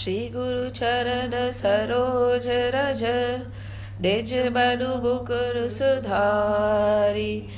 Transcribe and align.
श्री 0.00 0.32
गुरु 0.36 0.70
चरण 0.70 1.52
सरोज 1.52 2.44
रज, 2.48 3.04
निज 4.00 4.34
मनु 4.34 4.88
मुकुर 4.88 5.68
सुधारी। 5.68 7.48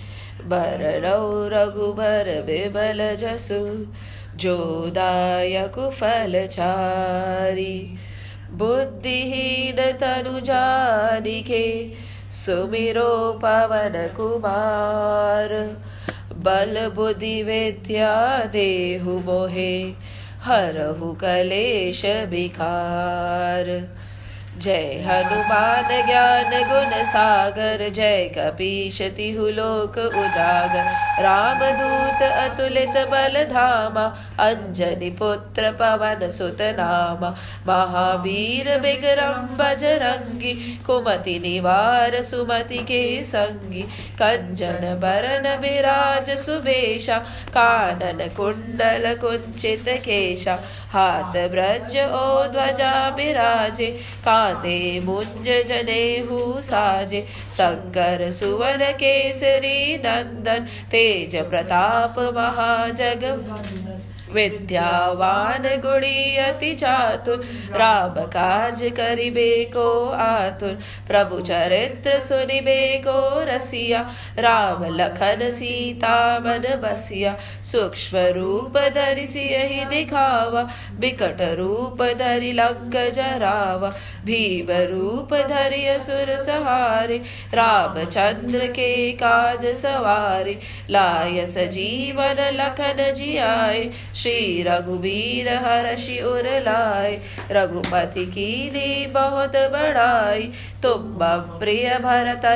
बरनौ 0.42 1.48
रघुबर 1.48 2.42
बिमल 2.46 3.16
जसु, 3.16 3.86
जो 4.36 4.86
दायक 4.86 5.90
फलचारी 5.90 7.98
बुद्धिहीन 8.50 9.76
तनु 9.76 10.40
जानिके, 10.40 11.92
सुमिरो 12.30 13.32
पवन 13.32 14.10
कुमार। 14.16 15.76
बल 16.32 16.90
बुद्धि 16.94 17.42
विद्या 17.42 18.44
देहु 18.44 19.10
मोहे 19.10 19.94
हरहु 20.44 21.12
कलेश 21.22 22.00
विकार 22.30 23.68
जय 24.62 25.04
हनुमान 25.06 25.88
ज्ञान 26.06 26.50
गुण 26.62 26.90
सागर 27.02 27.88
जय 27.88 28.24
कपीश 28.36 29.00
तिहु 29.16 29.46
लोक 29.48 29.96
उजागर। 29.98 30.90
राम 31.22 31.60
दूत 31.78 32.22
अतुलित 32.22 32.98
बल 33.08 33.42
धामा 33.44 34.04
अंजनी 34.40 35.10
पुत्र 35.10 35.70
पवन 35.72 36.28
सुत 36.30 36.62
नामा। 36.78 37.30
महावीर 37.66 38.70
विक्रम 38.80 39.48
बजरंगी 39.56 40.52
कुमति 40.86 41.38
निवार 41.38 42.20
सुमति 42.22 42.78
के 42.82 43.02
संगी। 43.24 43.82
कंचन 44.18 44.86
बरन 45.02 45.48
विराज 45.58 46.30
सुबेशा 46.38 47.18
कानन 47.48 48.26
कुंडल 48.36 49.14
कुंचित 49.14 49.88
केशा 50.04 50.58
हाथ 50.92 51.36
ब्रज 51.48 51.96
ओ 51.96 52.46
ध्वजा 52.52 53.08
विराजे 53.08 53.86
काते 54.24 54.78
मुंज 55.00 55.48
जनेहु 55.68 56.60
साजे। 56.60 57.20
शंकर 57.52 58.30
सुवन 58.30 58.84
केसरी 58.92 59.96
नंदन, 59.96 60.66
तेज 60.90 61.36
प्रताप 61.36 62.18
महाजग। 62.34 63.24
विद्यावान 64.32 65.62
गुणी 65.80 66.36
अति 66.36 66.74
चातुर, 66.74 67.44
राम 67.74 68.14
काज 68.26 68.82
करिबे 68.96 69.64
को 69.64 70.08
आतुर, 70.08 70.78
प्रभु 71.08 71.40
चरित्र 71.40 72.20
सुनिबे 72.20 73.02
को 73.06 73.44
रसिया, 73.44 74.00
राम 74.38 74.84
लखन 74.84 75.50
सीता 75.50 76.38
मन 76.38 76.68
बसिया, 76.82 77.36
सूक्ष्म 77.62 78.18
रूप 78.18 78.78
धरि 78.94 79.26
सियहि 79.26 79.84
दिखावा, 79.84 80.62
बिकट 81.00 81.40
रूप 81.58 82.02
धरि 82.02 82.52
लंक 82.52 82.96
जरावा, 83.14 83.88
भीम 84.24 84.70
रूप 84.92 85.34
धरि 85.34 85.86
असुर 85.86 86.36
सहारे, 86.36 87.18
रामचंद्र 87.54 88.66
के 88.66 89.12
काज 89.12 89.66
सवारे 89.76 90.58
लाय 90.90 91.46
सजीवन 91.46 92.40
लखन 92.54 93.12
जियाए 93.14 93.90
श्री 94.22 94.62
रघुबीर 94.62 95.48
हर्षि 95.64 96.20
उर 96.22 96.48
लाए 96.62 97.14
रघुपति 97.50 98.24
की 98.26 98.70
दी 98.70 99.06
बहुत 99.06 99.56
बड़ाई 99.72 100.50
तुम 100.82 101.18
प्रिय 101.58 101.88
भरत 101.98 102.46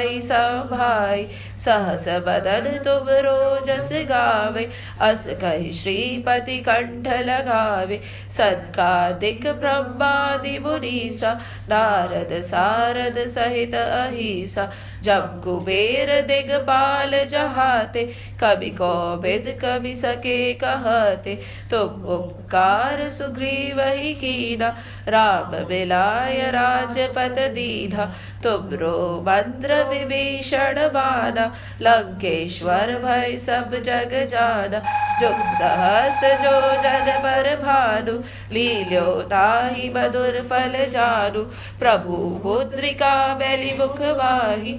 भाई 0.71 1.27
सहस 1.59 2.09
बदन 2.27 2.69
तुम 2.85 3.09
रोजस 3.27 3.89
गावे, 4.09 4.69
अस 5.01 5.27
कही 5.41 5.73
श्रीपति 5.73 6.57
कंठ 6.59 7.09
लगावे। 7.21 8.01
सनकादिक 8.31 9.47
ब्रह्मादि 9.61 10.59
मुनीसा, 10.59 11.33
नारद 11.69 12.41
सारद 12.43 13.19
सहित 13.29 13.75
अहिसा 13.75 14.71
जब 15.07 15.41
कुबेर 15.45 16.11
दिगपाल 16.27 17.13
जहाते, 17.25 18.05
कवि 18.41 18.71
कौबिद 18.71 19.49
कवि 19.63 19.95
सके 19.95 20.39
कहते, 20.55 21.35
तुम 21.71 22.05
उपकार 22.15 23.09
सुग्रीव 23.09 23.81
ही 23.81 24.13
कीना, 24.15 24.69
राम 25.09 25.57
मिलाय 25.69 26.41
राजपत 26.51 27.39
दीना 27.55 28.05
तुमरो 28.43 28.99
मंत्र 29.21 29.83
विभीषण 29.89 30.79
माना 30.95 31.47
लंकेश्वर 31.83 32.93
भय 33.05 33.37
सब 33.37 33.75
जग 33.83 34.13
जाना, 34.31 34.79
जुग 35.21 35.41
सहस्त्र 35.53 36.33
जो 36.43 36.57
जन 36.83 37.13
पर 37.23 37.55
भानु, 37.63 38.13
लील्यो 38.53 39.05
ताहि 39.31 39.89
मधुर 39.97 40.41
फल 40.51 40.75
जानु, 40.91 41.43
प्रभु 41.79 42.17
मुद्रिका 42.45 43.15
बैली 43.35 43.73
मुख 43.79 44.01
माही 44.19 44.79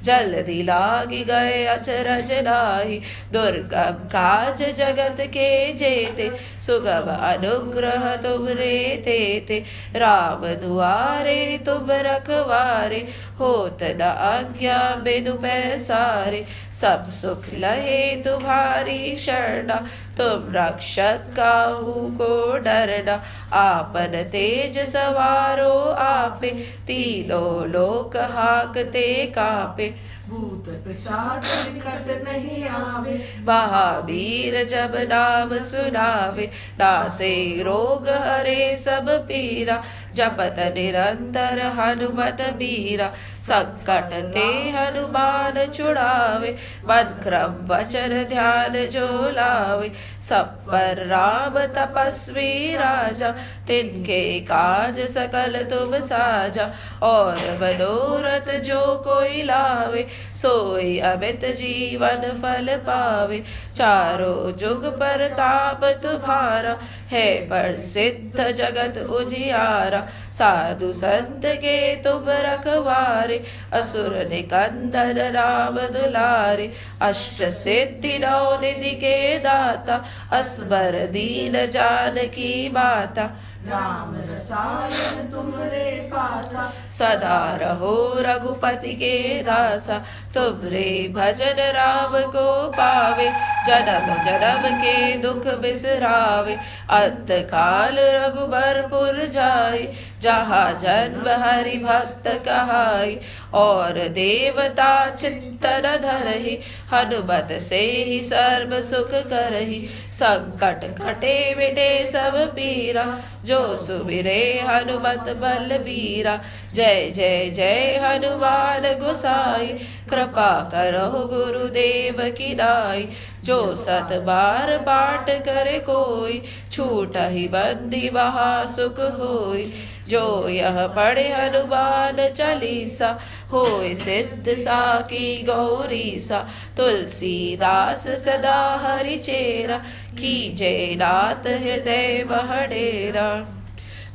जल्दी 0.03 0.63
लाग 0.63 1.09
गए 1.09 1.65
अचरज 1.65 2.31
नाही। 2.31 3.01
दुर्गम 3.33 4.07
काज 4.07 4.61
जगत 4.75 5.17
के 5.19 5.73
जेते, 5.73 6.31
सुगम 6.59 7.11
अनुग्रह 7.11 8.15
तुम 8.15 8.47
रे 8.47 9.01
तेते 9.05 9.63
राम 9.95 10.45
दुआरे 10.45 11.59
तुम 11.65 11.87
रखवारे, 11.91 13.07
होत 13.39 13.83
न 13.83 14.01
आज्ञा 14.01 14.77
बिनु 14.95 15.33
पैसारे। 15.33 16.45
सब 16.81 17.05
सुख 17.05 17.45
लहे 17.53 18.15
तुम्हारी 18.15 19.15
शरणा, 19.15 19.75
तुम 20.17 20.53
रक्षक 20.55 21.21
काहू 21.37 21.93
को 21.93 22.57
डरना। 22.57 23.23
आपन 23.53 24.29
तेज 24.31 24.79
सवारो 24.79 25.79
आपे, 25.91 26.49
तीनों 26.87 27.67
लोक 27.67 28.17
हाकते 28.17 29.25
कापे। 29.25 30.00
भूत 30.31 30.67
प्रसाद 30.83 31.45
निकट 31.73 32.09
नहीं 32.23 32.63
आवे। 32.65 33.13
महावीर 33.47 34.63
जब 34.67 34.95
नाम 35.09 35.57
सुनावे 35.61 36.45
दासे 36.79 37.33
रोग 37.63 38.07
हरे 38.09 38.75
सब 38.77 39.09
पीरा। 39.27 39.81
जपत 40.15 40.55
निरंतर 40.59 41.59
हनुमत 41.59 42.41
बीरा 42.41 43.11
संकट 43.41 44.11
ते 44.33 44.47
हनुमान 44.69 45.71
छुड़ावे 45.73 46.49
मन 46.85 47.19
क्रम 47.23 47.53
वचन 47.67 48.25
ध्यान 48.29 48.73
जो 48.85 49.29
लावे। 49.29 49.91
सब 50.29 50.55
पर 50.67 51.05
राम 51.07 51.59
तपस्वी 51.65 52.75
राजा, 52.75 53.31
तिनके 53.67 54.39
काज 54.39 54.99
सकल 54.99 55.63
तुम 55.63 55.99
साजा। 55.99 56.69
और 57.03 57.35
मनोरथ 57.61 58.51
जो 58.59 59.03
कोई 59.07 59.41
लावे, 59.43 60.07
सोई 60.35 60.99
अमित 60.99 61.45
जीवन 61.45 62.31
फल 62.41 62.75
पावे। 62.77 63.43
चारों 63.75 64.51
जुग 64.51 64.85
पर 64.85 65.27
ताप 65.27 65.85
तुम्हारा, 66.03 66.77
है 67.11 67.35
पर 67.45 67.77
सिद्ध 67.79 68.51
जगत 68.51 68.97
उजियारा। 68.97 70.00
साधु 70.33 70.93
संत 70.93 71.41
के 71.45 71.95
तुम 71.95 72.25
रखवारे, 72.27 73.43
असुर 73.73 74.27
निकंदन 74.29 75.19
राम 75.31 75.79
दुलारे, 75.79 76.71
अष्ट 77.01 77.43
सिद्धि 77.43 78.17
नौ 78.19 78.59
निधि 78.61 78.95
के 78.95 79.39
दाता 79.39 80.03
असबर 80.31 81.05
दीन 81.05 81.65
जानकी 81.71 82.69
माता। 82.69 83.29
राम 83.67 84.13
रसायन 84.29 85.27
तुमरे 85.31 86.09
पासा। 86.13 86.63
सदा 86.91 87.55
रहो 87.55 87.93
रघुपति 88.19 88.93
के 88.93 89.43
दासा, 89.43 89.97
तुमरे 90.33 90.87
भजन 91.15 91.61
राम 91.71 92.17
को 92.31 92.47
पावे, 92.71 93.29
जनम 93.67 94.07
जनम 94.23 94.77
के 94.77 95.17
दुख 95.17 95.47
बिसरावे 95.61 96.55
अंत 96.89 97.31
काल 97.31 97.99
रघुबरपुर 97.99 99.25
जाए 99.25 99.83
जहाँ 100.21 100.79
जन्म 100.81 101.29
हरि 101.29 101.77
भक्त 101.77 102.27
कहाई, 102.45 103.19
और 103.53 103.93
देवता 103.93 105.09
चिंतन 105.09 105.99
धरहि, 106.01 106.59
हनुमत 106.93 107.61
से 107.61 107.79
ही 107.79 108.21
सर्व 108.21 108.81
सुख 108.81 109.11
करही। 109.11 109.87
संकट 110.11 111.01
कटे 111.01 111.55
मिटे 111.55 112.07
सब 112.07 112.35
पीरा, 112.35 113.19
जो 113.45 113.77
सुबिरे 113.77 114.65
हनुमत 114.67 115.29
बल 115.29 115.77
बीरा। 115.77 116.39
जय 116.73 117.11
जय 117.15 117.49
जय 117.49 118.01
हनुमान 118.03 119.07
गुसाई, 119.07 119.67
कृपा 120.09 120.69
करो 120.73 121.27
गुरुदेव 121.27 122.15
की 122.19 122.55
नाई। 122.55 123.09
जो 123.43 123.75
सत 123.75 124.09
बार 124.11 124.77
पाठ 124.77 125.29
करे 125.29 125.79
कोई, 125.79 126.43
छूट 126.71 127.17
ही 127.17 127.47
बंदी 127.47 128.09
वहा 128.09 128.65
सुख 128.65 128.99
होई। 128.99 129.73
जो 130.09 130.49
यह 130.49 130.87
पढ़े 130.87 131.27
हनुमान 131.29 132.17
चालीसा, 132.29 133.09
होय 133.51 133.93
सिद्ध 133.95 134.55
साकी 134.55 135.43
गौरी 135.43 136.19
सा 136.19 136.39
तुलसीदास 136.77 138.07
सदा 138.25 138.59
हरि 138.83 139.15
चेरा 139.17 139.77
की 140.19 140.53
जय 140.53 140.95
नाथ 140.95 141.47
हृदय 141.63 142.23
बहडेरा। 142.29 143.29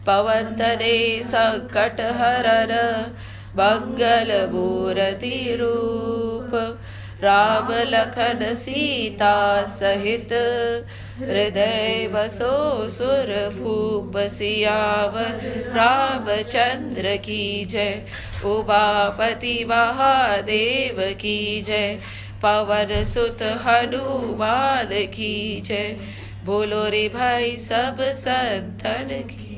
पवन्तने 0.07 0.99
सङ्कटहरर 1.25 2.73
मङ्गलमूरतिरूप 3.57 4.37
राम 7.23 7.73
लखन 7.89 8.41
सीता 8.55 9.35
सहित 9.79 10.33
हृदय 11.17 12.11
बसो 12.13 12.89
सुर 12.89 13.31
भूप 13.55 14.17
सियावर 14.19 15.39
रामचंद्र 15.75 17.17
की 17.17 17.65
जय। 17.65 18.07
उमापति 18.45 19.65
महादेव 19.65 20.97
की 21.15 21.63
जय। 21.63 21.99
पवन 22.43 23.05
सुत 23.05 23.43
हनुमान 23.43 24.89
की 25.07 25.61
जय। 25.61 25.97
बोलो 26.45 26.89
रे 26.89 27.09
भाई 27.09 27.57
सब 27.57 27.97
संतन 28.01 29.09
की 29.11 29.53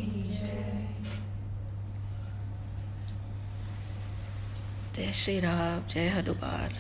जय 4.97 5.13
श्री 5.13 5.41
राम, 5.41 5.89
जय 5.89 6.09
Hanuman. 6.09 6.71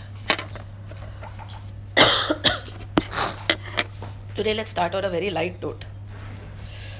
Today, 4.38 4.55
let's 4.55 4.70
start 4.70 4.94
on 4.94 5.05
a 5.05 5.11
very 5.11 5.31
light 5.31 5.61
note. 5.61 5.85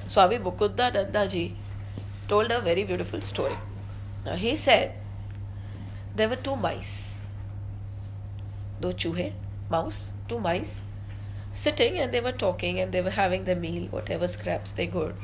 Swami 0.09 0.39
Mukunda 0.39 0.93
Nandaji 0.93 1.53
told 2.27 2.51
a 2.51 2.61
very 2.61 2.83
beautiful 2.83 3.21
story. 3.21 3.57
Now, 4.27 4.35
he 4.35 4.57
said 4.57 4.95
there 6.17 6.29
were 6.29 6.35
two 6.35 6.57
mice, 6.57 7.15
two 8.83 8.89
chuhe, 8.89 9.35
mouse, 9.71 10.15
two 10.29 10.41
mice, 10.41 10.83
sitting 11.53 11.97
and 12.01 12.11
they 12.11 12.21
were 12.21 12.33
talking 12.33 12.81
and 12.81 12.91
they 12.91 13.03
were 13.03 13.17
having 13.19 13.45
their 13.45 13.55
meal, 13.55 13.87
whatever 13.93 14.27
scraps 14.27 14.73
they 14.73 14.89
got. 14.89 15.15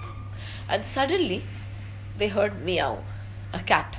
And 0.69 0.85
suddenly, 0.85 1.43
they 2.17 2.29
heard 2.29 2.65
meow, 2.65 3.03
a 3.53 3.59
cat. 3.59 3.99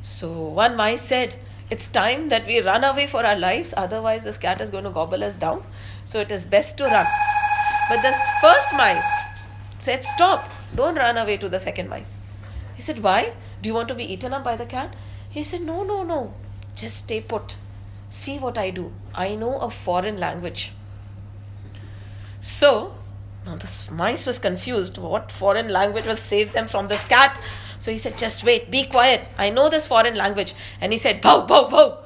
So, 0.00 0.32
one 0.32 0.76
mice 0.76 1.02
said, 1.02 1.34
It's 1.68 1.88
time 1.88 2.30
that 2.30 2.46
we 2.46 2.62
run 2.62 2.84
away 2.84 3.06
for 3.06 3.26
our 3.26 3.36
lives, 3.36 3.74
otherwise, 3.76 4.24
this 4.24 4.38
cat 4.38 4.62
is 4.62 4.70
going 4.70 4.84
to 4.84 4.90
gobble 4.90 5.22
us 5.22 5.36
down. 5.36 5.62
So 6.04 6.20
it 6.20 6.30
is 6.32 6.44
best 6.44 6.78
to 6.78 6.84
run. 6.84 7.06
But 7.88 8.02
the 8.02 8.14
first 8.40 8.72
mice 8.74 9.10
said, 9.78 10.04
Stop, 10.04 10.48
don't 10.74 10.96
run 10.96 11.16
away 11.16 11.36
to 11.38 11.48
the 11.48 11.58
second 11.58 11.88
mice. 11.88 12.18
He 12.74 12.82
said, 12.82 13.02
Why? 13.02 13.32
Do 13.60 13.68
you 13.68 13.74
want 13.74 13.88
to 13.88 13.94
be 13.94 14.04
eaten 14.04 14.32
up 14.32 14.44
by 14.44 14.56
the 14.56 14.66
cat? 14.66 14.94
He 15.28 15.44
said, 15.44 15.62
No, 15.62 15.82
no, 15.82 16.02
no. 16.02 16.34
Just 16.74 16.96
stay 16.98 17.20
put. 17.20 17.56
See 18.08 18.38
what 18.38 18.58
I 18.58 18.70
do. 18.70 18.92
I 19.14 19.34
know 19.34 19.58
a 19.58 19.70
foreign 19.70 20.18
language. 20.18 20.72
So, 22.40 22.94
now 23.44 23.56
this 23.56 23.90
mice 23.90 24.26
was 24.26 24.38
confused. 24.38 24.98
What 24.98 25.30
foreign 25.30 25.68
language 25.68 26.06
will 26.06 26.16
save 26.16 26.52
them 26.52 26.68
from 26.68 26.88
this 26.88 27.04
cat? 27.04 27.38
So 27.78 27.90
he 27.90 27.98
said, 27.98 28.18
Just 28.18 28.44
wait, 28.44 28.70
be 28.70 28.84
quiet. 28.84 29.28
I 29.36 29.50
know 29.50 29.68
this 29.68 29.86
foreign 29.86 30.14
language. 30.14 30.54
And 30.80 30.92
he 30.92 30.98
said, 30.98 31.20
Bow, 31.20 31.46
bow, 31.46 31.68
bow 31.68 31.98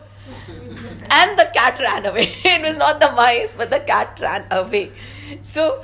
and 1.20 1.38
the 1.38 1.46
cat 1.54 1.78
ran 1.78 2.06
away. 2.06 2.26
it 2.44 2.62
was 2.62 2.76
not 2.76 3.00
the 3.00 3.10
mice, 3.12 3.54
but 3.54 3.70
the 3.70 3.80
cat 3.80 4.18
ran 4.20 4.46
away. 4.50 4.90
So, 5.42 5.82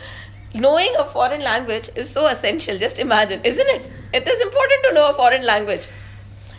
knowing 0.55 0.97
a 0.99 1.05
foreign 1.05 1.43
language 1.43 1.91
is 1.95 2.11
so 2.11 2.27
essential. 2.27 2.79
Just 2.79 2.99
imagine, 2.99 3.45
isn't 3.45 3.69
it? 3.77 3.91
It 4.13 4.27
is 4.27 4.41
important 4.41 4.85
to 4.89 4.95
know 4.95 5.09
a 5.11 5.15
foreign 5.15 5.47
language. 5.53 5.87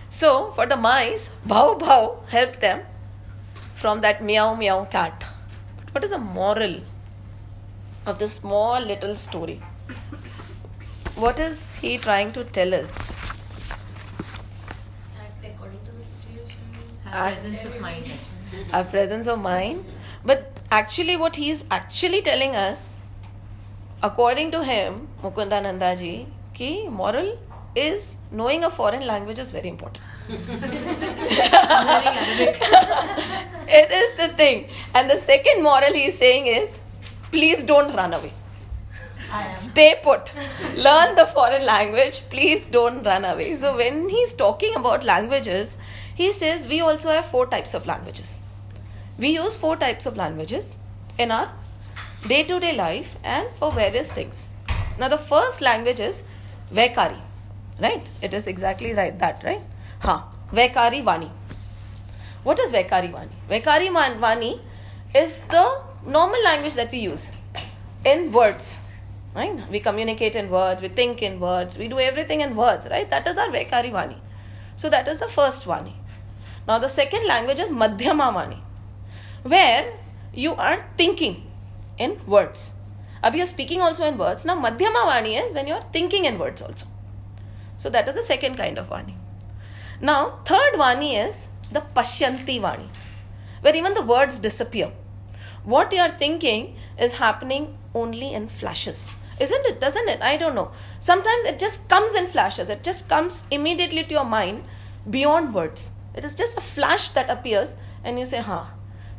So, 0.10 0.52
for 0.54 0.66
the 0.66 0.78
mice, 0.78 1.30
bow 1.46 1.76
bow 1.76 2.24
helped 2.30 2.62
them 2.62 2.82
from 3.76 4.02
that 4.02 4.24
meow 4.24 4.56
meow 4.56 4.80
cat. 4.96 5.26
But 5.78 5.94
what 5.96 6.04
is 6.04 6.12
the 6.12 6.18
moral 6.18 6.76
of 8.06 8.20
this 8.20 8.34
small 8.34 8.80
little 8.80 9.16
story? 9.16 9.62
What 11.16 11.40
is 11.40 11.76
he 11.76 11.98
trying 11.98 12.32
to 12.34 12.44
tell 12.44 12.74
us? 12.74 13.12
Act 15.24 15.46
according 15.46 15.80
to 15.86 15.92
the 15.92 16.04
situation. 16.04 16.60
Have 17.06 17.34
presence 17.34 17.66
of 17.66 17.82
mind. 17.82 18.31
our 18.74 18.84
presence 18.84 19.28
of 19.28 19.40
mind. 19.40 19.86
But 20.24 20.60
actually, 20.70 21.18
what 21.18 21.36
he 21.36 21.50
is 21.50 21.66
actually 21.72 22.22
telling 22.22 22.56
us, 22.56 22.90
according 24.04 24.52
to 24.52 24.64
him, 24.64 25.08
Mukunda 25.24 25.62
Nandaji, 25.68 26.28
ki 26.54 26.88
moral 26.88 27.38
is 27.76 28.16
knowing 28.32 28.64
a 28.64 28.70
foreign 28.70 29.08
language 29.08 29.40
is 29.40 29.50
very 29.50 29.70
important. 29.70 30.04
it 33.68 33.92
is 33.92 34.16
the 34.16 34.30
thing. 34.36 34.68
And 34.94 35.10
the 35.10 35.18
second 35.18 35.64
moral 35.64 35.94
he 35.94 36.06
is 36.06 36.18
saying 36.18 36.48
is 36.48 36.80
please 37.32 37.64
don't 37.64 37.96
run 37.96 38.14
away. 38.14 38.34
Stay 39.56 40.00
put. 40.04 40.32
Learn 40.76 41.16
the 41.16 41.26
foreign 41.26 41.66
language. 41.66 42.22
Please 42.30 42.66
don't 42.66 43.04
run 43.04 43.24
away. 43.24 43.56
So, 43.56 43.76
when 43.78 44.10
he's 44.10 44.34
talking 44.34 44.76
about 44.76 45.06
languages, 45.06 45.78
he 46.22 46.32
says 46.32 46.68
we 46.68 46.80
also 46.82 47.10
have 47.10 47.26
four 47.26 47.46
types 47.48 47.74
of 47.74 47.88
languages. 47.88 48.38
We 49.18 49.30
use 49.30 49.56
four 49.56 49.76
types 49.76 50.06
of 50.06 50.18
languages 50.18 50.76
in 51.18 51.32
our 51.32 51.52
day 52.28 52.44
to 52.44 52.60
day 52.60 52.74
life 52.76 53.16
and 53.24 53.48
for 53.60 53.72
various 53.72 54.12
things. 54.12 54.48
Now, 55.00 55.08
the 55.08 55.18
first 55.18 55.62
language 55.62 56.00
is 56.00 56.24
Vaikari, 56.72 57.20
right? 57.80 58.08
It 58.22 58.34
is 58.34 58.48
exactly 58.48 58.94
right 58.94 59.18
that, 59.20 59.44
right? 59.44 59.62
Ha, 60.02 60.16
Vaikari 60.52 61.04
Vani. 61.04 61.30
What 62.44 62.60
is 62.60 62.72
Vaikari 62.72 63.12
Vani? 63.12 63.38
Vaikari 63.50 63.90
Vani 64.26 64.60
is 65.16 65.34
the 65.50 65.66
normal 66.06 66.44
language 66.44 66.76
that 66.76 66.92
we 66.92 67.00
use 67.00 67.32
in 68.06 68.32
words, 68.32 68.78
right? 69.36 69.70
We 69.70 69.80
communicate 69.80 70.36
in 70.36 70.50
words, 70.50 70.82
we 70.82 70.90
think 70.90 71.22
in 71.22 71.40
words, 71.40 71.78
we 71.78 71.88
do 71.88 72.00
everything 72.00 72.42
in 72.42 72.56
words, 72.56 72.88
right? 72.92 73.10
That 73.10 73.28
is 73.28 73.38
our 73.38 73.48
Vaikari 73.48 73.92
Vani. 73.92 74.18
So, 74.78 74.90
that 74.90 75.08
is 75.08 75.20
the 75.20 75.28
first 75.28 75.66
Vani. 75.66 75.94
Now, 76.72 76.80
the 76.80 76.88
second 76.88 77.28
language 77.28 77.60
is 77.60 77.70
Madhyama 77.70 78.28
Vani, 78.36 78.60
where 79.44 79.92
you 80.34 80.54
are 80.54 80.86
thinking 80.96 81.52
in 81.98 82.14
words. 82.26 82.72
Abhi 83.22 83.40
you're 83.40 83.46
speaking 83.46 83.82
also 83.82 84.06
in 84.06 84.18
words. 84.18 84.46
Now, 84.46 84.56
Madhyama 84.56 85.02
Vani 85.10 85.34
is 85.46 85.54
when 85.54 85.68
you're 85.68 85.84
thinking 85.92 86.24
in 86.24 86.40
words 86.40 86.62
also. 86.62 86.88
So, 87.78 87.90
that 87.90 88.08
is 88.08 88.16
the 88.16 88.22
second 88.22 88.56
kind 88.56 88.78
of 88.78 88.88
Vani. 88.88 89.16
Now, 90.00 90.40
third 90.46 90.76
Vani 90.76 91.12
is 91.28 91.48
the 91.74 91.84
Pashyanti 91.94 92.62
Vani, 92.62 92.88
where 93.60 93.76
even 93.76 93.94
the 93.94 94.08
words 94.16 94.40
disappear. 94.40 94.94
What 95.66 95.92
you 95.92 96.00
are 96.00 96.18
thinking 96.26 96.78
is 96.98 97.16
happening 97.26 97.78
only 97.94 98.34
in 98.34 98.48
flashes. 98.48 99.10
Isn't 99.42 99.66
it? 99.66 99.82
Doesn't 99.82 100.08
it? 100.08 100.22
I 100.22 100.38
don't 100.38 100.56
know. 100.56 100.72
Sometimes 101.02 101.44
it 101.44 101.60
just 101.60 101.90
comes 101.90 102.16
in 102.16 102.28
flashes. 102.28 102.70
It 102.70 102.82
just 102.82 103.10
comes 103.10 103.46
immediately 103.52 104.06
to 104.06 104.14
your 104.22 104.30
mind 104.40 104.64
beyond 105.10 105.54
words. 105.54 105.90
It 106.14 106.26
is 106.26 106.36
just 106.36 106.58
a 106.58 106.62
flash 106.62 107.10
that 107.10 107.30
appears 107.30 107.76
and 108.04 108.20
you 108.20 108.26
say, 108.26 108.42
huh. 108.42 108.66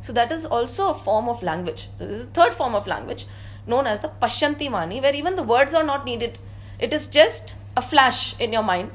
So 0.01 0.13
that 0.13 0.31
is 0.31 0.45
also 0.45 0.89
a 0.89 0.93
form 0.93 1.29
of 1.29 1.41
language. 1.41 1.87
This 1.97 2.09
is 2.09 2.25
the 2.27 2.33
third 2.33 2.53
form 2.53 2.75
of 2.75 2.87
language 2.87 3.25
known 3.65 3.87
as 3.87 4.01
the 4.01 4.09
Pashyanti 4.09 4.69
Vani, 4.69 5.01
where 5.01 5.15
even 5.15 5.35
the 5.35 5.43
words 5.43 5.73
are 5.73 5.83
not 5.83 6.05
needed. 6.05 6.37
It 6.79 6.93
is 6.93 7.07
just 7.07 7.55
a 7.77 7.81
flash 7.81 8.37
in 8.39 8.51
your 8.51 8.63
mind 8.63 8.91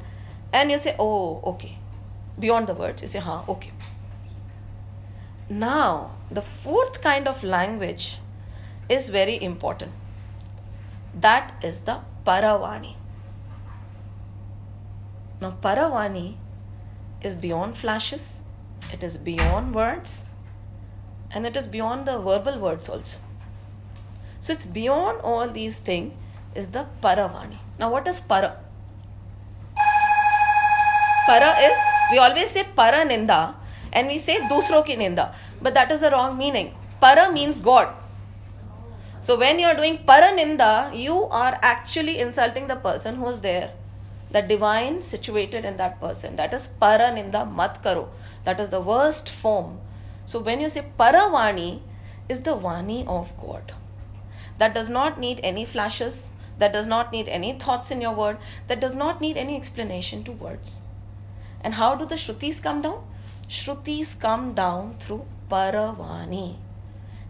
and 0.52 0.70
you 0.70 0.78
say, 0.78 0.94
oh, 0.98 1.40
okay. 1.44 1.78
Beyond 2.38 2.68
the 2.68 2.74
words, 2.74 3.02
you 3.02 3.08
say, 3.08 3.18
huh, 3.18 3.42
okay. 3.48 3.72
Now, 5.48 6.12
the 6.30 6.42
fourth 6.42 7.00
kind 7.00 7.26
of 7.26 7.42
language 7.42 8.18
is 8.88 9.08
very 9.08 9.42
important. 9.42 9.92
That 11.14 11.52
is 11.62 11.80
the 11.80 12.00
Paravani. 12.26 12.94
Now, 15.40 15.56
Paravani 15.62 16.36
is 17.22 17.34
beyond 17.34 17.76
flashes, 17.76 18.42
it 18.92 19.02
is 19.02 19.16
beyond 19.16 19.75
words, 19.75 20.25
and 21.30 21.46
it 21.46 21.56
is 21.56 21.66
beyond 21.66 22.06
the 22.06 22.18
verbal 22.18 22.58
words 22.58 22.88
also. 22.88 23.18
So, 24.40 24.52
it's 24.52 24.66
beyond 24.66 25.20
all 25.22 25.48
these 25.48 25.76
things 25.76 26.14
is 26.54 26.68
the 26.68 26.87
Paravani. 27.02 27.58
Now, 27.78 27.90
what 27.90 28.06
is 28.08 28.20
Para? 28.20 28.56
Para 31.26 31.54
is, 31.60 31.76
we 32.10 32.18
always 32.18 32.50
say 32.50 32.64
Para 32.75 33.04
Ninda 33.04 33.54
and 33.92 34.08
we 34.08 34.18
say 34.18 34.38
Dusro 34.48 34.84
ki 34.84 34.96
Ninda, 34.96 35.34
but 35.60 35.75
that 35.75 35.90
is 35.92 36.00
the 36.00 36.10
wrong 36.10 36.38
meaning. 36.38 36.75
Para 37.00 37.30
means 37.30 37.60
God. 37.60 37.94
So 39.20 39.37
when 39.37 39.58
you 39.58 39.66
are 39.66 39.75
doing 39.75 39.98
Paraninda, 39.98 40.96
you 40.96 41.25
are 41.25 41.58
actually 41.60 42.18
insulting 42.18 42.66
the 42.66 42.76
person 42.76 43.16
who 43.16 43.28
is 43.28 43.40
there. 43.40 43.72
The 44.30 44.42
divine 44.42 45.02
situated 45.02 45.64
in 45.64 45.76
that 45.78 46.00
person. 46.00 46.37
That 46.37 46.52
is 46.52 46.68
Paraninda 46.80 47.50
Mat 47.50 47.82
Karo. 47.82 48.11
That 48.44 48.61
is 48.61 48.70
the 48.70 48.80
worst 48.80 49.28
form. 49.28 49.80
So 50.26 50.38
when 50.38 50.61
you 50.61 50.68
say 50.68 50.85
Paravani, 50.99 51.80
is 52.28 52.42
the 52.42 52.56
Vani 52.56 53.06
of 53.06 53.32
God. 53.40 53.73
That 54.58 54.75
does 54.75 54.90
not 54.90 55.18
need 55.18 55.40
any 55.42 55.64
flashes, 55.64 56.30
that 56.58 56.73
does 56.73 56.87
not 56.87 57.12
need 57.12 57.28
any 57.28 57.58
thoughts 57.58 57.90
in 57.90 58.00
your 58.00 58.14
word, 58.14 58.38
that 58.66 58.80
does 58.80 58.94
not 58.94 59.20
need 59.20 59.37
any 59.37 59.56
explanation 59.56 60.25
to 60.25 60.32
words. 60.32 60.80
And 61.62 61.75
how 61.75 61.94
do 61.94 62.04
the 62.04 62.16
Shrutis 62.16 62.62
come 62.62 62.82
down? 62.82 63.04
Shrutis 63.49 64.18
come 64.20 64.54
down 64.54 64.97
through 65.00 65.25
Paravani. 65.50 66.56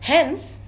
Hence, 0.01 0.59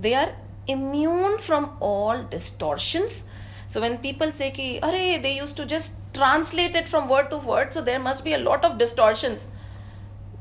they 0.00 0.14
are 0.14 0.32
immune 0.66 1.38
from 1.38 1.76
all 1.80 2.22
distortions 2.24 3.24
So 3.68 3.80
when 3.80 3.98
people 3.98 4.30
say 4.32 4.50
ki, 4.50 4.78
Are, 4.80 4.92
they 4.92 5.36
used 5.36 5.56
to 5.56 5.66
just 5.66 5.96
translate 6.14 6.74
it 6.76 6.88
from 6.88 7.08
word 7.08 7.30
to 7.30 7.38
word, 7.38 7.72
so 7.72 7.82
there 7.82 7.98
must 7.98 8.24
be 8.24 8.32
a 8.32 8.38
lot 8.38 8.64
of 8.64 8.78
distortions. 8.78 9.48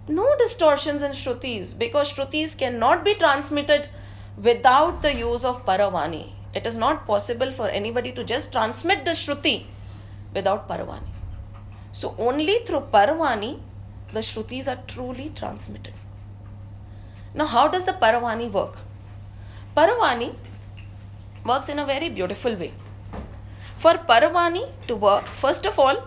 No 0.07 0.35
distortions 0.37 1.01
in 1.01 1.11
Shrutis 1.11 1.77
because 1.77 2.11
Shrutis 2.11 2.55
cannot 2.57 3.03
be 3.03 3.15
transmitted 3.15 3.89
without 4.37 5.01
the 5.01 5.15
use 5.15 5.43
of 5.43 5.65
Paravani. 5.65 6.33
It 6.53 6.67
is 6.67 6.77
not 6.77 7.07
possible 7.07 7.51
for 7.51 7.67
anybody 7.67 8.11
to 8.11 8.23
just 8.23 8.51
transmit 8.51 9.03
the 9.03 9.11
Shruti 9.11 9.65
without 10.33 10.69
Paravani. 10.69 11.07
So 11.91 12.15
only 12.19 12.59
through 12.65 12.87
Paravani 12.93 13.59
the 14.13 14.19
Shrutis 14.19 14.67
are 14.67 14.81
truly 14.87 15.31
transmitted. 15.35 15.93
Now, 17.33 17.47
how 17.47 17.67
does 17.67 17.85
the 17.85 17.91
Paravani 17.93 18.51
work? 18.51 18.77
Paravani 19.75 20.35
works 21.43 21.67
in 21.67 21.79
a 21.79 21.85
very 21.85 22.09
beautiful 22.09 22.55
way. 22.55 22.71
For 23.85 23.97
Parwani 24.07 24.65
to 24.87 24.95
work 24.97 25.25
first 25.41 25.67
of 25.67 25.79
all 25.81 26.01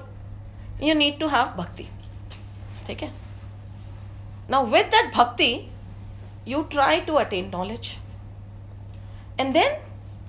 you 0.82 0.94
need 0.94 1.18
to 1.20 1.26
have 1.28 1.52
bhakti 1.56 1.88
ठीक 2.86 3.02
है? 3.02 3.12
Now 4.50 4.66
with 4.66 4.86
that 4.86 5.12
bhakti 5.14 5.50
you 6.48 6.62
try 6.70 7.00
to 7.00 7.14
attain 7.16 7.50
knowledge 7.52 7.90
and 9.40 9.52
then 9.52 9.76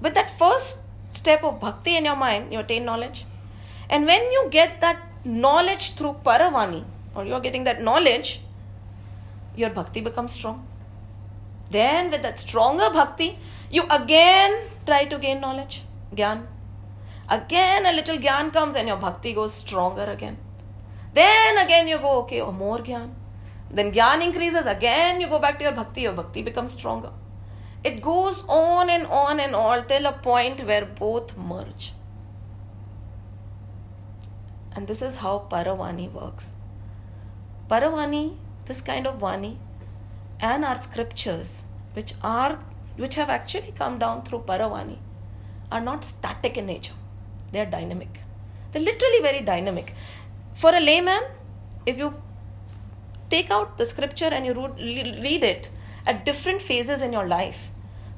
with 0.03 0.13
that 0.13 0.29
first 0.39 1.18
step 1.18 1.46
of 1.46 1.56
bhakti 1.62 1.96
in 1.98 2.06
your 2.06 2.18
mind 2.18 2.53
you 2.53 2.60
attain 2.60 2.84
knowledge 2.84 3.24
and 3.91 4.06
when 4.08 4.32
you 4.34 4.48
get 4.50 4.79
that 4.82 5.03
knowledge 5.27 5.89
through 5.98 6.12
Parwani 6.25 6.84
और 7.15 7.27
you 7.27 7.34
are 7.36 7.41
getting 7.41 7.65
that 7.65 7.79
knowledge 7.82 8.38
your 9.60 9.74
bhakti 9.74 10.01
become 10.01 10.27
strong 10.27 10.60
then 11.72 12.10
with 12.10 12.22
that 12.22 12.38
stronger 12.38 12.94
bhakti 12.94 13.32
you 13.74 13.84
again 13.91 14.60
try 14.86 15.06
to 15.06 15.18
gain 15.18 15.39
knowledge 15.39 15.82
gyan 16.13 16.48
Again, 17.29 17.86
a 17.86 17.91
little 17.91 18.17
gyan 18.17 18.51
comes 18.51 18.75
and 18.75 18.88
your 18.88 18.98
bhakti 18.98 19.33
goes 19.33 19.53
stronger 19.53 20.03
again. 20.03 20.38
Then 21.13 21.57
again, 21.59 21.88
you 21.88 22.00
go, 22.00 22.19
okay, 22.21 22.41
or 22.41 22.48
oh, 22.48 22.51
more 22.51 22.79
gyan. 22.79 23.12
Then 23.69 23.91
gyan 23.91 24.24
increases, 24.24 24.65
again, 24.65 25.21
you 25.21 25.27
go 25.27 25.39
back 25.39 25.59
to 25.59 25.63
your 25.63 25.74
bhakti, 25.74 26.01
your 26.01 26.13
bhakti 26.13 26.41
becomes 26.41 26.71
stronger. 26.71 27.12
It 27.83 28.01
goes 28.01 28.43
on 28.48 28.89
and 28.89 29.05
on 29.05 29.39
and 29.39 29.55
on 29.55 29.88
till 29.88 30.07
a 30.07 30.12
point 30.12 30.65
where 30.65 30.86
both 30.86 31.38
merge. 31.38 31.93
And 34.75 34.88
this 34.88 35.01
is 35.01 35.17
how 35.17 35.48
Paravani 35.51 36.12
works. 36.12 36.50
Paravani, 37.69 38.38
this 38.65 38.81
kind 38.81 39.05
of 39.05 39.19
Vani, 39.19 39.57
and 40.39 40.65
our 40.65 40.81
scriptures, 40.81 41.63
which 41.93 42.13
are 42.24 42.59
which 42.98 43.15
have 43.15 43.29
actually 43.29 43.74
come 43.77 44.00
down 44.00 44.24
through 44.24 44.39
Paravani, 44.48 44.98
are 45.71 45.79
not 45.79 46.03
static 46.03 46.57
in 46.57 46.65
nature. 46.65 46.93
They 47.51 47.60
are 47.60 47.65
dynamic. 47.65 48.20
They're 48.72 48.82
literally 48.82 49.22
very 49.22 49.41
dynamic. 49.41 49.94
For 50.56 50.75
a 50.75 50.79
layman, 50.79 51.24
if 51.86 51.98
you 51.98 52.13
take 53.29 53.50
out 53.51 53.77
the 53.77 53.86
scripture 53.86 54.25
and 54.25 54.46
you 54.46 54.53
read 54.53 55.44
it 55.44 55.70
at 56.06 56.25
different 56.25 56.62
phases 56.62 57.01
in 57.01 57.13
your 57.13 57.27
life, 57.27 57.70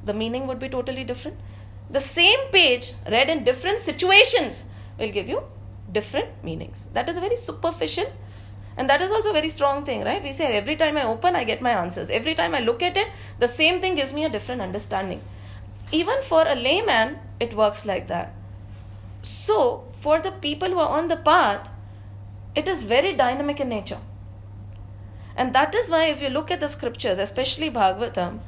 the 0.04 0.14
meaning 0.14 0.48
would 0.48 0.60
be 0.60 0.70
totally 0.70 1.04
different. 1.04 1.38
The 1.90 2.00
same 2.00 2.40
page 2.52 2.94
read 3.10 3.30
in 3.30 3.44
different 3.44 3.80
situations 3.80 4.66
will 4.98 5.12
give 5.12 5.28
you 5.28 5.44
different 5.92 6.44
meanings. 6.44 6.86
That 6.94 7.10
is 7.10 7.18
a 7.18 7.20
very 7.20 7.36
superficial 7.36 8.12
and 8.78 8.90
that 8.90 9.02
is 9.02 9.12
also 9.12 9.30
a 9.32 9.34
very 9.34 9.50
strong 9.50 9.84
thing, 9.84 10.04
right? 10.04 10.24
We 10.24 10.32
say 10.32 10.54
every 10.54 10.76
time 10.76 10.98
I 10.98 11.04
open, 11.04 11.36
I 11.36 11.44
get 11.44 11.62
my 11.62 11.72
answers. 11.72 12.10
Every 12.10 12.34
time 12.34 12.56
I 12.56 12.60
look 12.60 12.82
at 12.82 12.96
it, 12.96 13.08
the 13.40 13.48
same 13.48 13.82
thing 13.82 13.96
gives 13.96 14.14
me 14.14 14.24
a 14.24 14.30
different 14.30 14.62
understanding. 14.62 15.22
Even 15.92 16.22
for 16.24 16.48
a 16.48 16.56
layman, 16.56 17.20
it 17.40 17.54
works 17.54 17.86
like 17.86 18.08
that. 18.08 18.34
So, 19.22 19.86
for 20.00 20.20
the 20.20 20.32
people 20.32 20.70
who 20.70 20.80
are 20.80 20.98
on 20.98 21.08
the 21.08 21.18
path, 21.18 21.70
it 22.56 22.68
is 22.68 22.84
very 22.84 23.14
dynamic 23.14 23.60
in 23.60 23.70
nature. 23.70 24.00
And 25.36 25.54
that 25.56 25.74
is 25.76 25.90
why, 25.90 26.06
if 26.06 26.22
you 26.22 26.30
look 26.30 26.52
at 26.52 26.60
the 26.60 26.68
scriptures, 26.68 27.18
especially 27.18 27.70
Bhagavatam, 27.70 28.40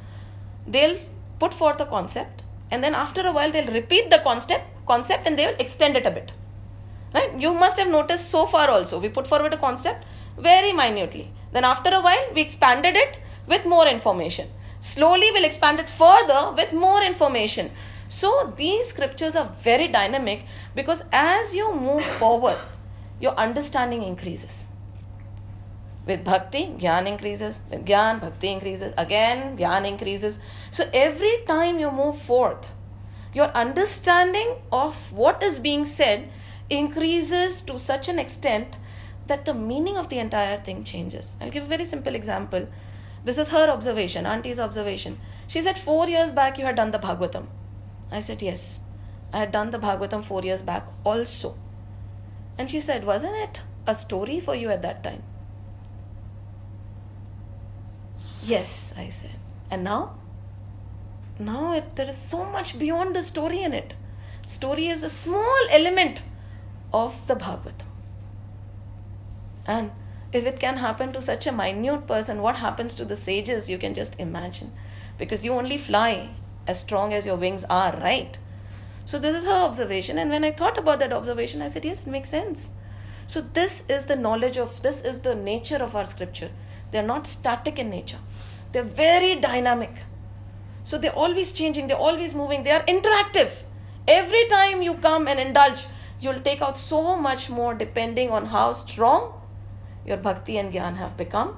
they'll 0.66 0.96
put 1.38 1.54
forth 1.54 1.80
a 1.80 1.86
concept, 1.86 2.42
and 2.70 2.82
then 2.82 2.94
after 2.94 3.26
a 3.26 3.32
while, 3.32 3.50
they'll 3.50 3.72
repeat 3.72 4.10
the 4.10 4.18
concept, 4.18 4.64
concept 4.86 5.26
and 5.26 5.38
they 5.38 5.46
will 5.46 5.56
extend 5.58 5.96
it 5.96 6.06
a 6.06 6.10
bit. 6.10 6.32
Right? 7.14 7.38
You 7.38 7.54
must 7.54 7.78
have 7.78 7.88
noticed 7.88 8.30
so 8.30 8.46
far 8.46 8.68
also. 8.68 8.98
We 8.98 9.08
put 9.08 9.26
forward 9.26 9.52
a 9.52 9.56
concept, 9.56 10.04
very 10.36 10.72
minutely. 10.72 11.30
Then 11.52 11.64
after 11.64 11.90
a 11.90 12.00
while, 12.00 12.32
we 12.34 12.40
expanded 12.40 12.96
it 12.96 13.18
with 13.46 13.64
more 13.64 13.86
information. 13.86 14.48
Slowly, 14.80 15.30
we'll 15.32 15.44
expand 15.44 15.78
it 15.80 15.88
further 15.88 16.52
with 16.52 16.72
more 16.72 17.02
information. 17.02 17.70
So, 18.14 18.52
these 18.56 18.90
scriptures 18.90 19.34
are 19.34 19.48
very 19.60 19.88
dynamic 19.88 20.44
because 20.72 21.02
as 21.12 21.52
you 21.52 21.74
move 21.74 22.04
forward, 22.04 22.58
your 23.20 23.32
understanding 23.32 24.04
increases. 24.04 24.68
With 26.06 26.22
bhakti, 26.22 26.66
gyan 26.78 27.08
increases. 27.08 27.58
With 27.72 27.84
gyan, 27.84 28.20
bhakti 28.20 28.52
increases. 28.52 28.92
Again, 28.96 29.56
gyan 29.56 29.84
increases. 29.84 30.38
So, 30.70 30.88
every 30.94 31.42
time 31.48 31.80
you 31.80 31.90
move 31.90 32.16
forth, 32.16 32.68
your 33.32 33.48
understanding 33.48 34.58
of 34.70 35.12
what 35.12 35.42
is 35.42 35.58
being 35.58 35.84
said 35.84 36.30
increases 36.70 37.62
to 37.62 37.80
such 37.80 38.08
an 38.08 38.20
extent 38.20 38.76
that 39.26 39.44
the 39.44 39.54
meaning 39.54 39.96
of 39.96 40.08
the 40.08 40.20
entire 40.20 40.60
thing 40.60 40.84
changes. 40.84 41.34
I'll 41.40 41.50
give 41.50 41.64
a 41.64 41.74
very 41.74 41.84
simple 41.84 42.14
example. 42.14 42.68
This 43.24 43.38
is 43.38 43.48
her 43.48 43.68
observation, 43.68 44.24
auntie's 44.24 44.60
observation. 44.60 45.18
She 45.48 45.60
said, 45.60 45.76
Four 45.76 46.06
years 46.06 46.30
back 46.30 46.58
you 46.58 46.64
had 46.64 46.76
done 46.76 46.92
the 46.92 47.00
Bhagavatam. 47.00 47.48
I 48.14 48.20
said, 48.20 48.42
Yes, 48.42 48.78
I 49.32 49.38
had 49.38 49.50
done 49.50 49.70
the 49.72 49.78
Bhagavatam 49.78 50.24
four 50.24 50.42
years 50.42 50.62
back 50.62 50.86
also. 51.04 51.56
And 52.56 52.70
she 52.70 52.80
said, 52.80 53.04
Wasn't 53.04 53.34
it 53.34 53.60
a 53.86 53.94
story 53.94 54.38
for 54.38 54.54
you 54.54 54.70
at 54.70 54.82
that 54.82 55.02
time? 55.02 55.24
Yes, 58.44 58.94
I 58.96 59.08
said. 59.08 59.38
And 59.70 59.82
now? 59.82 60.16
Now 61.40 61.72
it, 61.72 61.96
there 61.96 62.06
is 62.06 62.16
so 62.16 62.44
much 62.52 62.78
beyond 62.78 63.16
the 63.16 63.22
story 63.22 63.62
in 63.62 63.72
it. 63.72 63.94
Story 64.46 64.86
is 64.86 65.02
a 65.02 65.08
small 65.08 65.66
element 65.70 66.20
of 66.92 67.26
the 67.26 67.34
Bhagavatam. 67.34 67.88
And 69.66 69.90
if 70.32 70.44
it 70.44 70.60
can 70.60 70.76
happen 70.76 71.12
to 71.14 71.20
such 71.20 71.48
a 71.48 71.52
minute 71.52 72.06
person, 72.06 72.42
what 72.42 72.56
happens 72.56 72.94
to 72.94 73.04
the 73.04 73.16
sages, 73.16 73.68
you 73.68 73.78
can 73.78 73.94
just 73.94 74.14
imagine. 74.20 74.70
Because 75.18 75.44
you 75.44 75.52
only 75.52 75.78
fly 75.78 76.30
as 76.66 76.80
strong 76.80 77.12
as 77.12 77.26
your 77.26 77.36
wings 77.36 77.64
are, 77.68 77.96
right? 78.00 78.38
So, 79.06 79.18
this 79.18 79.36
is 79.36 79.44
her 79.44 79.64
observation. 79.64 80.18
And 80.18 80.30
when 80.30 80.44
I 80.44 80.50
thought 80.50 80.78
about 80.78 80.98
that 81.00 81.12
observation, 81.12 81.60
I 81.60 81.68
said, 81.68 81.84
yes, 81.84 82.00
it 82.00 82.06
makes 82.06 82.30
sense. 82.30 82.70
So, 83.26 83.40
this 83.40 83.84
is 83.88 84.06
the 84.06 84.16
knowledge 84.16 84.56
of, 84.56 84.82
this 84.82 85.02
is 85.02 85.20
the 85.20 85.34
nature 85.34 85.76
of 85.76 85.94
our 85.94 86.04
scripture. 86.04 86.50
They're 86.90 87.02
not 87.02 87.26
static 87.26 87.78
in 87.78 87.90
nature, 87.90 88.18
they're 88.72 88.82
very 88.82 89.34
dynamic. 89.34 89.90
So, 90.84 90.98
they're 90.98 91.12
always 91.12 91.52
changing, 91.52 91.86
they're 91.86 91.96
always 91.96 92.34
moving, 92.34 92.62
they 92.62 92.70
are 92.70 92.84
interactive. 92.84 93.62
Every 94.06 94.46
time 94.48 94.82
you 94.82 94.94
come 94.94 95.28
and 95.28 95.40
indulge, 95.40 95.86
you'll 96.20 96.40
take 96.40 96.62
out 96.62 96.78
so 96.78 97.16
much 97.16 97.48
more 97.48 97.74
depending 97.74 98.30
on 98.30 98.46
how 98.46 98.72
strong 98.72 99.32
your 100.06 100.18
bhakti 100.18 100.58
and 100.58 100.72
gyan 100.72 100.96
have 100.96 101.16
become 101.16 101.56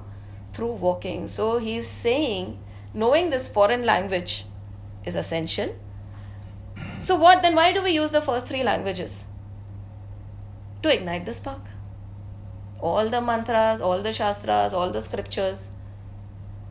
through 0.52 0.72
walking. 0.72 1.28
So 1.28 1.58
he's 1.58 1.88
saying 1.88 2.58
knowing 2.94 3.30
this 3.30 3.48
foreign 3.48 3.84
language 3.84 4.44
is 5.06 5.14
essential. 5.14 5.75
So 6.98 7.14
what 7.14 7.42
then 7.42 7.54
why 7.54 7.72
do 7.72 7.82
we 7.82 7.92
use 7.92 8.10
the 8.10 8.20
first 8.20 8.46
three 8.46 8.62
languages? 8.62 9.25
To 10.82 10.92
ignite 10.92 11.25
the 11.25 11.32
spark. 11.32 11.62
All 12.80 13.08
the 13.08 13.20
mantras, 13.20 13.80
all 13.80 14.02
the 14.02 14.12
shastras, 14.12 14.75
all 14.75 14.90
the 14.90 15.00
scriptures, 15.00 15.70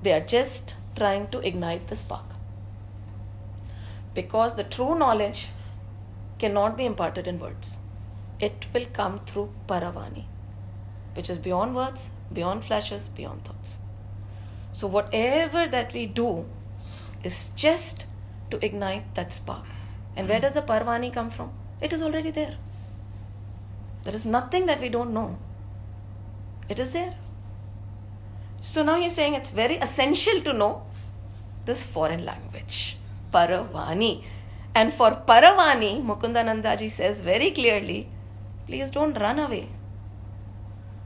they 0.04 0.13
are 0.13 0.25
just 0.36 0.75
trying 0.96 1.27
to 1.30 1.39
ignite 1.39 1.88
the 1.88 1.96
spark. 1.96 2.25
Because 4.13 4.56
the 4.56 4.63
true 4.63 4.98
knowledge 4.98 5.48
cannot 6.38 6.77
be 6.77 6.86
imparted 6.86 7.27
in 7.27 7.39
words. 7.39 7.77
It 8.39 8.65
will 8.74 8.86
come 8.94 9.22
through 9.25 9.51
Paravani 9.68 10.25
which 11.15 11.30
is 11.30 11.38
beyond 11.38 11.75
words, 11.75 12.10
beyond 12.32 12.63
flashes, 12.63 13.08
beyond 13.08 13.46
thoughts. 13.46 13.77
So, 14.74 14.88
whatever 14.88 15.65
that 15.68 15.94
we 15.94 16.06
do 16.06 16.46
is 17.24 17.51
just 17.56 18.06
to 18.50 18.64
ignite 18.64 19.14
that 19.14 19.33
spark. 19.33 19.64
And 20.17 20.29
where 20.29 20.40
does 20.40 20.55
the 20.55 20.62
Parvani 20.62 21.12
come 21.12 21.31
from? 21.31 21.52
It 21.81 21.93
is 21.93 22.02
already 22.02 22.31
there. 22.31 22.57
There 24.05 24.14
is 24.14 24.26
nothing 24.26 24.67
that 24.67 24.81
we 24.81 24.88
don't 24.88 25.12
know. 25.12 25.38
It 26.69 26.79
is 26.79 26.93
there. 26.93 27.14
So 28.62 28.83
now 28.83 29.00
he's 29.00 29.14
saying 29.14 29.35
it's 29.35 29.50
very 29.50 29.76
essential 29.76 30.40
to 30.43 30.52
know 30.52 30.83
this 31.64 31.85
foreign 31.85 32.25
language, 32.25 32.97
Paravani. 33.33 34.23
And 34.75 34.93
for 34.93 35.11
Paravani, 35.26 36.05
Mukundanandaji 36.05 36.90
says 36.90 37.21
very 37.21 37.50
clearly, 37.50 38.09
please 38.67 38.90
don't 38.90 39.14
run 39.14 39.38
away 39.38 39.69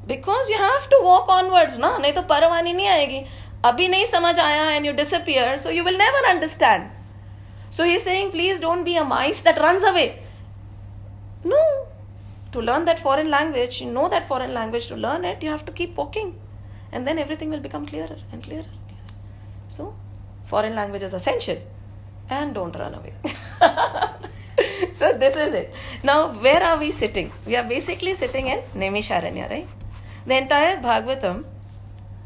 because 0.09 0.51
you 0.51 0.57
have 0.59 0.87
to 0.91 1.01
walk 1.03 1.29
onwards 1.31 1.77
ना 1.79 1.97
नहीं 1.99 2.13
तो 2.13 2.23
परवानी 2.33 2.73
नहीं 2.73 2.89
आएगी 2.89 3.21
अभी 3.65 3.87
नहीं 3.89 4.07
समझ 4.07 4.39
आया 4.39 4.71
and 4.71 4.87
you 4.87 4.93
disappear 4.93 5.57
so 5.59 5.71
you 5.71 5.85
will 5.85 5.97
never 5.99 6.29
understand 6.31 6.91
So 7.70 7.84
he's 7.84 8.04
saying, 8.04 8.32
please 8.32 8.60
don't 8.60 8.84
be 8.84 8.96
a 8.96 9.04
mice 9.04 9.42
that 9.42 9.60
runs 9.60 9.84
away. 9.84 10.24
No. 11.44 11.88
To 12.52 12.60
learn 12.60 12.86
that 12.86 13.00
foreign 13.00 13.30
language, 13.30 13.82
you 13.82 13.92
know 13.92 14.10
that 14.10 14.28
foreign 14.28 14.54
language, 14.54 14.88
to 14.88 14.96
learn 14.96 15.24
it, 15.24 15.44
you 15.44 15.50
have 15.50 15.66
to 15.66 15.72
keep 15.72 15.96
walking. 15.96 16.40
And 16.92 17.06
then 17.06 17.20
everything 17.20 17.52
will 17.52 17.60
become 17.60 17.86
clearer 17.86 18.18
and 18.32 18.44
clearer. 18.44 18.66
So, 19.68 19.94
foreign 20.48 20.76
language 20.76 21.04
is 21.04 21.14
essential. 21.14 21.62
And 22.30 22.54
don't 22.56 22.76
run 22.76 22.96
away. 22.96 23.14
so, 24.96 25.14
this 25.14 25.36
is 25.36 25.54
it. 25.54 25.74
Now, 26.04 26.34
where 26.34 26.64
are 26.64 26.80
we 26.80 26.92
sitting? 26.92 27.32
We 27.46 27.56
are 27.56 27.68
basically 27.68 28.16
sitting 28.16 28.48
in 28.48 28.60
Nemisharanya, 28.74 29.50
right? 29.50 29.68
The 30.26 30.38
entire 30.38 30.78
Bhagavatam 30.78 31.46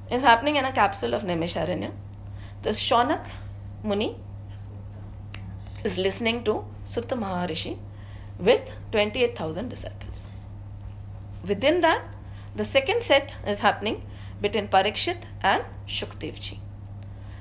is 0.09 0.23
happening 0.23 0.55
in 0.55 0.63
a 0.65 0.71
capsule 0.71 1.13
of 1.13 1.23
Nemisharanya. 1.23 1.91
The 2.61 2.69
Shonak 2.69 3.25
Muni 3.83 4.15
is 5.83 5.97
listening 5.97 6.43
to 6.45 6.65
Suta 6.85 7.15
Maharishi 7.15 7.77
with 8.39 8.69
28,000 8.91 9.69
disciples. 9.69 10.21
Within 11.45 11.81
that, 11.81 12.03
the 12.55 12.63
second 12.63 13.03
set 13.03 13.33
is 13.45 13.59
happening 13.59 14.03
between 14.41 14.67
Parikshit 14.67 15.23
and 15.41 15.63
Shukdevji. 15.87 16.59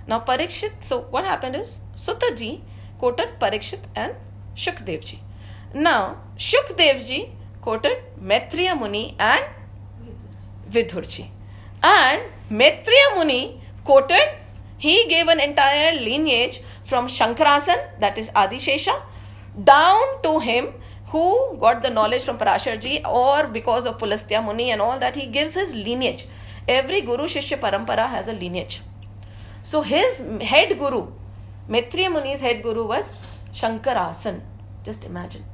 Now, 0.07 0.21
Parikshit, 0.21 0.73
so 0.83 1.03
what 1.11 1.25
happened 1.25 1.57
is 1.57 1.79
Suta 1.95 2.35
ji 2.35 2.63
quoted 2.99 3.39
Parikshit 3.41 3.81
and 3.95 4.15
Shukdevji. 4.57 5.19
Now, 5.75 6.19
Shukdevji 6.37 7.31
quoted 7.61 7.99
Maitreya 8.21 8.75
Muni 8.75 9.17
and 9.19 9.45
Vidurji. 10.71 11.29
And 11.83 12.23
Maitreya 12.51 13.17
Muni 13.17 13.61
quoted, 13.85 14.29
he 14.79 15.09
gave 15.09 15.29
an 15.29 15.41
entire 15.41 15.93
lineage 16.01 16.61
from 16.93 17.09
Shankarasan, 17.09 17.79
that 18.01 18.19
is 18.19 18.29
Adishesha, 18.31 18.95
down 19.65 20.09
to 20.23 20.41
him 20.41 20.75
who 21.07 21.57
got 21.59 21.83
the 21.83 21.89
knowledge 21.89 22.23
from 22.23 22.37
Parasharji 22.37 22.95
or 23.09 23.47
because 23.47 23.87
of 23.87 23.97
Pulastya 23.99 24.45
Muni 24.45 24.71
and 24.71 24.83
all 24.83 24.99
that, 24.99 25.17
he 25.17 25.25
gives 25.27 25.55
his 25.55 25.75
lineage. 25.75 26.27
Every 26.69 27.01
Guru 27.01 27.29
Shishya 27.35 27.59
Parampara 27.59 28.09
has 28.09 28.29
a 28.29 28.35
lineage. 28.35 28.83
So 29.63 29.81
his 29.81 30.19
head 30.43 30.79
guru, 30.79 31.07
Maitreya 31.67 32.11
Muni's 32.11 32.43
head 32.43 32.63
guru 32.63 32.87
was 32.87 33.07
Shankarasan. 33.55 34.43
Just 34.85 35.05
imagine. 35.05 35.47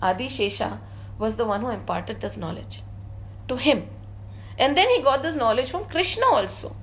Adi 0.00 0.28
Shesha 0.28 0.78
was 1.18 1.34
the 1.36 1.46
one 1.46 1.62
who 1.62 1.70
imparted 1.70 2.20
this 2.20 2.36
knowledge 2.36 2.82
to 3.48 3.56
him. 3.56 3.88
And 4.56 4.76
then 4.76 4.88
he 4.90 5.02
got 5.02 5.24
this 5.24 5.34
knowledge 5.34 5.70
from 5.72 5.86
Krishna 5.86 6.26
also. 6.26 6.76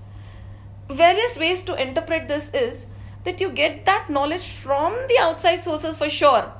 Various 0.89 1.37
ways 1.37 1.63
to 1.63 1.81
interpret 1.87 2.27
this 2.27 2.53
is 2.53 2.87
that 3.27 3.41
you 3.41 3.49
get 3.51 3.83
that 3.83 4.09
knowledge 4.09 4.47
from 4.47 4.93
the 5.09 5.17
outside 5.19 5.61
sources 5.61 5.97
for 5.97 6.09
sure. 6.09 6.53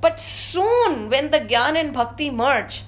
But 0.00 0.20
soon, 0.20 1.10
when 1.10 1.32
the 1.32 1.40
Gyan 1.40 1.76
and 1.80 1.92
Bhakti 1.92 2.30
merge, 2.30 2.82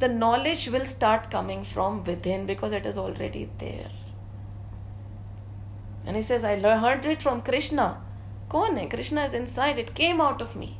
the 0.00 0.08
knowledge 0.08 0.68
will 0.70 0.86
start 0.86 1.30
coming 1.30 1.62
from 1.62 2.02
within 2.02 2.46
because 2.46 2.72
it 2.72 2.84
is 2.84 2.98
already 2.98 3.48
there. 3.58 3.90
And 6.04 6.16
he 6.16 6.22
says, 6.24 6.42
I 6.42 6.58
heard 6.58 7.06
it 7.06 7.22
from 7.22 7.42
Krishna. 7.42 8.02
Kone? 8.48 8.90
Krishna 8.90 9.26
is 9.26 9.32
inside, 9.32 9.78
it 9.78 9.94
came 9.94 10.20
out 10.20 10.42
of 10.42 10.56
me. 10.56 10.79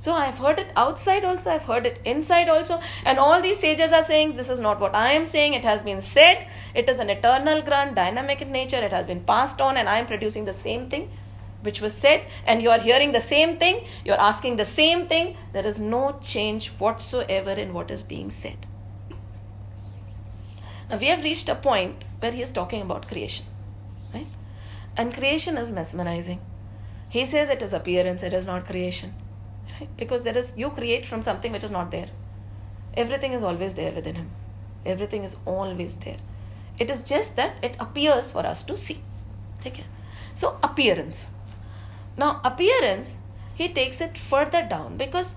So 0.00 0.12
I've 0.12 0.38
heard 0.38 0.60
it 0.60 0.70
outside 0.76 1.24
also, 1.24 1.50
I've 1.50 1.64
heard 1.64 1.84
it 1.84 2.00
inside 2.04 2.48
also, 2.48 2.80
and 3.04 3.18
all 3.18 3.42
these 3.42 3.58
sages 3.58 3.90
are 3.90 4.04
saying 4.04 4.36
this 4.36 4.48
is 4.48 4.60
not 4.60 4.78
what 4.78 4.94
I 4.94 5.10
am 5.12 5.26
saying, 5.26 5.54
it 5.54 5.64
has 5.64 5.82
been 5.82 6.00
said, 6.00 6.46
it 6.72 6.88
is 6.88 7.00
an 7.00 7.10
eternal 7.10 7.62
grant, 7.62 7.96
dynamic 7.96 8.40
in 8.40 8.52
nature, 8.52 8.76
it 8.76 8.92
has 8.92 9.08
been 9.08 9.24
passed 9.24 9.60
on, 9.60 9.76
and 9.76 9.88
I 9.88 9.98
am 9.98 10.06
producing 10.06 10.44
the 10.44 10.52
same 10.52 10.88
thing 10.88 11.10
which 11.62 11.80
was 11.80 11.94
said, 11.94 12.24
and 12.46 12.62
you 12.62 12.70
are 12.70 12.78
hearing 12.78 13.10
the 13.10 13.20
same 13.20 13.56
thing, 13.58 13.84
you 14.04 14.12
are 14.12 14.20
asking 14.20 14.54
the 14.54 14.64
same 14.64 15.08
thing, 15.08 15.36
there 15.52 15.66
is 15.66 15.80
no 15.80 16.20
change 16.22 16.68
whatsoever 16.78 17.50
in 17.50 17.74
what 17.74 17.90
is 17.90 18.04
being 18.04 18.30
said. 18.30 18.66
Now 20.88 20.98
we 20.98 21.08
have 21.08 21.24
reached 21.24 21.48
a 21.48 21.56
point 21.56 22.04
where 22.20 22.30
he 22.30 22.40
is 22.40 22.52
talking 22.52 22.82
about 22.82 23.08
creation. 23.08 23.46
Right? 24.14 24.28
And 24.96 25.12
creation 25.12 25.58
is 25.58 25.72
mesmerizing. 25.72 26.40
He 27.08 27.26
says 27.26 27.50
it 27.50 27.62
is 27.62 27.72
appearance, 27.72 28.22
it 28.22 28.32
is 28.32 28.46
not 28.46 28.64
creation 28.64 29.14
right? 29.80 29.96
because 29.96 30.24
there 30.24 30.36
is 30.36 30.54
you 30.56 30.70
create 30.70 31.06
from 31.06 31.22
something 31.22 31.52
which 31.52 31.64
is 31.64 31.70
not 31.70 31.90
there. 31.90 32.08
Everything 32.94 33.32
is 33.32 33.42
always 33.42 33.74
there 33.74 33.92
within 33.92 34.16
him. 34.16 34.30
Everything 34.84 35.24
is 35.24 35.36
always 35.44 35.96
there. 35.96 36.18
It 36.78 36.90
is 36.90 37.02
just 37.02 37.36
that 37.36 37.56
it 37.62 37.76
appears 37.80 38.30
for 38.30 38.46
us 38.46 38.64
to 38.64 38.76
see. 38.76 39.00
Okay? 39.66 39.84
So 40.34 40.58
appearance. 40.62 41.26
Now 42.16 42.40
appearance 42.44 43.16
he 43.54 43.68
takes 43.68 44.00
it 44.00 44.16
further 44.16 44.66
down 44.68 44.96
because 44.96 45.34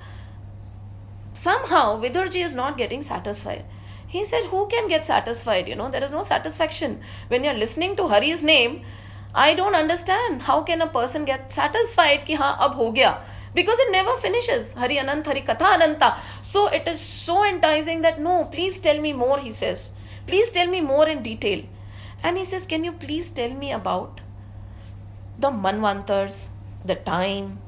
somehow 1.34 2.00
vidurji 2.00 2.44
is 2.44 2.54
not 2.54 2.78
getting 2.78 3.02
satisfied. 3.04 3.66
He 4.08 4.26
said 4.26 4.46
who 4.46 4.68
can 4.68 4.88
get 4.88 5.06
satisfied? 5.06 5.68
You 5.68 5.76
know 5.76 5.90
there 5.90 6.04
is 6.04 6.12
no 6.12 6.24
satisfaction. 6.24 7.00
When 7.28 7.44
you're 7.44 7.62
listening 7.66 7.96
to 7.98 8.08
hari's 8.08 8.44
name 8.44 8.84
i 9.34 9.54
don't 9.54 9.76
understand. 9.76 10.42
How 10.44 10.62
can 10.62 10.82
a 10.82 10.88
person 10.88 11.26
get 11.26 11.52
satisfied 11.52 12.26
ki 12.26 12.34
ha 12.36 12.58
ab 12.60 12.74
ho 12.74 12.92
gaya 12.92 13.18
because 13.54 13.80
it 13.80 13.92
never 13.92 14.16
finishes. 14.18 14.74
Hari 14.74 14.98
Anant, 14.98 15.26
Hari 15.26 15.42
Katha 15.42 15.74
Ananta. 15.76 16.18
So 16.42 16.68
it 16.68 16.88
is 16.88 17.00
so 17.00 17.44
enticing 17.46 18.02
that 18.02 18.20
no, 18.20 18.46
please 18.46 18.80
tell 18.80 19.00
me 19.00 19.14
more, 19.14 19.40
he 19.40 19.52
says. 19.52 19.92
Please 20.28 20.50
tell 20.50 20.68
me 20.68 20.82
more 20.82 21.08
in 21.08 21.24
detail. 21.24 21.64
And 22.24 22.38
he 22.38 22.46
says, 22.46 22.68
Can 22.68 22.84
you 22.84 22.92
please 22.92 23.30
tell 23.30 23.50
me 23.50 23.72
about 23.72 24.22
the 25.40 25.50
Manvantars, 25.50 26.48
the 26.86 26.96
time? 26.96 27.60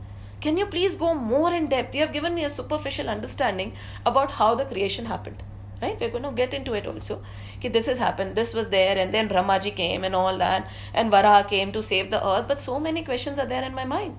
Can 0.41 0.57
you 0.57 0.65
please 0.65 0.95
go 0.95 1.13
more 1.13 1.53
in 1.53 1.69
depth? 1.69 1.95
You 1.95 2.01
have 2.01 2.13
given 2.13 2.35
me 2.35 2.43
a 2.43 2.49
superficial 2.49 3.09
understanding 3.09 3.73
about 4.05 4.31
how 4.31 4.55
the 4.55 4.65
creation 4.65 5.05
happened. 5.05 5.41
Right? 5.81 5.99
We're 5.99 6.11
going 6.11 6.23
to 6.23 6.31
get 6.31 6.53
into 6.53 6.73
it 6.73 6.85
also. 6.85 7.23
Okay, 7.57 7.69
this 7.69 7.87
has 7.87 7.97
happened, 7.97 8.35
this 8.35 8.53
was 8.53 8.69
there, 8.69 8.97
and 8.97 9.13
then 9.13 9.27
Brahmaji 9.27 9.75
came 9.75 10.03
and 10.03 10.15
all 10.15 10.37
that, 10.37 10.69
and 10.93 11.11
Varaha 11.11 11.47
came 11.47 11.73
to 11.73 11.83
save 11.83 12.09
the 12.09 12.25
earth. 12.25 12.47
But 12.47 12.61
so 12.61 12.79
many 12.79 13.03
questions 13.03 13.39
are 13.39 13.45
there 13.45 13.63
in 13.63 13.73
my 13.73 13.83
mind. 13.83 14.17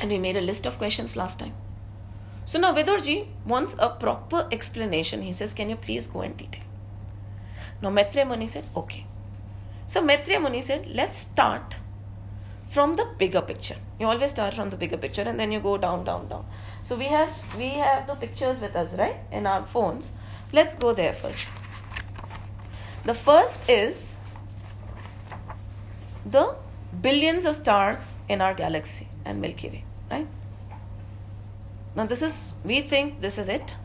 And 0.00 0.10
we 0.10 0.18
made 0.18 0.36
a 0.36 0.40
list 0.40 0.66
of 0.66 0.78
questions 0.78 1.16
last 1.16 1.38
time. 1.38 1.54
So 2.46 2.58
now 2.58 2.74
Vidurji 2.74 3.26
wants 3.46 3.74
a 3.78 3.88
proper 3.88 4.46
explanation. 4.52 5.22
He 5.22 5.32
says, 5.32 5.54
Can 5.54 5.70
you 5.70 5.76
please 5.76 6.06
go 6.06 6.22
in 6.22 6.34
detail? 6.34 6.62
Now 7.80 7.90
Maitreya 7.90 8.26
Muni 8.26 8.46
said, 8.46 8.64
Okay. 8.76 9.06
So 9.86 10.02
Maitreya 10.02 10.40
Muni 10.40 10.60
said, 10.60 10.86
Let's 10.88 11.20
start 11.20 11.76
from 12.66 12.96
the 12.96 13.06
bigger 13.18 13.40
picture. 13.40 13.76
You 13.98 14.06
always 14.06 14.32
start 14.32 14.54
from 14.54 14.70
the 14.70 14.76
bigger 14.76 14.96
picture 14.96 15.22
and 15.22 15.38
then 15.38 15.52
you 15.52 15.60
go 15.60 15.78
down, 15.78 16.04
down, 16.04 16.28
down. 16.28 16.44
So 16.82 16.96
we 16.96 17.06
have 17.06 17.32
we 17.56 17.68
have 17.70 18.06
the 18.06 18.14
pictures 18.14 18.60
with 18.60 18.76
us, 18.76 18.92
right? 18.98 19.16
In 19.32 19.46
our 19.46 19.64
phones. 19.64 20.10
Let's 20.52 20.74
go 20.74 20.92
there 20.92 21.14
first. 21.14 21.48
The 23.04 23.14
first 23.14 23.68
is 23.68 24.18
the 26.24 26.54
billions 27.00 27.44
of 27.44 27.56
stars 27.56 28.14
in 28.28 28.40
our 28.40 28.54
galaxy 28.54 29.08
and 29.24 29.40
Milky 29.40 29.68
Way, 29.68 29.84
right? 30.10 30.26
Now, 31.96 32.06
this 32.06 32.22
is, 32.22 32.54
we 32.64 32.82
think 32.82 33.20
this 33.20 33.38
is 33.38 33.48
it. 33.48 33.76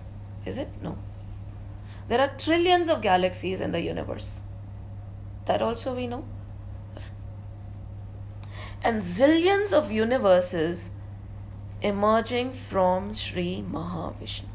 Is 0.46 0.58
it? 0.58 0.70
No. 0.82 0.98
There 2.08 2.20
are 2.20 2.32
trillions 2.38 2.90
of 2.90 3.02
galaxies 3.02 3.62
in 3.62 3.72
the 3.72 3.82
universe. 3.82 4.42
That 5.46 5.62
also 5.62 5.96
we 5.96 6.08
know. 6.08 6.26
And 8.82 9.04
zillions 9.04 9.74
of 9.74 9.92
universes 9.92 10.90
emerging 11.82 12.54
from 12.54 13.14
Sri 13.14 13.64
Mahavishnu. 13.70 14.46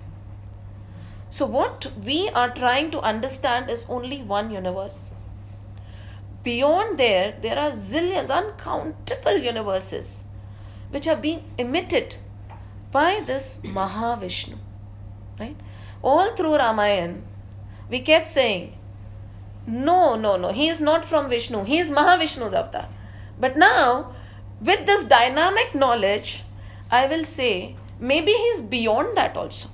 So, 1.30 1.46
what 1.46 1.92
we 2.04 2.28
are 2.30 2.54
trying 2.54 2.90
to 2.92 3.00
understand 3.00 3.68
is 3.68 3.86
only 3.88 4.22
one 4.22 4.50
universe. 4.50 5.12
Beyond 6.42 6.98
there, 6.98 7.34
there 7.40 7.58
are 7.58 7.70
zillions, 7.70 8.30
uncountable 8.30 9.38
universes 9.38 10.24
which 10.94 11.08
are 11.08 11.16
being 11.16 11.42
emitted 11.58 12.14
by 12.92 13.20
this 13.26 13.58
Mahavishnu. 13.64 14.56
Right? 15.40 15.56
All 16.02 16.36
through 16.36 16.54
Ramayana, 16.56 17.16
we 17.90 18.00
kept 18.00 18.28
saying, 18.28 18.78
no, 19.66 20.14
no, 20.14 20.36
no, 20.36 20.52
he 20.52 20.68
is 20.68 20.80
not 20.80 21.04
from 21.04 21.28
Vishnu, 21.28 21.64
he 21.64 21.78
is 21.78 21.90
Mahavishnu's 21.90 22.54
avatar. 22.54 22.88
But 23.40 23.56
now, 23.56 24.14
with 24.60 24.86
this 24.86 25.04
dynamic 25.06 25.74
knowledge, 25.74 26.44
I 26.90 27.06
will 27.06 27.24
say 27.24 27.74
maybe 27.98 28.30
he 28.30 28.48
is 28.54 28.62
beyond 28.62 29.16
that 29.16 29.36
also. 29.36 29.70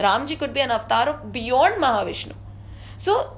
Ramji 0.00 0.36
could 0.36 0.52
be 0.52 0.60
an 0.60 0.72
avatar 0.72 1.10
of 1.10 1.32
beyond 1.32 1.80
Mahavishnu. 1.80 2.34
So, 2.98 3.36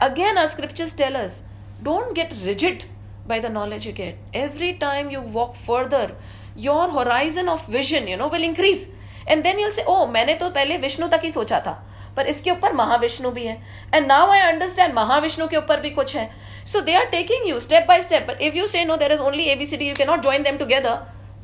again, 0.00 0.38
our 0.38 0.48
scriptures 0.48 0.94
tell 0.94 1.14
us 1.14 1.42
don't 1.82 2.14
get 2.14 2.32
rigid 2.42 2.84
by 3.26 3.40
the 3.40 3.50
knowledge 3.50 3.84
you 3.84 3.92
get. 3.92 4.16
Every 4.32 4.74
time 4.74 5.10
you 5.10 5.20
walk 5.20 5.56
further, 5.56 6.16
your 6.56 6.90
horizon 6.90 7.48
of 7.48 7.70
vision 7.70 8.08
you 8.08 8.16
know 8.16 8.28
will 8.28 8.44
increase 8.44 8.88
and 9.28 9.42
then 9.42 9.60
you'll 9.60 9.70
say 9.72 9.82
oh 9.82 10.06
मैंने 10.06 10.34
तो 10.34 10.50
पहले 10.50 10.76
विष्णु 10.78 11.08
तक 11.08 11.20
ही 11.24 11.30
सोचा 11.30 11.60
था, 11.60 11.72
पर 12.16 12.26
इसके 12.26 12.50
ऊपर 12.50 12.72
महाविष्णु 12.72 13.30
भी 13.30 13.46
है. 13.46 13.56
And 13.94 14.06
now 14.06 14.30
I 14.30 14.40
understand 14.42 14.94
Mahavishnu 14.94 15.46
के 15.48 15.56
ऊपर 15.56 15.80
भी 15.80 15.90
कुछ 15.90 16.14
है. 16.16 16.30
So 16.66 16.80
they 16.80 16.94
are 16.94 17.04
taking 17.06 17.48
you 17.48 17.60
step 17.60 17.86
by 17.88 18.02
step 18.02 18.26
but 18.28 18.42
if 18.42 18.56
you 18.56 18.66
say 18.66 18.84
no 18.84 18.96
there 18.96 19.12
is 19.12 19.20
only 19.20 19.44
A B C D 19.52 19.88
you 19.88 19.94
can 19.98 20.08
not 20.10 20.22
join 20.22 20.42
them 20.42 20.56
together 20.58 20.98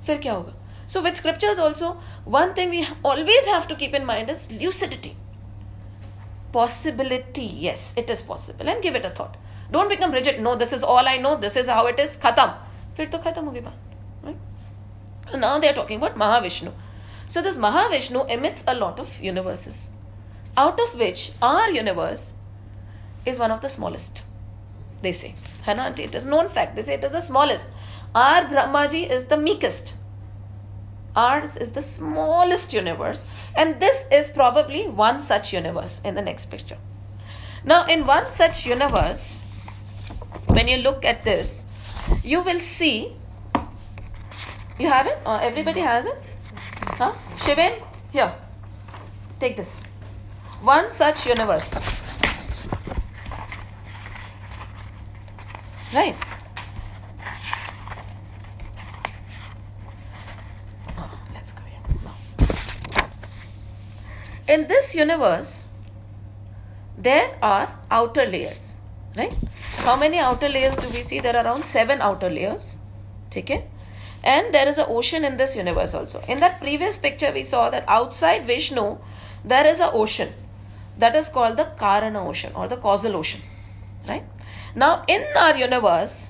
फिर 0.07 0.19
क्या 0.19 0.33
होगा? 0.33 0.55
So 0.89 1.01
with 1.01 1.17
scriptures 1.17 1.59
also 1.59 1.97
one 2.29 2.55
thing 2.59 2.71
we 2.71 2.87
always 3.07 3.49
have 3.49 3.67
to 3.69 3.75
keep 3.77 3.95
in 3.95 4.05
mind 4.05 4.31
is 4.31 4.49
lucidity 4.55 5.13
possibility 6.55 7.47
yes 7.67 7.95
it 7.99 8.11
is 8.11 8.27
possible 8.29 8.69
and 8.69 8.83
give 8.83 8.97
it 8.97 9.05
a 9.07 9.15
thought 9.21 9.37
don't 9.73 9.89
become 9.89 10.13
reject 10.15 10.41
no 10.41 10.55
this 10.57 10.73
is 10.75 10.85
all 10.85 11.09
I 11.09 11.19
know 11.19 11.35
this 11.37 11.57
is 11.57 11.71
how 11.71 11.89
it 11.89 12.01
is 12.01 12.19
खत्म 12.21 12.47
फिर 12.97 13.09
तो 13.09 13.19
खत्म 13.19 13.45
होगी 13.45 13.61
बात. 13.61 13.90
Now 15.37 15.59
they 15.59 15.69
are 15.69 15.75
talking 15.75 15.99
about 15.99 16.17
Mahavishnu. 16.17 16.73
So 17.29 17.41
this 17.43 17.57
Mahavishnu 17.57 18.29
emits 18.29 18.65
a 18.67 18.75
lot 18.75 18.99
of 18.99 19.21
universes, 19.21 19.89
out 20.57 20.81
of 20.81 20.95
which 20.95 21.33
our 21.41 21.71
universe 21.71 22.33
is 23.25 23.39
one 23.39 23.51
of 23.51 23.61
the 23.61 23.69
smallest. 23.69 24.23
They 25.03 25.13
say, 25.13 25.35
Hana, 25.63 25.95
it 25.97 26.15
is 26.15 26.27
known 26.27 26.49
fact. 26.49 26.77
They 26.77 26.83
say 26.83 26.95
it 26.95 27.05
is 27.05 27.13
the 27.13 27.21
smallest. 27.21 27.71
Our 28.15 28.43
Brahmaji 28.43 29.09
is 29.09 29.27
the 29.27 29.37
meekest. 29.37 29.95
Ours 31.15 31.57
is 31.57 31.73
the 31.73 31.83
smallest 31.83 32.73
universe, 32.73 33.25
and 33.57 33.81
this 33.81 34.07
is 34.13 34.31
probably 34.31 34.87
one 34.87 35.21
such 35.21 35.53
universe 35.53 36.01
in 36.05 36.15
the 36.15 36.23
next 36.23 36.51
picture. 36.51 36.79
Now, 37.65 37.85
in 37.87 38.07
one 38.07 38.27
such 38.27 38.65
universe, 38.65 39.39
when 40.47 40.69
you 40.69 40.79
look 40.79 41.05
at 41.05 41.25
this, 41.25 41.65
you 42.23 42.43
will 42.43 42.61
see. 42.61 43.17
You 44.81 44.89
have 44.89 45.07
it? 45.07 45.19
Uh, 45.27 45.39
everybody 45.43 45.81
has 45.81 46.07
it? 46.07 46.17
Huh? 46.99 47.13
Shivan, 47.37 47.83
here. 48.11 48.33
Take 49.39 49.59
this. 49.59 49.71
One 50.63 50.91
such 50.91 51.27
universe. 51.27 51.69
Right? 55.93 56.17
Oh, 60.97 61.19
let's 61.35 61.53
go 61.53 61.61
here. 61.69 61.83
In 64.49 64.67
this 64.67 64.95
universe, 64.95 65.65
there 66.97 67.37
are 67.43 67.69
outer 67.91 68.25
layers. 68.25 68.73
Right? 69.15 69.37
How 69.85 69.97
many 69.97 70.19
outer 70.19 70.49
layers 70.49 70.77
do 70.77 70.89
we 70.89 71.03
see? 71.03 71.21
There 71.21 71.37
are 71.37 71.45
around 71.45 71.67
seven 71.67 72.01
outer 72.01 72.31
layers. 72.31 72.77
Okay? 73.37 73.67
And 74.23 74.53
there 74.55 74.69
is 74.69 74.79
an 74.79 74.87
ocean 74.89 75.25
in 75.25 75.37
this 75.37 75.57
universe 75.57 75.95
also. 75.95 76.23
In 76.29 76.41
that 76.41 76.61
previous 76.61 76.99
picture, 76.99 77.33
we 77.33 77.43
saw 77.45 77.71
that 77.71 77.85
outside 77.89 78.47
Vishnu, 78.47 78.99
there 79.45 79.67
is 79.67 79.81
an 79.81 79.91
ocean 79.93 80.33
that 80.99 81.17
is 81.17 81.29
called 81.29 81.57
the 81.57 81.65
Karana 81.79 82.27
ocean 82.27 82.53
or 82.55 82.69
the 82.69 82.77
causal 82.77 83.17
ocean. 83.17 83.41
Right? 84.07 84.25
Now, 84.75 85.05
in 85.09 85.25
our 85.37 85.57
universe, 85.57 86.29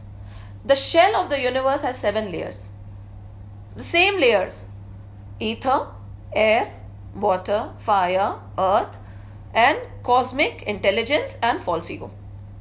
the 0.65 0.77
shell 0.77 1.17
of 1.17 1.31
the 1.31 1.41
universe 1.41 1.83
has 1.83 1.99
seven 1.99 2.31
layers. 2.31 2.69
The 3.77 3.85
same 3.85 4.21
layers 4.21 4.65
ether, 5.41 5.89
air, 6.33 6.73
water, 7.15 7.71
fire, 7.79 8.35
earth, 8.59 8.97
and 9.55 9.79
cosmic 10.03 10.63
intelligence 10.63 11.39
and 11.43 11.61
false 11.61 11.91
ego 11.91 12.11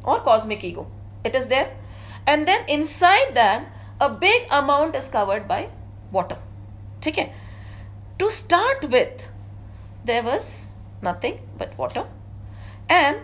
or 0.04 0.22
cosmic 0.22 0.64
ego. 0.64 0.88
It 1.24 1.36
is 1.36 1.48
there. 1.48 1.76
And 2.26 2.48
then 2.48 2.68
inside 2.68 3.36
that, 3.36 3.72
a 4.00 4.10
big 4.10 4.48
amount 4.50 4.96
is 4.96 5.08
covered 5.08 5.48
by 5.48 5.70
water. 6.12 6.38
Okay? 7.06 7.34
To 8.20 8.30
start 8.30 8.90
with, 8.90 9.28
there 10.06 10.24
was 10.24 10.66
nothing 11.02 11.40
but 11.58 11.78
water. 11.78 12.06
And 12.90 13.18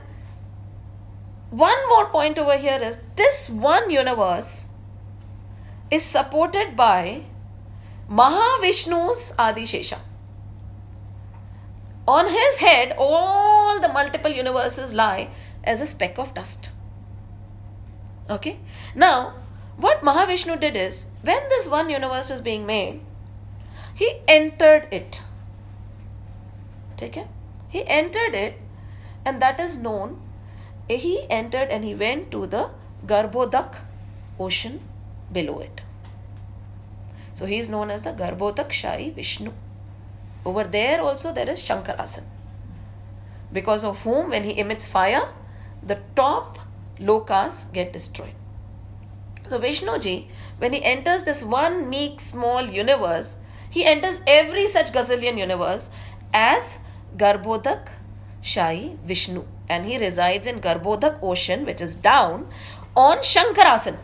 one 1.50 1.88
more 1.90 2.08
point 2.08 2.38
over 2.38 2.58
here 2.58 2.80
is 2.82 2.98
this 3.16 3.50
one 3.50 3.90
universe 3.90 4.66
is 5.92 6.04
supported 6.04 6.76
by 6.76 7.24
Mahavishnu's 8.10 9.32
Adishesha. 9.38 10.00
On 12.08 12.30
his 12.30 12.58
head, 12.58 12.96
all 12.98 13.80
the 13.80 13.88
multiple 13.88 14.32
universes 14.32 14.94
lie 14.94 15.30
as 15.64 15.82
a 15.82 15.88
speck 15.88 16.20
of 16.20 16.34
dust. 16.34 16.70
Okay? 18.30 18.60
Now, 18.94 19.34
what 19.78 20.02
Mahavishnu 20.02 20.60
did 20.60 20.76
is, 20.76 21.06
when 21.22 21.50
this 21.50 21.68
one 21.68 21.90
universe 21.90 22.30
was 22.30 22.42
being 22.42 22.66
made, 22.66 23.02
he 23.94 24.20
entered 24.28 24.88
it. 24.92 25.22
Take 26.98 27.18
it? 27.18 27.28
He 27.70 27.86
entered 27.86 28.34
it, 28.34 28.60
and 29.26 29.42
that 29.42 29.60
is 29.60 29.78
known. 29.78 30.22
He 30.88 31.26
entered 31.30 31.70
and 31.70 31.84
he 31.84 31.96
went 31.96 32.32
to 32.32 32.46
the 32.46 32.70
Garbhodak 33.06 33.76
ocean 34.40 34.80
below 35.32 35.60
it. 35.60 35.82
So 37.34 37.46
he 37.46 37.58
is 37.58 37.70
known 37.70 37.92
as 37.92 38.04
the 38.04 38.12
Garbhodak 38.12 38.72
Shai 38.72 39.10
Vishnu. 39.10 39.52
Over 40.46 40.64
there 40.64 41.02
also 41.02 41.34
there 41.34 41.50
is 41.50 41.60
Shankarasan. 41.60 42.24
Because 43.52 43.84
of 43.84 44.00
whom, 44.02 44.30
when 44.30 44.44
he 44.44 44.58
emits 44.58 44.88
fire, 44.88 45.30
the 45.82 46.00
top 46.16 46.60
lokas 47.00 47.72
get 47.74 47.92
destroyed. 47.92 48.36
So 49.50 49.60
Vishnuji, 49.60 50.28
when 50.58 50.74
he 50.74 50.84
enters 50.84 51.24
this 51.24 51.44
one 51.44 51.90
meek 51.90 52.20
small 52.20 52.66
universe, 52.66 53.38
he 53.70 53.86
enters 53.86 54.20
every 54.26 54.68
such 54.68 54.92
gazillion 54.92 55.38
universe 55.38 55.90
as 56.34 56.80
Garbhodak 57.18 57.90
Shai 58.42 58.96
Vishnu. 59.06 59.46
And 59.68 59.86
he 59.86 59.98
resides 59.98 60.48
in 60.48 60.62
Garbhodak 60.62 61.20
ocean, 61.22 61.66
which 61.66 61.82
is 61.82 61.96
down 61.96 62.48
on 62.96 63.18
Shankarasan, 63.20 63.98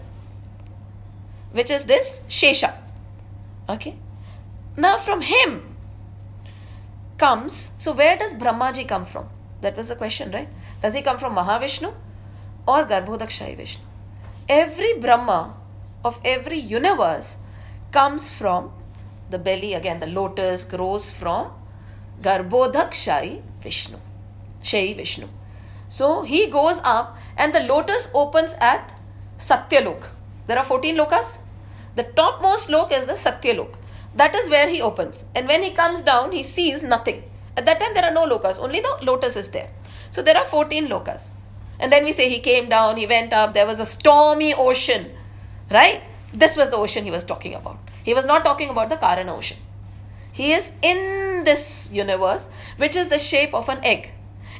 which 1.52 1.70
is 1.70 1.86
this 1.86 2.16
Shesha. 2.28 2.76
Okay. 3.70 3.96
Now 4.76 4.98
from 4.98 5.22
him 5.22 5.76
comes, 7.18 7.72
so 7.78 7.94
where 7.94 8.18
does 8.18 8.34
Brahmaji 8.34 8.88
come 8.88 9.06
from? 9.06 9.30
That 9.62 9.78
was 9.78 9.90
the 9.90 9.96
question, 9.96 10.32
right? 10.32 10.50
Does 10.82 10.94
he 10.94 11.02
come 11.02 11.20
from 11.20 11.36
Mahavishnu 11.36 11.94
or 12.68 12.86
Garbhodak 12.86 13.30
Shai 13.30 13.56
Vishnu? 13.56 13.84
Every 14.50 14.94
Brahma 15.00 15.56
of 16.04 16.20
every 16.26 16.58
universe 16.58 17.38
comes 17.92 18.30
from 18.30 18.74
the 19.30 19.38
belly, 19.38 19.74
again, 19.74 20.00
the 20.00 20.08
lotus 20.08 20.66
grows 20.66 21.10
from 21.10 21.52
Garbhodak 22.22 22.94
Shai 22.94 23.42
Vishnu. 23.62 23.98
Shai 24.62 24.94
Vishnu. 24.94 25.28
So 25.90 26.24
he 26.24 26.48
goes 26.48 26.80
up 26.84 27.18
and 27.38 27.54
the 27.54 27.62
lotus 27.62 28.10
opens 28.14 28.54
at 28.60 29.00
Satyalok. 29.40 30.08
There 30.48 30.58
are 30.58 30.66
14 30.66 30.96
lokas. 30.96 31.40
The 31.96 32.04
topmost 32.04 32.70
lok 32.70 32.92
is 32.92 33.06
the 33.06 33.14
Satyalok. 33.14 33.76
That 34.16 34.36
is 34.36 34.50
where 34.50 34.70
he 34.70 34.82
opens. 34.82 35.24
And 35.36 35.48
when 35.48 35.64
he 35.64 35.72
comes 35.72 36.02
down, 36.04 36.32
he 36.32 36.44
sees 36.44 36.84
nothing. 36.84 37.24
At 37.56 37.66
that 37.66 37.80
time, 37.80 37.94
there 37.94 38.06
are 38.06 38.14
no 38.14 38.26
lokas, 38.26 38.60
only 38.60 38.82
the 38.82 38.98
lotus 39.02 39.36
is 39.36 39.50
there. 39.50 39.70
So 40.10 40.22
there 40.22 40.38
are 40.38 40.46
14 40.46 40.88
lokas. 40.88 41.30
And 41.82 41.92
then 41.92 42.06
we 42.06 42.14
say 42.14 42.30
he 42.30 42.40
came 42.40 42.70
down, 42.70 42.98
he 42.98 43.08
went 43.08 43.34
up, 43.34 43.54
there 43.56 43.66
was 43.66 43.80
a 43.80 43.86
stormy 43.86 44.54
ocean, 44.54 45.10
right? 45.72 46.04
This 46.32 46.56
was 46.56 46.70
the 46.70 46.78
ocean 46.78 47.04
he 47.04 47.12
was 47.12 47.24
talking 47.24 47.56
about. 47.56 47.80
He 48.04 48.14
was 48.14 48.26
not 48.26 48.46
talking 48.46 48.70
about 48.70 48.90
the 48.90 48.98
Karana 48.98 49.36
ocean. 49.36 49.58
He 50.32 50.54
is 50.54 50.72
in 50.84 51.44
this 51.44 51.90
universe, 51.92 52.50
which 52.78 52.96
is 52.96 53.10
the 53.10 53.18
shape 53.18 53.54
of 53.56 53.68
an 53.68 53.84
egg. 53.84 54.12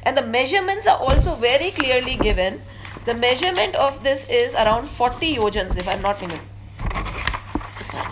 And 0.02 0.16
the 0.16 0.26
measurements 0.26 0.86
are 0.86 0.98
also 0.98 1.36
very 1.36 1.70
clearly 1.70 2.16
given. 2.16 2.60
The 3.06 3.14
measurement 3.14 3.76
of 3.76 4.02
this 4.02 4.26
is 4.28 4.54
around 4.54 4.88
40 4.88 5.36
yojans, 5.36 5.78
if 5.78 5.88
I'm 5.88 6.02
not 6.02 6.20
mistaken. 6.20 6.40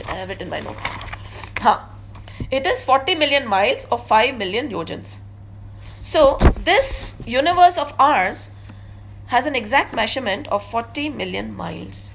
I 0.06 0.14
have 0.14 0.30
it 0.30 0.40
in 0.40 0.48
my 0.48 0.60
notes. 0.60 0.86
Huh. 1.58 1.80
It 2.50 2.66
is 2.66 2.82
40 2.82 3.16
million 3.16 3.46
miles 3.46 3.86
or 3.90 3.98
5 3.98 4.36
million 4.36 4.70
yojans. 4.70 5.08
So, 6.02 6.38
this 6.56 7.16
universe 7.26 7.76
of 7.76 7.92
ours 7.98 8.50
has 9.30 9.46
an 9.46 9.54
exact 9.54 9.94
measurement 9.94 10.48
of 10.48 10.68
40 10.70 11.08
million 11.08 11.54
miles. 11.56 12.10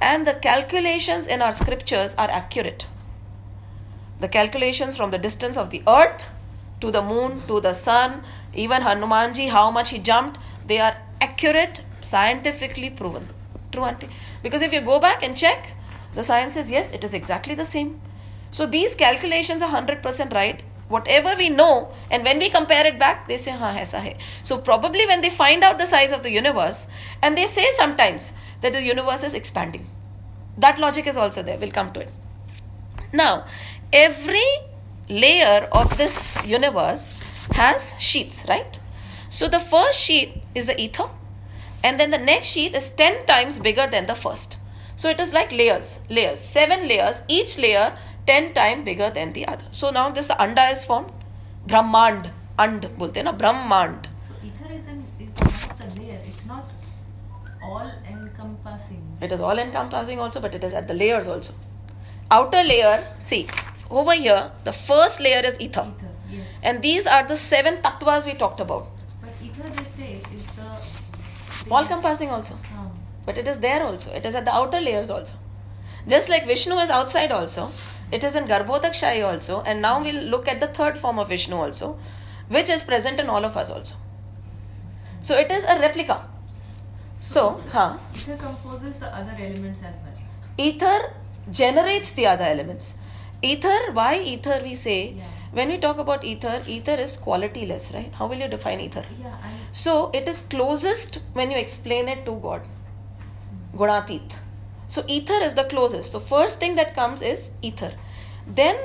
And 0.00 0.24
the 0.24 0.34
calculations 0.34 1.26
in 1.26 1.42
our 1.42 1.52
scriptures 1.52 2.14
are 2.16 2.30
accurate. 2.30 2.86
The 4.20 4.28
calculations 4.28 4.96
from 4.96 5.10
the 5.10 5.18
distance 5.18 5.56
of 5.56 5.70
the 5.70 5.82
earth 5.88 6.26
to 6.80 6.92
the 6.92 7.02
moon 7.02 7.42
to 7.48 7.60
the 7.60 7.72
sun, 7.72 8.22
even 8.54 8.82
Hanumanji, 8.82 9.50
how 9.50 9.72
much 9.72 9.90
he 9.90 9.98
jumped, 9.98 10.38
they 10.64 10.78
are 10.78 10.96
accurate, 11.20 11.80
scientifically 12.00 12.88
proven. 12.88 13.30
True, 13.72 13.82
auntie? 13.82 14.08
Because 14.40 14.62
if 14.62 14.72
you 14.72 14.80
go 14.80 15.00
back 15.00 15.24
and 15.24 15.36
check, 15.36 15.70
the 16.14 16.22
science 16.22 16.54
says 16.54 16.70
yes, 16.70 16.88
it 16.92 17.02
is 17.02 17.14
exactly 17.14 17.56
the 17.56 17.64
same. 17.64 18.00
So 18.52 18.64
these 18.64 18.94
calculations 18.94 19.60
are 19.60 19.70
100% 19.70 20.32
right. 20.32 20.62
Whatever 20.88 21.34
we 21.36 21.48
know, 21.48 21.92
and 22.10 22.24
when 22.24 22.38
we 22.38 22.50
compare 22.50 22.86
it 22.86 22.98
back, 22.98 23.26
they 23.26 23.38
say, 23.38 23.52
ha, 23.52 23.74
aisa 23.74 24.00
hai. 24.00 24.16
So 24.42 24.58
probably 24.58 25.06
when 25.06 25.22
they 25.22 25.30
find 25.30 25.64
out 25.64 25.78
the 25.78 25.86
size 25.86 26.12
of 26.12 26.22
the 26.22 26.30
universe, 26.30 26.86
and 27.22 27.36
they 27.36 27.46
say 27.46 27.66
sometimes 27.76 28.32
that 28.60 28.72
the 28.72 28.82
universe 28.82 29.22
is 29.22 29.34
expanding. 29.34 29.88
That 30.58 30.78
logic 30.78 31.06
is 31.06 31.16
also 31.16 31.42
there. 31.42 31.58
We'll 31.58 31.70
come 31.70 31.92
to 31.94 32.00
it. 32.00 32.12
Now, 33.12 33.46
every 33.92 34.46
layer 35.08 35.68
of 35.72 35.96
this 35.96 36.44
universe 36.44 37.08
has 37.52 37.92
sheets, 37.98 38.44
right? 38.48 38.78
So 39.30 39.48
the 39.48 39.60
first 39.60 39.98
sheet 39.98 40.42
is 40.54 40.66
the 40.66 40.80
ether, 40.80 41.08
and 41.82 41.98
then 41.98 42.10
the 42.10 42.18
next 42.18 42.48
sheet 42.48 42.74
is 42.74 42.90
10 42.90 43.26
times 43.26 43.58
bigger 43.58 43.86
than 43.90 44.06
the 44.06 44.14
first. 44.14 44.56
So 44.96 45.08
it 45.08 45.20
is 45.20 45.32
like 45.32 45.50
layers, 45.50 46.00
layers, 46.08 46.40
seven 46.40 46.86
layers. 46.88 47.22
Each 47.26 47.58
layer 47.58 47.98
10 48.26 48.54
times 48.54 48.84
bigger 48.84 49.10
than 49.10 49.32
the 49.32 49.46
other. 49.46 49.64
So 49.70 49.90
now 49.90 50.10
this 50.10 50.26
the 50.26 50.40
anda 50.40 50.68
is 50.68 50.84
formed. 50.84 51.12
Brahmand. 51.66 52.30
And 52.58 52.82
bolte 52.98 53.22
na 53.22 53.32
Brahmand. 53.32 54.08
So 54.28 54.34
ether 54.46 54.72
is, 54.72 54.86
an, 54.86 55.04
is 55.18 55.28
one 55.40 55.70
of 55.70 55.78
the 55.78 56.00
layer. 56.00 56.20
It's 56.26 56.46
not 56.46 56.64
all 57.62 57.90
encompassing. 58.08 59.02
It 59.20 59.32
is 59.32 59.40
all 59.40 59.58
encompassing 59.58 60.20
also, 60.20 60.40
but 60.40 60.54
it 60.54 60.62
is 60.62 60.72
at 60.72 60.86
the 60.86 60.94
layers 60.94 61.26
also. 61.26 61.52
Outer 62.30 62.62
layer, 62.62 63.04
see, 63.18 63.48
over 63.90 64.14
here, 64.14 64.52
the 64.64 64.72
first 64.72 65.20
layer 65.20 65.40
is 65.44 65.60
ether. 65.60 65.92
Ether, 65.96 66.10
yes. 66.30 66.46
And 66.62 66.82
these 66.82 67.06
are 67.06 67.26
the 67.26 67.36
seven 67.36 67.82
tattvas 67.82 68.24
we 68.24 68.34
talked 68.34 68.60
about. 68.60 68.86
But 69.20 69.30
ether, 69.42 69.68
they 69.70 69.84
say, 69.96 70.22
is 70.34 70.46
the. 70.56 71.70
All 71.70 71.82
encompassing 71.82 72.30
also. 72.30 72.58
Oh. 72.76 72.90
But 73.26 73.38
it 73.38 73.48
is 73.48 73.58
there 73.58 73.82
also. 73.84 74.12
It 74.12 74.24
is 74.24 74.34
at 74.34 74.44
the 74.44 74.54
outer 74.54 74.80
layers 74.80 75.10
also. 75.10 75.34
Just 76.06 76.28
like 76.28 76.46
Vishnu 76.46 76.76
is 76.78 76.90
outside 76.90 77.32
also, 77.32 77.72
it 78.12 78.22
is 78.24 78.34
in 78.36 78.44
Garbhodakshai 78.46 79.24
also. 79.26 79.60
And 79.62 79.82
now 79.82 80.02
we'll 80.02 80.24
look 80.24 80.48
at 80.48 80.60
the 80.60 80.68
third 80.68 80.98
form 80.98 81.18
of 81.18 81.28
Vishnu 81.28 81.56
also, 81.56 81.98
which 82.48 82.68
is 82.68 82.82
present 82.82 83.20
in 83.20 83.28
all 83.28 83.44
of 83.44 83.56
us 83.56 83.70
also. 83.70 83.96
So 85.22 85.36
it 85.36 85.50
is 85.50 85.64
a 85.64 85.78
replica. 85.80 86.28
So, 87.20 87.60
huh, 87.72 87.96
Ether 88.14 88.36
composes 88.36 88.96
the 88.96 89.06
other 89.06 89.34
elements 89.38 89.80
as 89.82 89.94
well. 90.02 90.12
ether 90.58 91.12
generates 91.50 92.12
the 92.12 92.26
other 92.26 92.44
elements. 92.44 92.92
Ether, 93.42 93.92
why 93.92 94.20
ether 94.20 94.60
we 94.62 94.74
say? 94.74 95.14
Yeah. 95.16 95.24
When 95.52 95.68
we 95.68 95.78
talk 95.78 95.98
about 95.98 96.24
ether, 96.24 96.62
ether 96.66 96.94
is 96.94 97.16
qualityless, 97.16 97.92
right? 97.94 98.12
How 98.12 98.26
will 98.26 98.36
you 98.38 98.48
define 98.48 98.80
ether? 98.80 99.04
Yeah, 99.22 99.36
and 99.44 99.54
So 99.72 100.10
it 100.12 100.28
is 100.28 100.42
closest 100.42 101.20
when 101.32 101.50
you 101.50 101.56
explain 101.58 102.08
it 102.08 102.24
to 102.26 102.34
God. 102.36 102.60
Hmm. 102.60 103.78
Gunatit. 103.78 104.32
So 104.88 105.04
ether 105.08 105.34
is 105.34 105.54
the 105.54 105.64
closest. 105.64 106.12
The 106.12 106.20
first 106.20 106.58
thing 106.58 106.76
that 106.76 106.94
comes 106.94 107.22
is 107.22 107.50
ether. 107.62 107.92
Then 108.46 108.76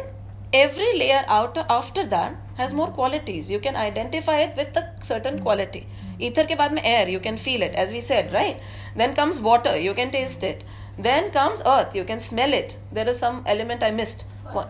every 0.51 0.97
layer 0.97 1.23
out 1.27 1.57
after 1.69 2.05
that 2.07 2.35
has 2.57 2.73
more 2.73 2.91
qualities. 2.91 3.49
You 3.49 3.59
can 3.59 3.75
identify 3.75 4.39
it 4.39 4.55
with 4.57 4.75
a 4.75 4.93
certain 5.03 5.41
quality. 5.41 5.87
Ether 6.19 6.43
ke 6.45 6.57
baad 6.57 6.73
mein 6.73 6.83
air, 6.83 7.07
you 7.07 7.19
can 7.19 7.37
feel 7.37 7.61
it, 7.61 7.73
as 7.75 7.91
we 7.91 8.01
said, 8.01 8.33
right? 8.33 8.61
Then 8.95 9.15
comes 9.15 9.39
water, 9.39 9.77
you 9.77 9.93
can 9.93 10.11
taste 10.11 10.43
it. 10.43 10.65
Then 10.97 11.31
comes 11.31 11.61
earth, 11.65 11.95
you 11.95 12.03
can 12.03 12.19
smell 12.19 12.53
it. 12.53 12.77
There 12.91 13.07
is 13.07 13.19
some 13.19 13.43
element 13.45 13.83
I 13.83 13.91
missed. 13.91 14.25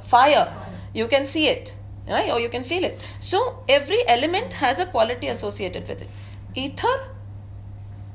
Fire, 0.06 0.54
you 0.94 1.08
can 1.08 1.26
see 1.26 1.48
it, 1.48 1.74
right? 2.08 2.30
Or 2.30 2.40
you 2.40 2.50
can 2.50 2.64
feel 2.64 2.84
it. 2.84 3.00
So 3.20 3.64
every 3.68 4.08
element 4.08 4.54
has 4.54 4.80
a 4.80 4.86
quality 4.86 5.28
associated 5.28 5.88
with 5.88 6.04
it. 6.04 6.10
Ether, 6.54 7.08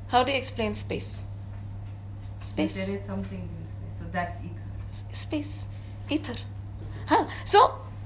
how 0.07 0.23
do 0.23 0.31
you 0.31 0.37
explain 0.37 0.75
space? 0.75 1.24
Space. 2.55 2.75
there 2.75 2.89
is 2.95 3.05
something 3.05 3.39
in 3.39 3.65
space. 3.71 3.95
So 3.99 4.05
that's 4.11 4.35
ether. 4.39 4.65
space 5.21 5.65
ether 6.09 6.35
हाँ 7.09 7.27
so 7.53 7.63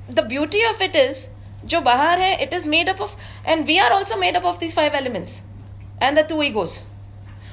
the 0.09 0.23
beauty 0.23 0.63
of 0.69 0.81
it 0.81 0.95
is 0.95 1.27
जो 1.65 1.81
बाहर 1.81 2.19
है 2.19 2.31
it 2.45 2.53
is 2.57 2.65
made 2.73 2.89
up 2.89 3.01
of 3.05 3.15
and 3.45 3.67
we 3.71 3.79
are 3.79 3.91
also 3.93 4.17
made 4.17 4.35
up 4.39 4.45
of 4.51 4.59
these 4.59 4.73
five 4.73 4.95
elements 4.99 5.41
and 6.01 6.17
the 6.17 6.23
two 6.23 6.41
egos 6.43 6.79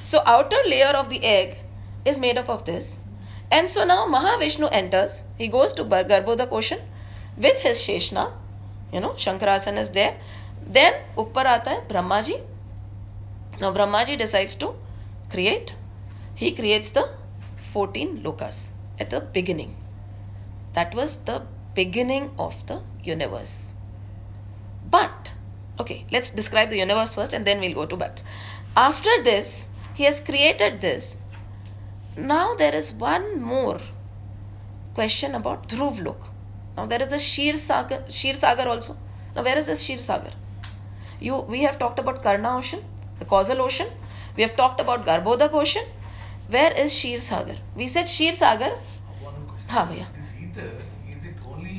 so 0.04 0.22
outer 0.35 0.62
layer 0.72 0.92
of 1.00 1.09
the 1.11 1.22
egg 1.24 1.56
is 2.04 2.18
made 2.24 2.38
up 2.38 2.48
of 2.48 2.64
this 2.64 2.96
and 3.50 3.68
so 3.68 3.85
now 3.85 4.06
Mahavishnu 4.06 4.68
enters 4.72 5.22
he 5.38 5.48
goes 5.48 5.72
to 5.72 5.85
Garbhodak 5.85 6.52
ocean 6.52 6.78
with 7.37 7.61
his 7.68 7.78
Sheshna 7.78 8.32
you 8.92 9.00
know 9.00 9.14
Shankarasana 9.24 9.78
is 9.87 9.90
there 9.90 10.14
then 10.78 10.94
ऊपर 11.18 11.46
आता 11.46 11.70
है 11.70 11.88
ब्रह्मा 11.88 12.20
जी 12.28 12.38
now 13.61 13.72
Brahma 13.72 14.04
ji 14.04 14.16
decides 14.16 14.54
to 14.54 14.74
create 15.30 15.74
he 16.37 16.53
creates 16.53 16.90
the 16.90 17.09
14 17.72 18.22
lokas 18.22 18.66
at 19.01 19.11
the 19.11 19.20
beginning. 19.20 19.75
That 20.75 20.94
was 20.94 21.16
the 21.31 21.42
beginning 21.75 22.31
of 22.38 22.66
the 22.66 22.83
universe. 23.03 23.57
But 24.90 25.31
okay 25.81 26.07
let's 26.11 26.31
describe 26.31 26.70
the 26.70 26.79
universe 26.79 27.12
first 27.14 27.35
and 27.35 27.46
then 27.46 27.61
we'll 27.61 27.75
go 27.75 27.85
to 27.85 27.96
but 28.03 28.22
after 28.75 29.22
this 29.22 29.68
he 29.94 30.05
has 30.05 30.20
created 30.20 30.81
this. 30.81 31.16
Now 32.16 32.55
there 32.55 32.75
is 32.75 32.92
one 32.92 33.40
more 33.40 33.81
question 34.94 35.35
about 35.35 35.68
dhruv 35.68 36.03
lok. 36.05 36.29
Now 36.77 36.87
there 36.87 37.03
is 37.03 37.09
the 37.09 37.18
shir 37.18 37.57
sagar 37.57 38.03
shir 38.09 38.35
sagar 38.35 38.68
also. 38.68 38.96
Now 39.35 39.42
where 39.42 39.59
is 39.59 39.66
this 39.66 39.83
shir 39.83 39.99
sagar? 39.99 40.33
You 41.18 41.37
we 41.55 41.62
have 41.62 41.79
talked 41.79 41.99
about 41.99 42.22
karna 42.22 42.57
ocean 42.59 42.85
the 43.18 43.25
causal 43.25 43.62
ocean. 43.62 43.88
We 44.37 44.42
have 44.42 44.57
talked 44.57 44.81
about 44.81 45.07
garbhodak 45.07 45.53
ocean 45.53 45.85
where 46.55 46.71
is 46.86 46.93
shir 46.93 47.19
sagar 47.29 47.55
we 47.81 47.88
said 47.88 48.10
shir 48.17 48.34
sagar 48.43 48.71
One 48.71 49.41
question. 49.47 49.69
हाँ 49.73 49.86
भैया 49.91 50.07
This 50.17 50.31
ether, 50.45 50.69
is 51.15 51.25
it 51.31 51.38
only 51.53 51.75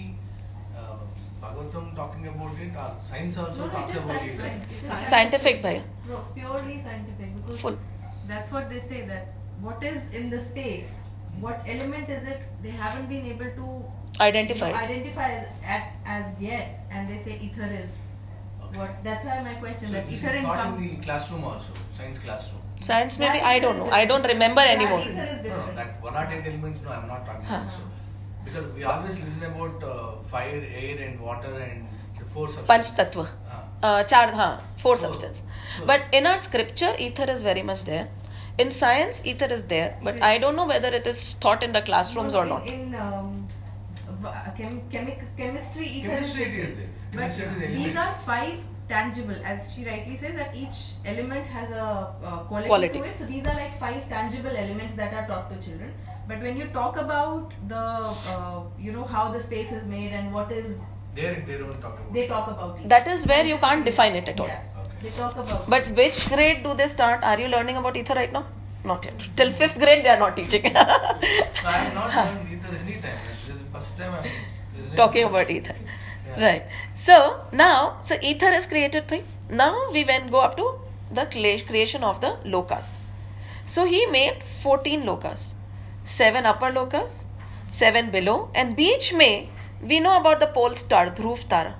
uh, 0.76 0.96
Bhagavatam 1.42 1.94
talking 1.96 2.26
about 2.32 2.60
it 2.66 2.76
or 2.84 2.90
science 3.10 3.38
also 3.44 3.60
No, 3.60 3.66
no, 3.66 3.72
talks 3.72 3.92
it 3.94 3.96
is 3.98 4.04
about 4.04 4.18
science, 4.20 4.34
ether? 4.34 4.42
right? 4.42 4.62
It 4.62 4.72
is 4.72 5.08
scientific 5.14 5.62
bhaiya 5.66 5.82
No, 6.10 6.20
purely 6.36 6.76
scientific 6.86 7.34
because 7.40 7.60
Full. 7.66 7.78
that's 8.28 8.50
what 8.58 8.70
they 8.74 8.80
say 8.92 9.00
that 9.08 9.34
what 9.66 9.82
is 9.94 10.08
in 10.20 10.30
the 10.30 10.40
space, 10.50 10.88
what 11.40 11.60
element 11.66 12.08
is 12.18 12.26
it? 12.36 12.40
They 12.62 12.70
haven't 12.84 13.08
been 13.08 13.26
able 13.34 13.50
to 13.58 13.66
identified 14.20 14.74
identify 14.74 15.28
as, 15.32 15.46
at, 15.64 15.92
as 16.14 16.24
yet, 16.40 16.86
and 16.90 17.08
they 17.10 17.18
say 17.26 17.38
ether 17.48 17.68
is 17.82 17.90
Okay. 18.64 18.78
what. 18.78 18.98
That's 19.04 19.24
why 19.24 19.36
my 19.46 19.54
question 19.62 19.88
So 19.88 19.94
that 19.94 20.08
this 20.10 20.18
ether 20.18 20.28
is 20.30 20.34
in 20.40 20.44
taught 20.48 20.58
com- 20.62 20.82
in 20.82 20.88
the 21.00 21.04
classroom 21.06 21.44
also, 21.52 21.72
science 21.96 22.18
classroom. 22.26 22.60
science 22.81 23.17
maybe 23.19 23.39
That 23.39 23.47
i 23.47 23.57
ether 23.57 23.65
don't 23.67 23.75
is 23.77 23.83
know 23.83 23.91
i 23.91 24.05
don't 24.05 24.21
different. 24.21 24.33
remember 24.33 24.61
That 24.61 24.75
anymore 24.77 24.99
ether 25.01 25.09
is 25.09 25.15
No, 25.17 25.23
no, 25.25 25.43
different. 25.43 25.75
that 25.75 26.01
one 26.01 26.15
or 26.15 26.25
eight 26.33 26.47
elements, 26.47 26.79
no, 26.83 26.89
I'm 26.91 27.07
not 27.07 27.25
talking 27.25 27.45
Huh. 27.45 27.55
about 27.55 27.73
so. 27.73 27.81
Because 28.45 28.67
we 28.75 28.83
always 28.83 29.19
listen 29.23 29.43
about 29.43 29.83
uh, 29.83 30.21
fire, 30.31 30.61
air 30.81 30.97
and 31.07 31.19
water 31.19 31.53
and 31.59 31.87
the 32.19 32.25
four 32.33 32.47
substances. 32.51 32.67
panch 32.69 32.91
tattva 32.99 33.25
uh, 33.83 34.03
char 34.11 34.27
ha 34.31 34.47
four 34.77 34.95
Four. 34.95 34.97
substance 35.05 35.41
but 35.85 36.01
in 36.11 36.25
our 36.27 36.39
scripture 36.47 36.93
ether 37.07 37.27
is 37.35 37.43
very 37.49 37.63
much 37.71 37.83
there 37.89 38.07
in 38.57 38.71
science 38.71 39.21
ether 39.31 39.49
is 39.57 39.63
there 39.73 39.89
but 40.05 40.13
It 40.15 40.17
is- 40.17 40.23
i 40.31 40.37
don't 40.43 40.55
know 40.61 40.67
whether 40.73 40.91
it 40.99 41.05
is 41.13 41.19
taught 41.45 41.63
in 41.69 41.73
the 41.79 41.81
classrooms 41.89 42.33
No, 42.33 42.39
or 42.41 42.45
not 42.53 42.67
In 42.75 42.95
um, 42.95 43.47
chem- 44.57 44.81
chemic- 44.93 45.25
chemistry, 45.37 45.85
ether 45.97 46.09
Chemistry 46.15 46.43
is 46.43 46.53
it 46.53 46.63
is 46.69 46.77
there. 46.77 46.89
But 47.11 47.19
Chemistry 47.19 47.65
it 47.65 47.71
is 47.71 47.83
these 47.83 47.95
are 48.05 48.13
five 48.25 48.57
tangible, 48.89 49.35
as 49.43 49.73
she 49.73 49.85
rightly 49.85 50.17
says 50.17 50.35
that 50.35 50.55
each 50.55 50.77
element 51.05 51.45
has 51.47 51.69
a 51.71 51.83
uh, 52.23 52.37
quality, 52.49 52.67
Quality. 52.67 52.99
to 52.99 53.05
it. 53.05 53.17
So 53.17 53.25
these 53.25 53.45
are 53.45 53.53
like 53.55 53.79
five 53.79 54.07
tangible 54.09 54.55
elements 54.65 54.95
that 54.95 55.13
are 55.13 55.25
taught 55.27 55.49
to 55.51 55.57
children. 55.65 55.93
But 56.27 56.41
when 56.41 56.57
you 56.57 56.67
talk 56.67 56.97
about 56.97 57.53
the, 57.69 57.75
uh, 57.75 58.61
you 58.79 58.91
know, 58.91 59.03
how 59.05 59.31
the 59.31 59.41
space 59.41 59.71
is 59.71 59.85
made 59.85 60.11
and 60.11 60.33
what 60.33 60.51
is, 60.51 60.77
There 61.17 61.37
they 61.45 61.55
don't 61.59 61.77
talk 61.83 61.93
about 61.99 62.13
they 62.15 62.23
talk 62.31 62.47
about 62.53 62.79
it. 62.79 62.89
that 62.89 63.07
is 63.11 63.23
where 63.29 63.45
you 63.51 63.55
can't 63.61 63.85
define 63.85 64.15
it 64.17 64.27
at 64.33 64.39
all 64.43 64.49
Yeah, 64.49 64.81
Okay. 64.81 64.97
they 65.05 65.13
talk 65.19 65.37
about. 65.43 65.63
but 65.73 65.87
which 65.99 66.19
grade 66.33 66.59
do 66.65 66.73
they 66.81 66.87
start 66.95 67.23
are 67.29 67.39
you 67.43 67.47
learning 67.53 67.79
about 67.79 67.97
ether 68.01 68.17
right 68.19 68.35
now 68.35 68.43
not 68.91 69.07
yet 69.09 69.23
till 69.39 69.53
fifth 69.61 69.79
grade 69.85 70.03
they 70.05 70.11
are 70.15 70.19
not 70.25 70.35
teaching 70.41 70.67
So 70.67 70.75
I 71.71 71.77
am 71.85 71.95
not 71.95 72.13
learned 72.19 72.51
ether 72.57 72.75
any 72.81 72.97
time. 73.07 73.17
This 73.29 73.55
is 73.55 73.63
the 73.63 73.69
first 73.77 73.97
time 74.01 74.13
I'm 74.19 74.95
talking 75.01 75.25
about 75.31 75.49
ether 75.57 75.75
Yeah. 76.27 76.45
right 76.45 76.63
so 77.06 77.16
now 77.52 78.00
so 78.04 78.16
ether 78.30 78.52
is 78.58 78.66
created 78.66 79.06
by 79.06 79.22
now 79.50 79.74
we 79.92 80.04
went 80.04 80.30
go 80.30 80.40
up 80.40 80.56
to 80.56 80.66
the 81.10 81.26
crea- 81.26 81.60
creation 81.70 82.04
of 82.04 82.20
the 82.20 82.32
lokas 82.54 82.86
so 83.66 83.84
he 83.84 84.06
made 84.06 84.42
14 84.62 85.02
lokas 85.10 85.52
seven 86.04 86.46
upper 86.46 86.70
lokas 86.78 87.24
seven 87.70 88.10
below 88.10 88.38
and 88.54 88.76
beach 88.76 89.12
में 89.14 89.48
we 89.90 90.00
know 90.00 90.16
about 90.20 90.40
the 90.40 90.50
pole 90.56 90.76
star 90.84 91.04
dhruv 91.20 91.44
tara 91.52 91.74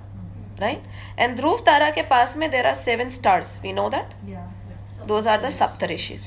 right 0.59 0.83
and 1.17 1.37
dhruv 1.39 1.65
tara 1.69 1.91
के 1.97 2.03
पास 2.09 2.37
में 2.37 2.49
there 2.51 2.67
are 2.71 2.75
seven 2.75 3.11
stars 3.11 3.59
we 3.63 3.73
know 3.79 3.89
that 3.89 4.13
yeah. 4.27 4.47
those 5.11 5.25
are 5.25 5.39
the 5.45 5.51
saptarishis 5.59 6.25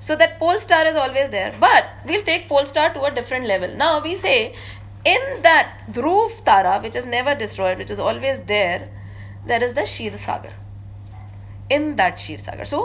so 0.00 0.16
that 0.16 0.38
pole 0.38 0.60
star 0.66 0.82
is 0.90 0.96
always 0.96 1.30
there 1.30 1.54
but 1.60 1.84
we'll 2.06 2.24
take 2.24 2.48
pole 2.48 2.66
star 2.66 2.92
to 2.94 3.02
a 3.04 3.10
different 3.10 3.46
level 3.46 3.74
now 3.76 3.92
we 4.02 4.16
say 4.16 4.36
in 5.13 5.41
that 5.47 5.83
dhruv 5.95 6.43
tara 6.45 6.75
which 6.83 6.95
is 6.95 7.05
never 7.05 7.33
destroyed 7.35 7.77
which 7.77 7.91
is 7.95 7.99
always 7.99 8.39
there 8.53 8.89
there 9.51 9.63
is 9.63 9.73
the 9.79 9.85
shir 9.85 10.17
sagar 10.27 10.53
in 11.77 11.95
that 12.01 12.19
shir 12.19 12.37
sagar 12.47 12.65
so 12.73 12.79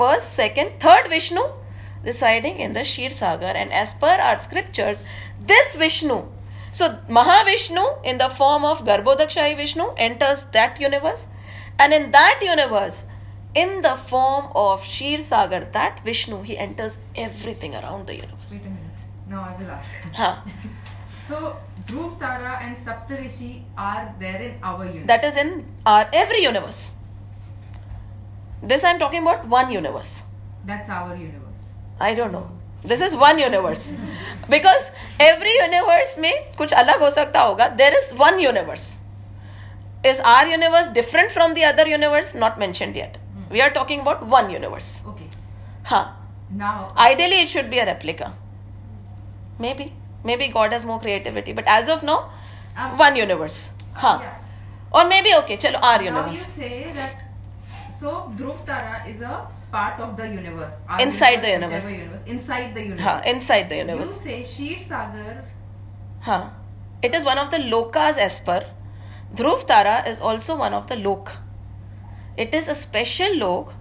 first 0.00 0.32
second 0.42 0.70
third 0.84 1.08
vishnu 1.14 1.42
residing 2.04 2.58
in 2.66 2.72
the 2.78 2.84
shir 2.92 3.10
sagar 3.10 3.52
and 3.64 3.72
as 3.82 3.92
per 4.04 4.14
our 4.28 4.38
scriptures 4.46 5.02
this 5.52 5.74
vishnu 5.82 6.18
so 6.72 6.88
mahavishnu 7.18 7.84
in 8.12 8.18
the 8.24 8.30
form 8.40 8.64
of 8.70 8.80
garbhodakshai 8.88 9.50
vishnu 9.60 9.86
enters 10.08 10.44
that 10.56 10.80
universe 10.86 11.26
and 11.78 11.92
in 11.98 12.10
that 12.16 12.40
universe 12.48 13.04
in 13.54 13.70
the 13.88 13.94
form 14.14 14.48
of 14.64 14.84
shir 14.96 15.18
sagar 15.34 15.62
that 15.78 16.02
vishnu 16.08 16.42
he 16.50 16.58
enters 16.66 16.98
everything 17.28 17.74
around 17.82 18.06
the 18.06 18.16
universe 18.24 18.52
Wait 18.52 18.60
a 18.60 18.74
minute. 18.74 18.82
Now 19.28 19.40
I 19.50 19.60
will 19.60 19.70
ask. 19.70 19.94
huh. 20.14 20.36
So 21.28 21.56
Dhruv 21.89 22.19
Tara 22.19 22.59
and 22.63 22.77
Saptarishi 22.87 23.51
are 23.77 24.13
there 24.19 24.41
in 24.47 24.57
our 24.63 24.85
universe. 24.85 25.07
that 25.07 25.23
is 25.29 25.37
in 25.43 25.53
our 25.85 26.07
every 26.23 26.41
universe 26.43 26.81
this 28.71 28.83
i'm 28.83 28.99
talking 28.99 29.21
about 29.27 29.47
one 29.59 29.71
universe 29.79 30.19
That's 30.65 30.89
our 30.95 31.15
universe. 31.15 31.69
I 31.99 32.13
don't 32.17 32.31
know. 32.31 32.47
This 32.89 33.01
is 33.05 33.13
one 33.21 33.39
universe. 33.43 33.85
Because 34.53 34.83
every 35.21 35.53
universe 35.57 36.17
में 36.19 36.55
कुछ 36.57 36.73
अलग 36.81 37.01
हो 37.01 37.09
सकता 37.15 37.41
होगा 37.41 37.67
देर 37.81 37.93
is 37.99 38.11
one 38.19 38.39
universe 38.39 38.85
is 40.11 40.21
our 40.33 40.45
universe 40.51 40.87
different 40.99 41.33
from 41.37 41.55
the 41.57 41.65
other 41.71 41.85
universe 41.93 42.35
not 42.43 42.61
mentioned 42.65 42.95
yet 43.01 43.17
we 43.55 43.61
are 43.65 43.71
talking 43.79 43.99
about 44.05 44.23
one 44.35 44.53
universe 44.57 44.91
Okay. 45.13 45.27
huh 45.91 46.03
Now, 46.61 46.77
ideally 47.09 47.41
it 47.47 47.49
should 47.55 47.69
be 47.73 47.81
a 47.81 47.85
replica 47.89 48.29
maybe 50.30 50.48
god 50.56 50.72
has 50.76 50.84
more 50.90 50.98
creativity 51.06 51.52
but 51.60 51.66
as 51.78 51.94
of 51.96 52.02
now 52.12 52.18
Um, 52.84 52.96
one 53.00 53.14
universe 53.18 53.54
huh 54.00 54.16
yeah. 54.22 54.96
or 54.98 55.02
maybe 55.10 55.30
okay 55.36 55.56
chalo 55.60 55.78
our 55.90 56.00
universe. 56.06 56.34
Now 56.34 56.40
you 56.40 56.48
say 56.56 56.92
that 56.96 57.22
so 58.00 58.10
Dhruv 58.40 58.58
Tara 58.70 58.98
is 59.12 59.22
a 59.28 59.36
part 59.76 60.02
of 60.06 60.10
the 60.18 60.26
universe. 60.32 60.74
Inside 61.04 61.38
the 61.44 61.52
whichever 61.62 61.92
universe. 61.94 62.26
Inside 62.34 62.74
the 62.74 62.82
universe. 62.88 63.06
huh 63.06 63.32
inside 63.32 63.72
the 63.72 63.78
universe 63.78 64.12
You 64.12 64.18
say 64.26 64.36
Sheer 64.50 64.78
Sagar. 64.90 65.32
huh 66.26 66.42
it 67.10 67.16
is 67.20 67.24
one 67.30 67.40
of 67.44 67.48
the 67.54 67.62
lokas 67.76 68.20
as 68.26 68.36
per 68.50 68.58
dhruv 69.40 69.64
tara 69.72 69.96
is 70.12 70.20
also 70.32 70.58
one 70.64 70.76
of 70.80 70.84
the 70.92 70.98
lok 71.08 71.32
it 72.46 72.58
is 72.60 72.68
a 72.74 72.76
special 72.84 73.38
lok 73.44 73.72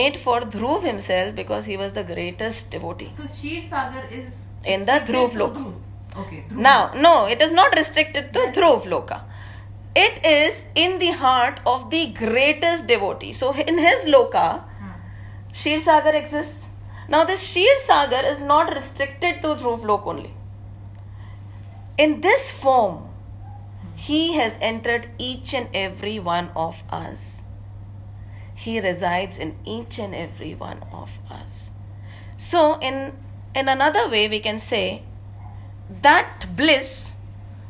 made 0.00 0.20
for 0.26 0.36
dhruv 0.58 0.86
himself 0.90 1.34
because 1.40 1.72
he 1.72 1.80
was 1.84 1.96
the 2.02 2.06
greatest 2.12 2.70
devotee 2.76 3.10
So 3.22 3.26
Sheer 3.38 3.62
Sagar 3.72 4.04
is 4.20 4.42
In 4.74 4.84
the 4.92 4.94
Dhruv 5.08 5.34
Lok. 5.42 5.56
Dhruv. 5.56 5.72
Okay. 6.16 6.44
Now, 6.50 6.92
no, 6.94 7.26
it 7.26 7.42
is 7.42 7.52
not 7.52 7.74
restricted 7.74 8.32
to 8.32 8.40
Dhruv 8.52 8.84
Loka. 8.84 9.22
It 9.96 10.24
is 10.24 10.62
in 10.74 10.98
the 10.98 11.10
heart 11.10 11.60
of 11.66 11.90
the 11.90 12.06
greatest 12.12 12.86
devotee. 12.86 13.32
So, 13.32 13.52
in 13.54 13.78
his 13.78 14.02
Loka. 14.02 14.62
Hmm. 14.62 14.90
Shir 15.52 15.78
Sagar 15.80 16.14
exists. 16.14 16.66
Now, 17.08 17.24
this 17.24 17.42
Shir 17.42 17.78
Sagar 17.86 18.24
is 18.24 18.40
not 18.40 18.72
restricted 18.74 19.42
to 19.42 19.54
Dhruv 19.56 19.84
Lok 19.84 20.06
only. 20.06 20.32
In 21.98 22.20
this 22.20 22.50
form, 22.50 22.96
hmm. 22.96 23.96
he 23.96 24.34
has 24.34 24.56
entered 24.60 25.08
each 25.18 25.52
and 25.52 25.68
every 25.74 26.18
one 26.20 26.50
of 26.54 26.76
us. 26.90 27.40
He 28.54 28.80
resides 28.80 29.38
in 29.38 29.56
each 29.64 29.98
and 29.98 30.14
every 30.14 30.54
one 30.54 30.84
of 30.92 31.10
us. 31.28 31.70
So, 32.38 32.78
in, 32.78 33.12
in 33.54 33.68
another 33.68 34.08
way, 34.08 34.28
we 34.28 34.38
can 34.38 34.60
say 34.60 35.02
that 36.02 36.56
bliss 36.56 37.14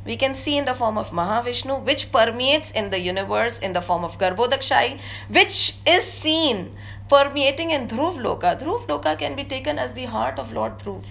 we 0.05 0.16
can 0.18 0.35
see 0.35 0.59
in 0.59 0.66
the 0.66 0.74
form 0.74 0.98
of 0.98 1.11
Mahavishnu, 1.11 1.83
which 1.83 2.12
permeates 2.12 2.70
in 2.70 2.90
the 2.90 3.00
universe 3.00 3.59
in 3.59 3.72
the 3.72 3.81
form 3.81 4.05
of 4.05 4.18
Garbhodakshai, 4.18 5.00
which 5.31 5.77
is 5.87 6.05
seen 6.05 6.77
permeating 7.09 7.70
in 7.70 7.88
Dhruv 7.88 8.18
Loka. 8.18 8.61
Dhruv 8.61 8.87
Loka 8.87 9.18
can 9.18 9.35
be 9.35 9.44
taken 9.44 9.79
as 9.79 9.94
the 9.94 10.05
heart 10.05 10.38
of 10.38 10.53
Lord 10.53 10.79
Dhruv. 10.79 11.05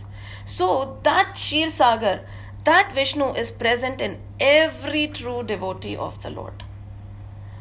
So, 0.46 1.00
that 1.04 1.38
Shir 1.38 1.70
Sagar, 1.70 2.22
that 2.66 2.94
Vishnu 2.94 3.34
is 3.34 3.52
present 3.52 4.00
in 4.00 4.20
every 4.40 5.08
true 5.08 5.42
devotee 5.42 5.98
of 5.98 6.22
the 6.22 6.30
Lord. 6.30 6.64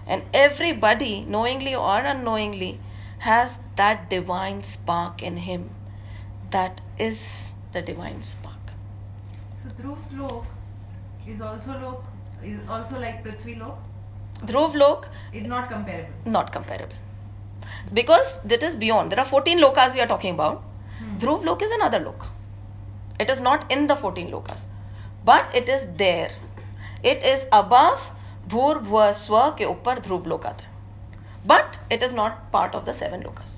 And 0.06 0.22
everybody, 0.34 1.22
knowingly 1.22 1.74
or 1.74 2.00
unknowingly, 2.00 2.78
has 3.20 3.56
that 3.76 4.10
divine 4.10 4.62
spark 4.64 5.22
in 5.22 5.38
him. 5.38 5.70
That 6.50 6.80
is 6.98 7.52
the 7.72 7.80
divine 7.80 8.22
spark. 8.22 8.51
Dhruv 9.82 10.18
Lok 10.18 10.44
is 11.26 11.40
also 11.40 11.78
Lok 11.84 12.04
is 12.44 12.58
also 12.68 12.98
like 13.00 13.22
Prithvi 13.24 13.58
Lok. 13.58 13.78
Dhruv 14.46 14.74
Lok, 14.74 15.08
It's 15.32 15.46
not 15.46 15.68
comparable. 15.70 16.12
not 16.24 16.52
comparable. 16.52 16.96
Because 17.92 18.40
that 18.44 18.62
is 18.62 18.76
beyond. 18.76 19.12
There 19.12 19.20
are 19.20 19.24
14 19.26 19.58
lokas 19.58 19.94
we 19.94 20.00
are 20.00 20.06
talking 20.06 20.34
about. 20.34 20.62
hmm. 20.98 21.18
Dhruv 21.18 21.44
Lok 21.44 21.62
is 21.62 21.70
another 21.72 22.00
lok. 22.00 22.26
It 23.20 23.30
is 23.30 23.40
not 23.40 23.70
in 23.70 23.86
the 23.86 23.96
14 23.96 24.30
lokas. 24.30 24.60
But 25.24 25.54
it 25.54 25.68
is 25.68 25.88
there. 25.96 26.30
It 27.02 27.22
is 27.24 27.46
above 27.52 28.00
Bhur 28.48 28.80
Bhuva 28.84 29.14
Swa 29.14 29.42
के 29.58 29.64
ऊपर 29.64 30.00
ध्रुव 30.06 30.26
लोक 30.28 30.46
आता 30.46 30.64
है 30.64 30.70
But 31.50 31.76
it 31.90 32.02
is 32.02 32.12
not 32.14 32.40
part 32.52 32.74
of 32.74 32.84
the 32.88 32.94
seven 33.02 33.22
lokas. 33.28 33.52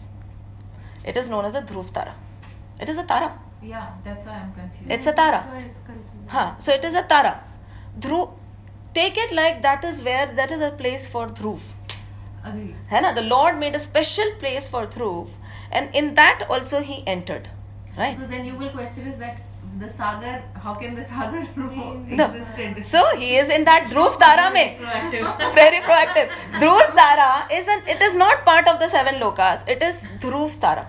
It 1.12 1.16
is 1.22 1.28
known 1.30 1.44
as 1.44 1.54
a 1.54 1.62
Dhruv 1.70 1.92
Tara. 1.92 2.14
It 2.80 2.88
is 2.88 2.98
a 2.98 3.04
Tara. 3.04 3.32
Yeah, 3.72 3.86
that's 4.04 4.26
why 4.26 4.32
I'm 4.42 4.52
confused. 4.54 4.90
It's 4.96 5.06
a 5.06 5.12
Tara. 5.12 5.38
That's 5.38 5.52
why 5.52 5.60
it's 5.60 5.80
confusing. 5.86 6.26
Huh. 6.28 6.54
So 6.58 6.72
it 6.72 6.84
is 6.84 6.94
a 6.94 7.02
Tara. 7.02 7.32
Dhruv. 7.98 8.30
Take 8.94 9.16
it 9.18 9.32
like 9.32 9.62
that 9.62 9.84
is 9.84 10.02
where 10.02 10.26
that 10.40 10.52
is 10.52 10.60
a 10.60 10.70
place 10.82 11.06
for 11.14 11.26
Dhruv. 11.28 11.60
Agreed. 12.44 12.74
है 12.90 13.00
ना? 13.02 13.14
The 13.14 13.22
Lord 13.22 13.58
made 13.64 13.74
a 13.74 13.80
special 13.86 14.30
place 14.44 14.68
for 14.68 14.86
Dhruv, 14.86 15.28
and 15.72 15.94
in 16.02 16.14
that 16.20 16.46
also 16.50 16.82
he 16.92 17.02
entered. 17.16 17.48
Right? 17.96 18.16
Because 18.16 18.30
then 18.30 18.44
you 18.44 18.54
will 18.62 18.70
question 18.70 19.06
is 19.08 19.18
that 19.18 19.40
the 19.80 19.88
Sagar, 19.88 20.42
how 20.62 20.74
can 20.74 20.94
the 20.94 21.04
Sagar 21.04 21.42
No. 22.20 22.26
existed? 22.26 22.84
So 22.86 23.02
he 23.16 23.36
is 23.36 23.48
in 23.48 23.64
that 23.64 23.84
Dhruv 23.92 24.18
Tara 24.24 24.50
mein. 24.52 24.76
proactive. 24.82 25.54
Very 25.54 25.80
proactive. 25.88 26.28
Dhruv 26.64 26.94
Tara 27.00 27.30
is 27.60 27.66
an, 27.66 27.82
it 27.88 28.02
is 28.02 28.14
not 28.14 28.44
part 28.44 28.68
of 28.68 28.78
the 28.78 28.88
seven 28.88 29.16
lokas. 29.16 29.66
It 29.68 29.82
is 29.82 30.02
Dhruv 30.20 30.60
Tara. 30.60 30.86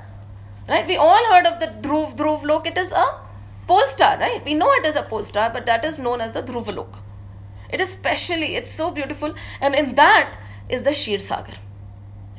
Right? 0.67 0.87
We 0.87 0.97
all 0.97 1.23
heard 1.31 1.45
of 1.45 1.59
the 1.59 1.67
Dhruv 1.87 2.15
Dhruv 2.15 2.43
Lok. 2.43 2.65
It 2.67 2.77
is 2.77 2.91
a 2.91 3.05
pole 3.67 3.87
star, 3.87 4.17
right? 4.17 4.43
We 4.45 4.53
know 4.53 4.71
it 4.73 4.85
is 4.85 4.95
a 4.95 5.03
pole 5.03 5.25
star, 5.25 5.49
but 5.51 5.65
that 5.65 5.85
is 5.85 5.99
known 5.99 6.21
as 6.21 6.33
the 6.33 6.41
Dhruva 6.43 6.75
Lok. 6.75 6.97
It 7.69 7.81
is 7.81 7.89
specially, 7.91 8.55
it's 8.55 8.71
so 8.71 8.89
beautiful, 8.91 9.33
and 9.61 9.75
in 9.75 9.95
that 9.95 10.37
is 10.69 10.83
the 10.83 10.93
Shir 10.93 11.19
Sagar. 11.19 11.55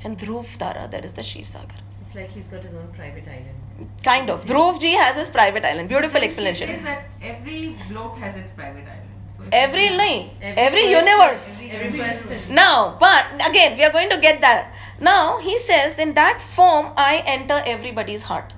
And 0.05 0.19
Dhruv 0.19 0.57
Tara, 0.59 0.89
there 0.91 1.05
is 1.05 1.13
the 1.15 1.23
Shir 1.23 1.43
Sagar. 1.45 1.81
It's 2.07 2.15
like 2.15 2.31
he's 2.31 2.47
got 2.47 2.63
his 2.63 2.75
own 2.75 2.89
private 2.97 3.27
island. 3.27 3.91
Kind 4.03 4.31
of. 4.31 4.45
Dhruv 4.45 4.81
ji 4.81 4.93
has 4.93 5.17
his 5.17 5.29
private 5.29 5.65
island. 5.65 5.89
Beautiful 5.89 6.23
It 6.23 6.33
says 6.33 6.39
explanation. 6.47 6.85
that 6.85 7.05
every 7.23 7.77
block 7.89 8.17
has 8.19 8.37
its 8.37 8.51
private 8.51 8.85
island. 8.85 9.11
So 9.37 9.45
Every, 9.53 9.89
Every 9.89 10.31
every 10.41 10.83
person, 10.83 10.91
universe. 10.91 11.61
Every 11.71 11.99
person. 12.01 12.55
Now, 12.55 12.97
but 12.99 13.27
again, 13.51 13.77
we 13.77 13.85
are 13.85 13.93
going 13.93 14.09
to 14.11 14.19
get 14.19 14.41
that. 14.41 14.73
Now 14.99 15.39
he 15.39 15.59
says, 15.59 15.99
in 15.99 16.15
that 16.15 16.41
form 16.41 16.93
I 16.97 17.23
enter 17.27 17.63
everybody's 17.65 18.25
heart. 18.25 18.53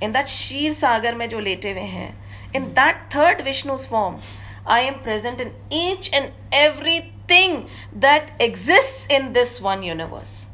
In 0.00 0.12
that 0.12 0.28
Shir 0.28 0.74
Sagar 0.74 1.14
mein 1.14 1.30
jo 1.30 1.38
lete 1.38 1.64
hain, 1.64 2.16
in 2.52 2.74
that 2.74 3.12
third 3.12 3.38
Vishnu's 3.38 3.86
form, 3.86 4.20
I 4.66 4.80
am 4.80 5.00
present 5.00 5.40
in 5.40 5.52
each 5.70 6.12
and 6.12 6.32
everything 6.50 7.68
that 7.94 8.32
exists 8.40 9.06
in 9.08 9.32
this 9.32 9.60
one 9.60 9.82
universe. 9.82 10.46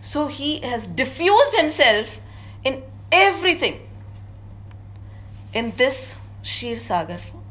So 0.00 0.28
he 0.28 0.60
has 0.60 0.86
diffused 0.86 1.56
himself 1.56 2.20
in 2.64 2.84
everything 3.10 3.80
in 5.52 5.72
this 5.76 6.14
Shir 6.42 6.78
Sagar 6.78 7.18
form. 7.18 7.42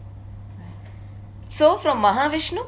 So 1.49 1.77
from 1.77 2.01
Mahavishnu 2.01 2.65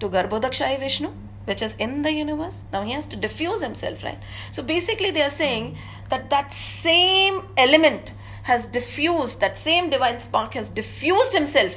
to 0.00 0.08
Garbhodakshai 0.08 0.80
Vishnu 0.80 1.12
which 1.46 1.62
is 1.62 1.74
in 1.78 2.02
the 2.02 2.12
universe, 2.12 2.62
now 2.72 2.82
he 2.82 2.92
has 2.92 3.06
to 3.06 3.16
diffuse 3.16 3.62
himself, 3.62 4.02
right? 4.04 4.18
So 4.52 4.62
basically, 4.62 5.10
they 5.10 5.22
are 5.22 5.30
saying 5.30 5.78
that 6.10 6.28
that 6.30 6.52
same 6.52 7.42
element 7.56 8.12
has 8.42 8.66
diffused, 8.66 9.40
that 9.40 9.56
same 9.56 9.90
divine 9.90 10.20
spark 10.20 10.54
has 10.54 10.68
diffused 10.68 11.32
himself 11.32 11.72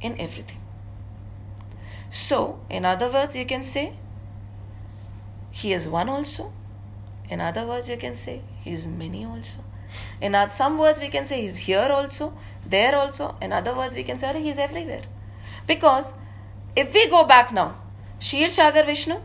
in 0.00 0.20
everything. 0.20 0.60
So, 2.10 2.60
in 2.68 2.84
other 2.84 3.10
words, 3.10 3.36
you 3.36 3.46
can 3.46 3.64
say 3.64 3.94
he 5.50 5.72
is 5.72 5.88
one 5.88 6.08
also. 6.08 6.52
In 7.28 7.40
other 7.40 7.66
words, 7.66 7.88
you 7.88 7.96
can 7.96 8.14
say 8.14 8.42
he 8.62 8.72
is 8.72 8.86
many 8.86 9.24
also. 9.24 9.58
In 10.20 10.34
some 10.50 10.78
words, 10.78 11.00
we 11.00 11.08
can 11.08 11.26
say 11.26 11.42
he's 11.42 11.56
here 11.56 11.88
also, 11.90 12.36
there 12.64 12.96
also. 12.96 13.36
In 13.40 13.52
other 13.52 13.74
words, 13.74 13.94
we 13.94 14.04
can 14.04 14.18
say 14.18 14.40
he 14.40 14.50
is 14.50 14.58
everywhere. 14.58 15.02
Because 15.66 16.12
if 16.74 16.92
we 16.92 17.08
go 17.08 17.24
back 17.24 17.52
now, 17.52 17.76
Shir 18.18 18.46
Shagar 18.46 18.86
Vishnu 18.86 19.20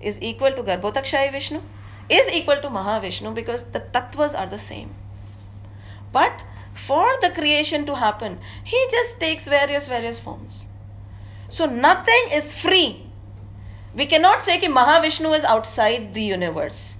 is 0.00 0.20
equal 0.20 0.52
to 0.52 0.62
Garbhodakshai 0.62 1.30
Vishnu 1.32 1.60
is 2.08 2.28
equal 2.28 2.60
to 2.60 2.68
Mahavishnu 2.68 3.34
because 3.34 3.64
the 3.66 3.80
tattvas 3.80 4.34
are 4.34 4.48
the 4.48 4.58
same. 4.58 4.94
But 6.12 6.42
for 6.74 7.06
the 7.20 7.30
creation 7.30 7.86
to 7.86 7.96
happen, 7.96 8.38
he 8.64 8.86
just 8.90 9.20
takes 9.20 9.46
various, 9.46 9.88
various 9.88 10.18
forms. 10.18 10.64
So 11.48 11.66
nothing 11.66 12.30
is 12.32 12.54
free. 12.54 13.06
We 13.94 14.06
cannot 14.06 14.42
say 14.42 14.58
that 14.58 14.70
Mahavishnu 14.70 15.36
is 15.36 15.44
outside 15.44 16.14
the 16.14 16.22
universe. 16.22 16.96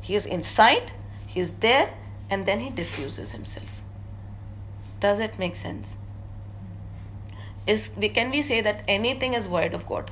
He 0.00 0.14
is 0.14 0.26
inside, 0.26 0.92
he 1.26 1.40
is 1.40 1.54
there, 1.54 1.94
and 2.28 2.46
then 2.46 2.60
he 2.60 2.70
diffuses 2.70 3.32
himself. 3.32 3.68
Does 5.00 5.18
it 5.18 5.38
make 5.38 5.56
sense? 5.56 5.96
Is 7.66 7.90
can 8.12 8.30
we 8.30 8.42
say 8.42 8.60
that 8.60 8.82
anything 8.86 9.34
is 9.34 9.46
void 9.46 9.72
of 9.72 9.86
God? 9.86 10.10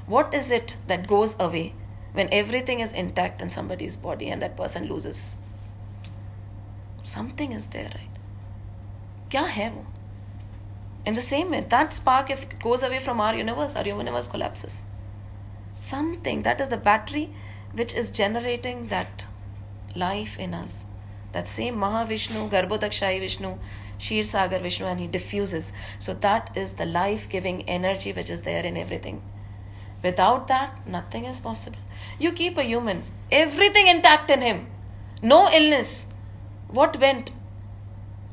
No. 0.00 0.06
What 0.06 0.34
is 0.34 0.50
it 0.50 0.76
that 0.86 1.06
goes 1.06 1.36
away 1.38 1.74
when 2.12 2.28
everything 2.32 2.80
is 2.80 2.92
intact 2.92 3.42
in 3.42 3.50
somebody's 3.50 3.96
body 3.96 4.30
and 4.30 4.42
that 4.42 4.56
person 4.56 4.88
loses? 4.88 5.30
Something 7.04 7.52
is 7.52 7.66
there, 7.66 7.90
right? 7.94 8.10
क्या 9.30 9.42
है 9.42 9.70
वो? 9.70 9.84
In 11.06 11.14
the 11.14 11.22
same 11.22 11.50
way, 11.50 11.64
that 11.68 11.92
spark, 11.92 12.30
if 12.30 12.42
it 12.42 12.58
goes 12.60 12.82
away 12.82 12.98
from 12.98 13.20
our 13.20 13.34
universe, 13.34 13.76
our 13.76 13.86
universe 13.86 14.28
collapses. 14.28 14.82
Something 15.82 16.42
that 16.42 16.60
is 16.60 16.68
the 16.68 16.76
battery 16.76 17.30
which 17.72 17.94
is 17.94 18.10
generating 18.10 18.88
that 18.88 19.24
life 19.94 20.38
in 20.38 20.54
us, 20.54 20.84
That 21.32 21.48
same 21.48 21.76
Mahavishnu, 21.76 22.50
Garbhodakshayi 22.50 23.20
Vishnu, 23.20 23.58
Shir 23.98 24.22
Sagar 24.22 24.58
Vishnu, 24.58 24.86
and 24.86 25.00
he 25.00 25.06
diffuses. 25.06 25.72
So 25.98 26.14
that 26.14 26.50
is 26.54 26.72
the 26.72 26.86
life 26.86 27.28
giving 27.28 27.68
energy 27.68 28.12
which 28.12 28.30
is 28.30 28.42
there 28.42 28.64
in 28.64 28.76
everything. 28.76 29.22
Without 30.03 30.47
that, 30.47 30.87
nothing 30.87 31.25
is 31.25 31.39
possible. 31.39 31.77
You 32.17 32.31
keep 32.31 32.57
a 32.57 32.63
human, 32.63 33.03
everything 33.31 33.87
intact 33.87 34.31
in 34.31 34.41
him, 34.41 34.67
no 35.21 35.51
illness. 35.51 36.07
What 36.67 36.99
went? 36.99 37.31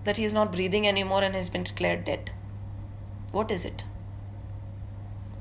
That 0.05 0.16
he 0.16 0.25
is 0.25 0.33
not 0.33 0.53
breathing 0.53 0.89
anymore 0.89 1.23
and 1.23 1.35
has 1.35 1.51
been 1.51 1.64
declared 1.64 2.05
dead. 2.05 2.31
What 3.33 3.51
is 3.51 3.64
it? 3.64 3.83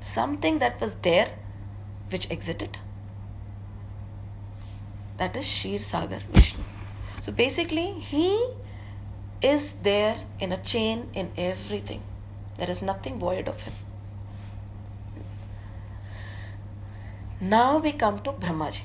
Something 0.03 0.59
that 0.59 0.81
was 0.81 0.95
there 0.95 1.31
which 2.09 2.29
exited. 2.29 2.77
That 5.17 5.35
is 5.35 5.45
Shir 5.45 5.79
Sagar 5.79 6.21
Vishnu. 6.31 6.63
So 7.21 7.31
basically, 7.31 7.93
he 7.93 8.51
is 9.41 9.73
there 9.83 10.21
in 10.39 10.51
a 10.51 10.61
chain 10.61 11.09
in 11.13 11.31
everything. 11.37 12.01
There 12.57 12.69
is 12.69 12.81
nothing 12.81 13.19
void 13.19 13.47
of 13.47 13.61
him. 13.61 13.73
Now 17.39 17.77
we 17.77 17.91
come 17.91 18.19
to 18.23 18.31
Brahmaji. 18.31 18.81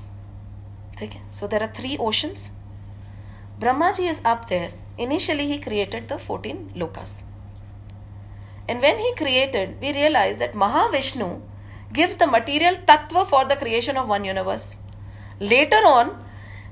Okay? 0.95 1.23
So 1.31 1.47
there 1.47 1.63
are 1.63 1.73
three 1.75 1.97
oceans. 1.97 2.51
Brahmaji 3.59 4.11
is 4.11 4.21
up 4.25 4.49
there. 4.51 4.73
Initially, 4.99 5.47
he 5.47 5.59
created 5.59 6.09
the 6.09 6.19
14 6.19 6.73
lokas. 6.77 7.23
And 8.69 8.83
when 8.83 8.99
he 8.99 9.15
created, 9.17 9.81
we 9.81 9.93
realize 9.93 10.39
that 10.39 10.53
Mahavishnu 10.53 11.41
gives 11.93 12.17
the 12.17 12.27
material 12.27 12.77
tattva 12.87 13.27
for 13.27 13.47
the 13.47 13.57
creation 13.57 13.97
of 13.97 14.07
one 14.09 14.25
universe. 14.25 14.77
Later 15.41 15.83
on, 15.87 16.23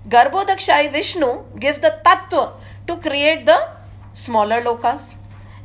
Garbhodakshayi 0.08 0.92
Vishnu 0.92 1.44
gives 1.58 1.80
the 1.80 1.98
tattva 2.04 2.52
to 2.86 2.96
create 2.98 3.46
the 3.46 3.68
smaller 4.12 4.60
lokas. 4.60 5.14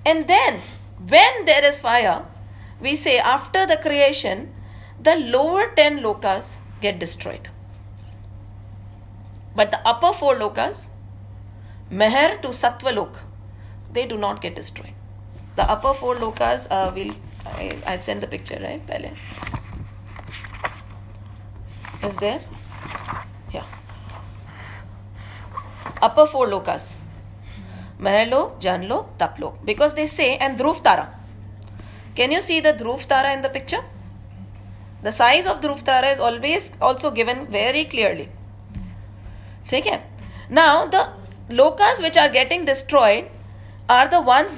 And 0.05 0.27
then, 0.27 0.61
when 1.07 1.45
there 1.45 1.63
is 1.65 1.81
fire, 1.81 2.25
we 2.79 2.95
say 2.95 3.17
after 3.17 3.65
the 3.65 3.77
creation, 3.77 4.53
the 5.05 5.15
lower 5.33 5.67
10 5.75 5.99
lokas 5.99 6.55
get 6.81 6.99
destroyed. 6.99 7.49
But 9.55 9.71
the 9.71 9.79
upper 9.87 10.11
four 10.13 10.35
lokas, 10.35 10.87
Meher 11.91 12.41
to 12.41 12.49
Satyalok, 12.49 13.17
they 13.93 14.05
do 14.05 14.17
not 14.17 14.41
get 14.41 14.55
destroyed. 14.55 14.93
The 15.55 15.69
upper 15.69 15.93
four 15.93 16.15
lokas, 16.15 16.67
uh, 16.69 16.91
will 16.93 17.15
I'd 17.85 18.03
send 18.03 18.21
the 18.21 18.27
picture, 18.27 18.59
right? 18.61 18.85
Pehle. 18.87 19.11
Is 22.03 22.17
there? 22.17 22.41
Yeah. 23.53 23.65
Upper 26.01 26.25
four 26.25 26.47
lokas. 26.47 26.93
meher 27.99 28.27
Mahalok, 28.27 28.59
Janlok, 28.59 29.17
Taplok. 29.17 29.63
Because 29.63 29.93
they 29.93 30.07
say, 30.07 30.37
and 30.37 30.57
Dhruv 30.57 30.83
Tara. 30.83 31.13
Can 32.15 32.31
you 32.31 32.41
see 32.41 32.59
the 32.59 32.73
Dhruv 32.73 33.05
Tara 33.05 33.33
in 33.33 33.41
the 33.41 33.49
picture? 33.49 33.83
The 35.04 35.12
size 35.12 35.46
of 35.46 35.60
Dhruv 35.60 35.82
Tara 35.82 36.08
is 36.08 36.20
always 36.20 36.72
also 36.80 37.10
given 37.10 37.46
very 37.46 37.84
clearly. 37.84 38.28
ठीक 39.70 39.86
है 39.86 39.98
now 40.58 40.86
the 40.92 41.00
lokas 41.60 42.00
which 42.04 42.16
are 42.16 42.28
getting 42.36 42.64
destroyed 42.64 43.26
are 43.88 44.06
the 44.14 44.20
ones 44.28 44.56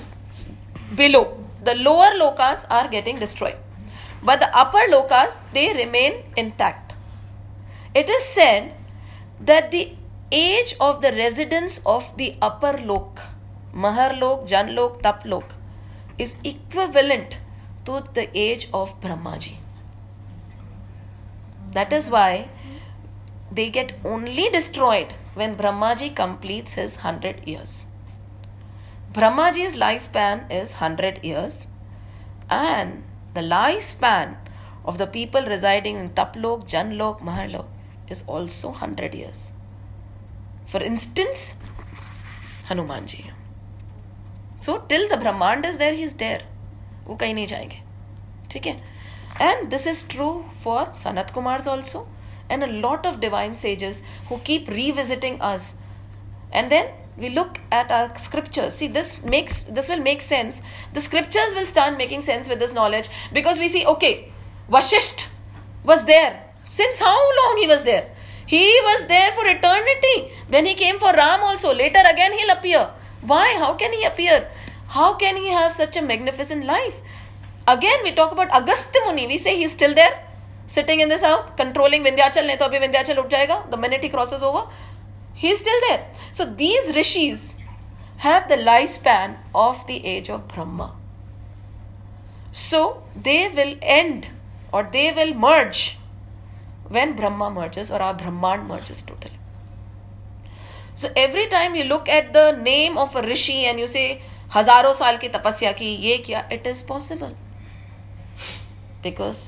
below 1.01 1.25
the 1.69 1.75
lower 1.75 2.11
lokas 2.23 2.65
are 2.79 2.87
getting 2.95 3.19
destroyed 3.19 3.57
but 4.31 4.41
the 4.45 4.49
upper 4.63 4.85
lokas 4.95 5.41
they 5.57 5.67
remain 5.81 6.17
intact 6.43 6.95
it 8.03 8.13
is 8.17 8.25
said 8.25 8.73
that 9.51 9.71
the 9.71 9.83
age 10.41 10.75
of 10.89 11.01
the 11.03 11.13
residents 11.13 11.81
of 11.95 12.13
the 12.21 12.29
upper 12.49 12.73
lok 12.93 13.23
maharlok 13.87 14.47
janlok 14.55 15.01
taplok 15.07 15.57
is 16.27 16.37
equivalent 16.53 17.37
to 17.91 18.01
the 18.19 18.27
age 18.47 18.69
of 18.81 18.95
brahmaji 19.05 19.55
that 21.77 21.93
is 21.93 22.11
why 22.11 22.49
they 23.51 23.71
get 23.71 23.93
only 24.05 24.49
destroyed 24.51 25.15
when 25.35 25.57
Brahmaji 25.57 26.15
completes 26.15 26.75
his 26.75 26.97
100 26.97 27.47
years. 27.47 27.87
Brahmaji's 29.13 29.77
lifespan 29.77 30.51
is 30.51 30.71
100 30.71 31.23
years, 31.23 31.67
and 32.51 33.03
the 33.35 33.41
lifespan 33.41 34.37
of 34.85 34.99
the 34.99 35.07
people 35.07 35.43
residing 35.43 35.97
in 35.97 36.11
Taplok, 36.11 36.69
Janlok, 36.69 37.21
Mahalok 37.21 37.67
is 38.09 38.25
also 38.27 38.71
100 38.71 39.15
years. 39.15 39.53
For 40.67 40.83
instance, 40.83 41.55
Hanumanji. 42.69 43.31
So 44.61 44.79
till 44.89 45.09
the 45.09 45.17
Brahmand 45.17 45.67
is 45.67 45.79
there, 45.79 45.95
he 45.95 46.03
is 46.03 46.15
there. 46.15 46.43
वो 47.07 47.15
कहीं 47.19 47.35
नहीं 47.35 47.47
जाएंगे 47.47 47.81
ठीक 48.51 48.67
है 48.67 48.81
and 49.40 49.72
this 49.72 49.86
is 49.86 50.04
true 50.04 50.46
for 50.62 50.88
Sanat 50.88 51.32
Kumars 51.34 51.68
also, 51.68 52.08
and 52.50 52.64
a 52.64 52.68
lot 52.68 53.06
of 53.06 53.20
divine 53.20 53.56
sages 53.56 54.02
who 54.30 54.40
keep 54.40 54.68
revisiting 54.68 55.42
us. 55.42 55.74
And 56.52 56.72
then 56.72 56.88
we 57.18 57.30
look 57.30 57.60
at 57.72 57.92
our 57.92 58.18
scriptures. 58.18 58.76
See 58.76 58.88
this 58.88 59.22
makes 59.24 59.62
this 59.64 59.90
will 59.90 60.00
make 60.00 60.22
sense. 60.22 60.62
The 60.94 61.02
scriptures 61.02 61.54
will 61.56 61.66
start 61.66 61.98
making 61.98 62.22
sense 62.22 62.48
with 62.48 62.60
this 62.60 62.74
knowledge 62.74 63.10
because 63.34 63.58
we 63.58 63.68
see 63.68 63.86
okay 63.86 64.32
vashisht 64.70 65.26
was 65.84 66.06
there. 66.06 66.44
Since 66.70 67.00
how 67.00 67.18
long 67.40 67.58
he 67.60 67.68
was 67.68 67.84
there? 67.84 68.10
He 68.46 68.64
was 68.84 69.08
there 69.08 69.32
for 69.34 69.46
eternity. 69.46 70.32
Then 70.50 70.66
he 70.66 70.76
came 70.76 71.00
for 71.00 71.12
ram 71.12 71.42
also. 71.42 71.74
Later 71.74 72.02
again 72.10 72.34
he'll 72.34 72.58
appear. 72.58 72.90
Why? 73.22 73.56
How 73.58 73.74
can 73.74 73.94
he 73.94 74.06
appear? 74.06 74.48
How 74.88 75.16
can 75.16 75.36
he 75.36 75.50
have 75.50 75.74
such 75.74 75.98
a 75.98 76.02
magnificent 76.02 76.66
life? 76.66 77.02
Again 77.68 78.04
we 78.04 78.12
talk 78.12 78.32
about 78.32 78.50
Agastya 78.54 78.98
muni 79.06 79.26
we 79.26 79.38
say 79.40 79.52
he 79.52 79.68
still 79.68 79.94
there 79.94 80.16
sitting 80.70 81.02
in 81.02 81.10
the 81.10 81.18
south 81.18 81.56
controlling 81.58 82.04
Vindhyachal 82.04 82.46
नहीं 82.48 82.58
तो 82.58 82.66
अभी 82.66 82.80
विंध्याचल 82.80 83.18
उठ 83.18 83.28
जाएगा 83.32 83.64
the 83.72 83.80
minute 83.80 84.04
he 84.04 84.10
crosses 84.10 84.44
over 84.44 84.64
he 85.38 85.56
still 85.56 85.80
there 85.80 86.34
so 86.38 86.46
these 86.56 86.90
rishis 86.98 87.52
have 88.20 88.48
the 88.50 88.60
life 88.60 88.90
span 88.90 89.36
of 89.56 89.86
the 89.88 90.02
age 90.06 90.32
of 90.32 90.42
Brahma 90.54 90.92
so 92.60 92.82
they 93.20 93.48
will 93.56 93.78
end 93.84 94.26
और 94.74 94.90
they 94.90 95.10
will 95.12 95.34
merge 95.38 95.90
when 96.92 97.14
Brahma 97.16 97.50
merges 97.50 97.92
और 97.92 98.02
our 98.02 98.14
brahmand 98.14 98.64
merges 98.64 99.06
totally 99.08 99.38
so 100.98 101.08
every 101.18 101.46
time 101.48 101.76
you 101.76 101.84
look 101.84 102.10
at 102.10 102.32
the 102.34 102.54
name 102.60 102.98
of 102.98 103.18
a 103.18 103.22
rishi 103.24 103.54
and 103.54 103.80
you 103.80 103.88
say 103.88 104.08
हज़ारों 104.56 104.94
साल 104.94 105.18
की 105.18 105.30
तपस्या 105.30 105.72
की 105.72 105.94
ये 106.02 106.18
क्या 106.18 106.48
it 106.52 106.68
is 106.68 106.86
possible 106.88 107.34
because 109.03 109.43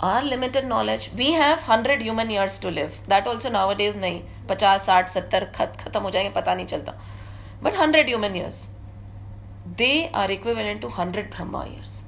our 0.00 0.22
limited 0.24 0.66
knowledge 0.66 1.10
we 1.16 1.32
have 1.32 1.58
100 1.58 2.02
human 2.02 2.30
years 2.30 2.58
to 2.58 2.70
live 2.70 2.98
that 3.12 3.26
also 3.32 3.50
nowadays 3.56 3.96
नहीं 4.04 4.20
50 4.52 4.70
60 4.86 5.16
70 5.16 5.50
खत 5.56 5.76
खत्म 5.82 6.02
हो 6.02 6.10
जाएंगे 6.10 6.30
पता 6.40 6.54
नहीं 6.54 6.66
चलता 6.74 6.94
but 7.66 7.80
100 7.86 8.08
human 8.12 8.38
years 8.40 8.60
they 9.82 10.10
are 10.22 10.28
equivalent 10.36 10.80
to 10.84 10.88
100 10.88 11.28
brahma 11.34 11.64
years 11.72 11.98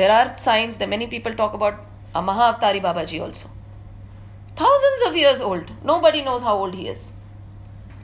there 0.00 0.12
are 0.18 0.36
signs 0.36 0.78
that 0.78 0.88
many 0.88 1.06
people 1.06 1.34
talk 1.42 1.54
about 1.60 1.74
a 2.20 2.22
mahavatari 2.30 2.82
babaji 2.86 3.20
also 3.26 3.50
thousands 4.62 5.04
of 5.08 5.18
years 5.22 5.44
old 5.50 5.70
nobody 5.92 6.22
knows 6.28 6.48
how 6.48 6.56
old 6.64 6.74
he 6.80 6.88
is 6.94 7.04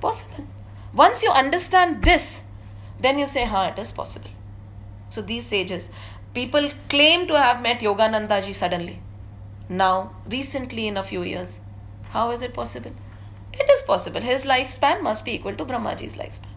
possible 0.04 0.44
once 1.04 1.22
you 1.22 1.32
understand 1.42 2.02
this 2.10 2.28
then 3.06 3.18
you 3.18 3.26
say 3.34 3.44
ha 3.54 3.64
it 3.72 3.82
is 3.86 3.92
possible 3.98 4.30
so 5.16 5.26
these 5.32 5.50
sages 5.54 5.90
people 6.33 6.71
claim 6.89 7.27
to 7.27 7.37
have 7.39 7.61
met 7.61 7.79
Yogananda 7.79 8.43
ji 8.43 8.53
suddenly. 8.53 8.99
Now, 9.69 10.15
recently, 10.25 10.87
in 10.87 10.97
a 10.97 11.03
few 11.03 11.23
years. 11.23 11.59
How 12.09 12.31
is 12.31 12.41
it 12.41 12.53
possible? 12.53 12.91
It 13.53 13.69
is 13.69 13.81
possible. 13.83 14.21
His 14.21 14.43
lifespan 14.43 15.01
must 15.01 15.25
be 15.25 15.33
equal 15.33 15.55
to 15.55 15.65
Brahmaji's 15.65 16.15
lifespan. 16.15 16.49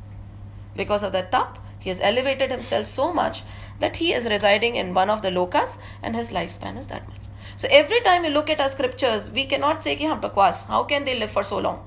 Because 0.75 1.03
of 1.03 1.13
the 1.13 1.23
tap, 1.23 1.59
he 1.79 1.91
has 1.91 2.01
elevated 2.01 2.51
himself 2.51 2.87
so 2.87 3.13
much 3.13 3.43
that 3.81 3.97
he 3.97 4.13
is 4.13 4.25
residing 4.25 4.77
in 4.77 4.95
one 4.95 5.11
of 5.11 5.23
the 5.23 5.29
lokas 5.31 5.77
and 6.03 6.17
his 6.17 6.31
lifespan 6.31 6.79
is 6.79 6.89
that 6.89 7.07
much. 7.09 7.19
So 7.57 7.69
every 7.71 8.01
time 8.01 8.25
you 8.25 8.31
look 8.31 8.51
at 8.51 8.61
our 8.61 8.69
scriptures, 8.69 9.31
we 9.31 9.47
cannot 9.47 9.85
say 9.85 9.95
ki 9.97 10.07
bakwas. 10.07 10.65
How 10.67 10.83
can 10.85 11.05
they 11.05 11.19
live 11.19 11.31
for 11.31 11.45
so 11.45 11.59
long? 11.59 11.87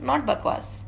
Not 0.00 0.26
bakwas. 0.26 0.80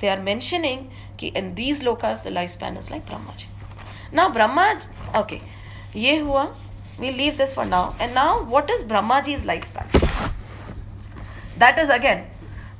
They 0.00 0.08
are 0.08 0.20
mentioning 0.20 0.90
ki 1.16 1.28
in 1.28 1.54
these 1.54 1.82
lokas 1.82 2.22
the 2.22 2.30
lifespan 2.30 2.78
is 2.78 2.90
like 2.90 3.06
Brahmaji. 3.06 3.46
Now 4.12 4.28
Brahma, 4.30 4.78
okay 5.20 5.40
ये 6.00 6.18
हुआ 6.18 6.42
we 7.00 7.10
leave 7.10 7.34
this 7.36 7.54
for 7.54 7.64
now 7.66 7.92
and 8.00 8.12
now 8.14 8.44
what 8.50 8.70
is 8.70 8.84
Brahma 8.88 9.20
ji 9.20 9.32
is 9.34 9.46
life 9.46 9.64
span 9.64 10.30
that 11.58 11.78
is 11.78 11.92
again 11.92 12.24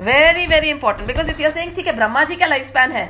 very 0.01 0.47
very 0.47 0.71
important 0.71 1.07
because 1.07 1.31
if 1.31 1.43
you're 1.43 1.51
saying 1.53 1.75
ठीक 1.77 1.87
है 1.87 1.93
ब्रह्मा 1.97 2.25
जी 2.25 2.37
का 2.37 2.47
life 2.47 2.67
span 2.67 2.93
है 2.93 3.07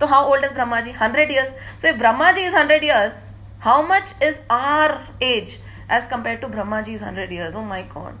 तो 0.00 0.06
how 0.06 0.30
old 0.32 0.44
is 0.44 0.52
Brahma 0.52 0.80
ji 0.80 0.90
hundred 1.00 1.30
years 1.30 1.54
so 1.82 1.88
if 1.88 1.96
Brahma 1.98 2.30
ji 2.32 2.44
is 2.46 2.56
hundred 2.56 2.84
years 2.84 3.24
how 3.64 3.86
much 3.88 4.14
is 4.22 4.40
our 4.52 4.98
age 5.22 5.58
age 5.92 6.06
compare 6.10 6.36
to 6.36 6.48
Brahma 6.48 6.80
ji 6.80 6.94
is 6.94 7.04
hundred 7.04 7.32
years 7.32 7.54
oh 7.54 7.62
my 7.64 7.82
con 7.94 8.18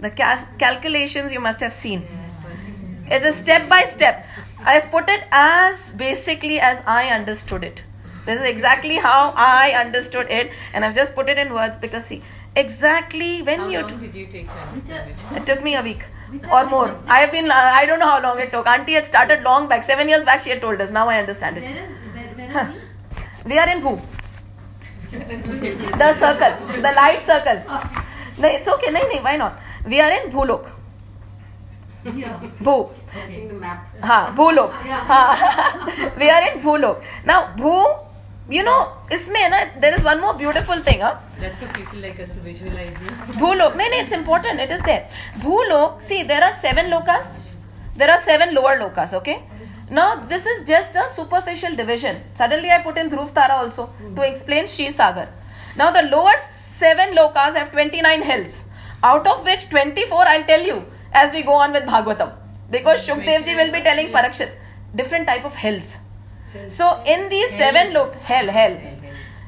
the 0.00 0.10
cal- 0.10 0.48
calculations 0.58 1.32
you 1.32 1.40
must 1.40 1.60
have 1.60 1.72
seen. 1.72 2.06
It 3.10 3.22
is 3.22 3.36
step 3.36 3.68
by 3.68 3.84
step. 3.84 4.24
I 4.60 4.74
have 4.74 4.90
put 4.90 5.08
it 5.08 5.24
as 5.32 5.92
basically 5.94 6.60
as 6.60 6.82
I 6.86 7.08
understood 7.08 7.64
it. 7.64 7.82
This 8.28 8.40
is 8.40 8.46
exactly 8.46 8.96
how 8.96 9.32
I 9.34 9.70
understood 9.82 10.30
it, 10.38 10.50
and 10.74 10.84
I've 10.84 10.94
just 10.94 11.14
put 11.14 11.30
it 11.30 11.38
in 11.38 11.52
words 11.54 11.78
because 11.78 12.04
see, 12.04 12.22
exactly 12.54 13.40
when 13.40 13.60
how 13.60 13.68
you. 13.68 13.78
How 13.78 13.88
long 13.88 14.00
did 14.00 14.14
you 14.14 14.26
take 14.26 14.48
it 15.36 15.46
took 15.46 15.62
me 15.62 15.76
a 15.76 15.82
week 15.82 16.02
or 16.52 16.66
more. 16.66 16.88
I 17.06 17.20
have 17.20 17.30
been. 17.30 17.50
Uh, 17.50 17.54
I 17.54 17.86
don't 17.86 17.98
know 17.98 18.10
how 18.10 18.20
long 18.22 18.38
it 18.38 18.50
took. 18.52 18.66
Auntie 18.66 18.92
had 18.92 19.06
started 19.06 19.42
long 19.44 19.68
back, 19.70 19.82
seven 19.82 20.10
years 20.10 20.24
back. 20.24 20.42
She 20.42 20.50
had 20.50 20.60
told 20.60 20.78
us. 20.86 20.90
Now 20.90 21.08
I 21.08 21.18
understand 21.20 21.56
it. 21.56 21.62
Where 21.62 21.84
is 21.84 21.90
where, 22.16 22.26
where 22.40 22.58
are 22.58 22.64
huh. 22.64 22.74
we? 23.44 23.52
we? 23.52 23.58
are 23.58 23.68
in 23.70 23.80
who? 23.80 23.94
the 26.02 26.12
circle, 26.24 26.82
the 26.82 26.92
light 26.98 27.22
circle. 27.22 27.62
No, 28.36 28.48
it's 28.48 28.68
okay. 28.68 28.90
No, 28.90 29.00
no, 29.12 29.22
why 29.22 29.36
not? 29.36 29.58
We 29.86 30.00
are 30.00 30.10
in 30.18 30.30
Bhulok. 30.32 30.68
Bhu. 32.04 32.76
Okay. 33.16 33.48
Ha, 34.02 34.34
Bhulok. 34.36 34.84
Yeah. 34.84 35.00
Ha. 35.12 36.12
we 36.18 36.28
are 36.28 36.42
in 36.52 36.60
Bhulok. 36.60 37.02
Now, 37.24 37.54
Bhu 37.56 38.07
you 38.50 38.62
know 38.62 38.80
इसमें 39.12 39.40
है 39.40 39.48
ना 39.50 39.64
there 39.80 39.94
is 39.94 40.04
one 40.04 40.18
more 40.20 40.34
beautiful 40.36 40.82
thing 40.86 41.02
Bhulok 43.38 43.76
नहीं 43.76 43.90
नहीं 43.90 44.00
it's 44.00 44.12
important 44.12 44.60
it 44.60 44.72
is 44.72 44.80
there. 44.80 45.02
Bhulok 45.42 46.00
see 46.02 46.22
there 46.22 46.42
are 46.42 46.52
seven 46.52 46.90
lokas. 46.94 47.36
There 47.98 48.10
are 48.10 48.18
seven 48.18 48.50
lower 48.50 48.82
lokas. 48.82 49.14
Okay 49.14 49.36
Now 49.90 50.16
this 50.30 50.44
is 50.44 50.64
just 50.64 50.96
a 50.96 51.08
superficial 51.08 51.74
division. 51.74 52.16
Suddenly 52.34 52.70
I 52.70 52.82
put 52.82 52.98
in 52.98 53.08
Dhruv 53.10 53.32
Tara 53.32 53.54
also 53.54 53.86
mm. 53.86 54.14
to 54.16 54.22
explain 54.22 54.66
Shri 54.66 54.90
Sagar. 54.90 55.28
Now 55.76 55.90
the 55.90 56.02
lower 56.02 56.34
seven 56.56 57.14
lokas 57.16 57.54
have 57.54 57.70
29 57.72 58.22
hills, 58.22 58.64
out 59.02 59.26
of 59.26 59.46
which 59.46 59.64
24 59.70 60.26
I'll 60.32 60.44
tell 60.44 60.60
you 60.60 60.84
as 61.12 61.32
we 61.32 61.42
go 61.42 61.54
on 61.54 61.72
with 61.72 61.84
Bhagavatam. 61.84 62.34
Because 62.70 63.06
Shukdev 63.06 63.46
ji 63.46 63.54
will 63.54 63.72
be 63.72 63.80
telling 63.80 64.12
Parikshit 64.18 64.52
different 64.94 65.26
type 65.26 65.46
of 65.46 65.54
hills 65.54 66.00
so 66.68 67.02
in 67.04 67.28
these 67.28 67.50
seven 67.50 67.92
lok 67.92 68.14
hell 68.14 68.48
hell 68.48 68.76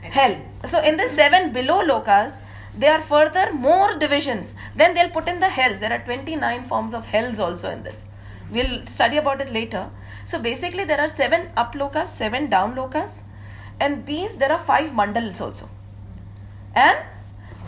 hell. 0.02 0.36
So 0.66 0.80
in 0.82 0.96
the 0.96 1.08
seven 1.08 1.52
below 1.52 1.82
lokas, 1.84 2.42
there 2.76 2.92
are 2.92 3.02
further 3.02 3.52
more 3.52 3.96
divisions. 3.98 4.54
Then 4.76 4.94
they'll 4.94 5.10
put 5.10 5.28
in 5.28 5.40
the 5.40 5.48
hells. 5.48 5.80
There 5.80 5.92
are 5.92 6.04
29 6.04 6.64
forms 6.64 6.94
of 6.94 7.06
hells 7.06 7.38
also 7.38 7.70
in 7.70 7.82
this. 7.82 8.06
We'll 8.50 8.86
study 8.86 9.16
about 9.16 9.40
it 9.40 9.52
later. 9.52 9.90
So 10.24 10.38
basically, 10.38 10.84
there 10.84 11.00
are 11.00 11.08
seven 11.08 11.50
up 11.56 11.74
lokas, 11.74 12.08
seven 12.16 12.48
down 12.50 12.74
lokas, 12.74 13.22
and 13.78 14.06
these 14.06 14.36
there 14.36 14.52
are 14.52 14.58
five 14.58 14.90
mandals 14.90 15.40
also, 15.40 15.68
and 16.74 16.98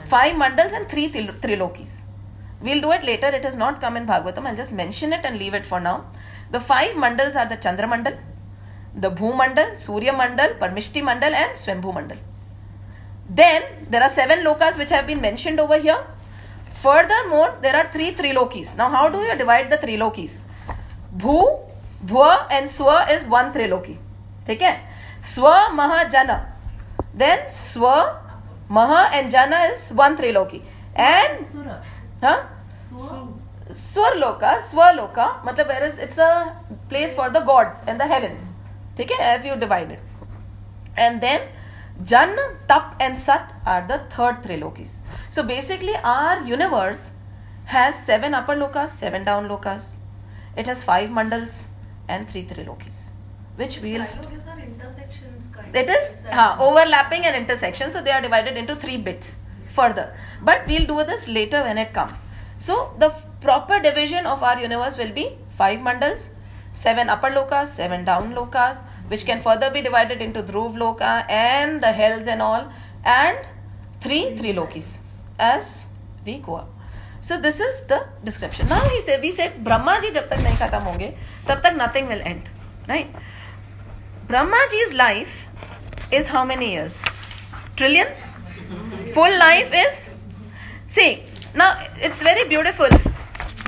five 0.04 0.34
mandals 0.34 0.72
and 0.72 0.88
three 0.88 1.08
til- 1.08 1.34
trilokis. 1.44 2.00
We'll 2.60 2.80
do 2.80 2.92
it 2.92 3.04
later. 3.04 3.28
It 3.28 3.44
has 3.44 3.56
not 3.56 3.80
come 3.80 3.96
in 3.96 4.06
Bhagavatam. 4.06 4.46
I'll 4.46 4.56
just 4.56 4.72
mention 4.72 5.12
it 5.12 5.24
and 5.24 5.38
leave 5.38 5.54
it 5.54 5.66
for 5.66 5.80
now. 5.80 6.04
The 6.50 6.60
five 6.60 6.92
mandals 6.94 7.34
are 7.34 7.48
the 7.48 7.56
Chandra 7.56 7.86
Mandal, 7.86 8.18
the 8.94 9.10
Bhu 9.10 9.34
Mandal, 9.34 9.78
Surya 9.78 10.12
Mandal, 10.12 10.58
Parmishti 10.58 11.02
Mandal, 11.02 11.32
and 11.32 11.52
Swambhu 11.52 11.94
Mandal. 11.94 12.18
Then 13.28 13.62
there 13.90 14.02
are 14.02 14.10
seven 14.10 14.40
lokas 14.40 14.78
which 14.78 14.90
have 14.90 15.06
been 15.06 15.20
mentioned 15.20 15.60
over 15.60 15.78
here. 15.78 16.04
Furthermore, 16.74 17.54
there 17.62 17.76
are 17.76 17.90
three 17.92 18.12
trilokis. 18.14 18.76
Now, 18.76 18.90
how 18.90 19.08
do 19.08 19.18
you 19.18 19.36
divide 19.36 19.70
the 19.70 19.78
trilokis? 19.78 20.36
Bhu, 21.16 21.60
Bhua, 22.04 22.46
and 22.50 22.68
Swa 22.68 23.08
is 23.10 23.26
one 23.28 23.52
triloki. 23.52 23.96
ठीक 24.46 24.60
है 24.62 24.80
Swa, 25.22 25.72
Maha, 25.72 26.08
Jana. 26.10 26.54
Then 27.14 27.38
Swa, 27.50 28.16
Maha, 28.68 29.10
and 29.14 29.30
Jana 29.30 29.56
is 29.72 29.92
one 29.92 30.16
triloki. 30.16 30.62
And 30.96 31.46
Sura. 31.52 31.82
huh? 32.20 32.42
Sura. 32.90 33.28
Swarloka, 33.70 34.58
Swaloka, 34.58 35.42
matlab 35.42 35.68
where 35.68 35.86
is 35.86 35.98
it's 35.98 36.18
a 36.18 36.54
place 36.88 37.14
for 37.14 37.30
the 38.95 39.05
gods 39.05 39.19
and 39.19 39.21
the 39.21 39.21
heavens. 39.21 39.21
ठीक 39.21 39.21
है 39.21 39.39
if 39.39 39.45
you 39.45 39.59
divide 39.67 39.91
it. 39.91 39.99
And 40.97 41.21
then 41.21 41.41
Jan, 42.03 42.37
Tap 42.67 42.95
and 42.99 43.17
Sat 43.17 43.53
are 43.65 43.85
the 43.87 44.01
third 44.15 44.43
trilokis. 44.43 44.97
So 45.29 45.43
basically 45.43 45.95
our 46.03 46.41
universe 46.41 47.01
has 47.65 47.95
seven 47.95 48.33
upper 48.33 48.55
lokas, 48.55 48.89
seven 48.89 49.23
down 49.23 49.47
lokas. 49.47 49.95
It 50.55 50.67
has 50.67 50.83
five 50.83 51.09
mandals 51.09 51.63
and 52.09 52.29
three 52.29 52.45
trilokis. 52.45 53.11
Which 53.55 53.81
we'll 53.81 54.05
st- 54.05 54.25
are 54.25 54.59
intersections 54.59 55.47
kind 55.53 55.75
it 55.75 55.89
is 55.89 56.17
huh, 56.29 56.57
overlapping 56.59 57.25
and 57.25 57.35
intersection 57.35 57.91
so 57.91 58.01
they 58.01 58.11
are 58.11 58.21
divided 58.21 58.55
into 58.55 58.75
three 58.75 58.97
bits 58.97 59.39
further 59.67 60.15
but 60.41 60.65
we'll 60.67 60.85
do 60.85 61.03
this 61.03 61.27
later 61.27 61.63
when 61.63 61.77
it 61.77 61.93
comes 61.93 62.13
so 62.59 62.93
the 62.99 63.07
f- 63.07 63.25
proper 63.41 63.79
division 63.79 64.25
of 64.25 64.43
our 64.43 64.59
universe 64.59 64.97
will 64.97 65.11
be 65.11 65.37
five 65.51 65.79
mandals 65.79 66.29
seven 66.72 67.08
upper 67.08 67.30
lokas 67.30 67.68
seven 67.68 68.04
down 68.04 68.34
lokas 68.34 68.78
which 69.08 69.24
can 69.26 69.40
further 69.40 69.70
be 69.70 69.82
divided 69.82 70.22
into 70.22 70.42
dhruv 70.42 70.76
loka 70.76 71.24
and 71.28 71.82
the 71.82 71.92
hells 71.92 72.26
and 72.26 72.42
all 72.42 72.70
and 73.04 73.38
three 74.00 74.36
three 74.36 74.54
lokis 74.60 74.98
as 75.38 75.86
we 76.24 76.38
go 76.38 76.54
up 76.54 76.70
so 77.20 77.38
this 77.40 77.60
is 77.60 77.82
the 77.92 78.04
description 78.24 78.68
now 78.68 78.80
he 78.94 79.00
said 79.00 79.20
we 79.20 79.32
said 79.32 79.62
brahma 79.68 80.00
ji 80.06 80.10
jab 80.16 80.28
tak 80.32 80.42
nahi 80.48 80.58
khatam 80.64 80.90
honge 80.90 81.08
tab 81.50 81.62
tak 81.68 81.76
nothing 81.84 82.08
will 82.14 82.26
end 82.32 82.50
right 82.88 83.22
Brahma 84.32 84.56
ji's 84.70 84.94
life 84.94 85.46
is 86.10 86.28
how 86.28 86.42
many 86.42 86.72
years? 86.72 86.96
Trillion? 87.76 88.06
Full 89.12 89.38
life 89.38 89.70
is? 89.74 90.10
See, 90.88 91.24
now 91.54 91.78
it's 92.00 92.22
very 92.22 92.48
beautiful. 92.48 92.88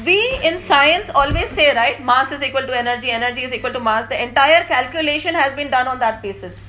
We 0.04 0.38
in 0.42 0.58
science 0.58 1.08
always 1.08 1.50
say, 1.50 1.74
right, 1.74 2.04
mass 2.04 2.30
is 2.30 2.42
equal 2.42 2.66
to 2.66 2.76
energy, 2.76 3.10
energy 3.10 3.42
is 3.42 3.52
equal 3.52 3.72
to 3.72 3.80
mass. 3.80 4.06
The 4.06 4.22
entire 4.22 4.64
calculation 4.64 5.34
has 5.34 5.54
been 5.54 5.70
done 5.70 5.88
on 5.88 5.98
that 6.00 6.20
basis. 6.20 6.60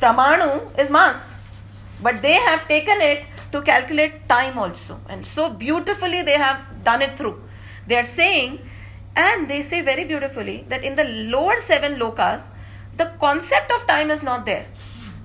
Pramanu 0.00 0.78
is 0.78 0.90
mass, 0.90 1.36
but 2.02 2.20
they 2.22 2.34
have 2.34 2.66
taken 2.66 3.00
it 3.00 3.26
to 3.52 3.62
calculate 3.62 4.28
time 4.28 4.58
also. 4.58 5.00
And 5.08 5.24
so 5.24 5.50
beautifully 5.50 6.22
they 6.22 6.38
have 6.38 6.84
done 6.84 7.02
it 7.02 7.16
through. 7.16 7.40
They 7.86 7.96
are 7.96 8.04
saying, 8.04 8.60
and 9.14 9.48
they 9.48 9.62
say 9.62 9.82
very 9.82 10.04
beautifully, 10.04 10.64
that 10.68 10.82
in 10.82 10.96
the 10.96 11.04
lower 11.04 11.60
seven 11.60 11.96
lokas, 11.96 12.48
the 12.96 13.12
concept 13.20 13.70
of 13.70 13.86
time 13.86 14.10
is 14.10 14.22
not 14.22 14.46
there 14.46 14.66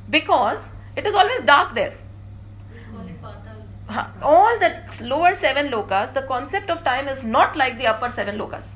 because 0.09 0.69
it 0.95 1.07
is 1.07 1.15
always 1.15 1.41
dark 1.41 1.73
there. 1.73 1.95
All 4.21 4.59
the 4.59 4.81
lower 5.01 5.35
seven 5.35 5.69
lokas, 5.69 6.13
the 6.13 6.23
concept 6.23 6.69
of 6.69 6.83
time 6.83 7.07
is 7.07 7.23
not 7.23 7.55
like 7.55 7.77
the 7.77 7.87
upper 7.87 8.09
seven 8.09 8.37
lokas. 8.37 8.73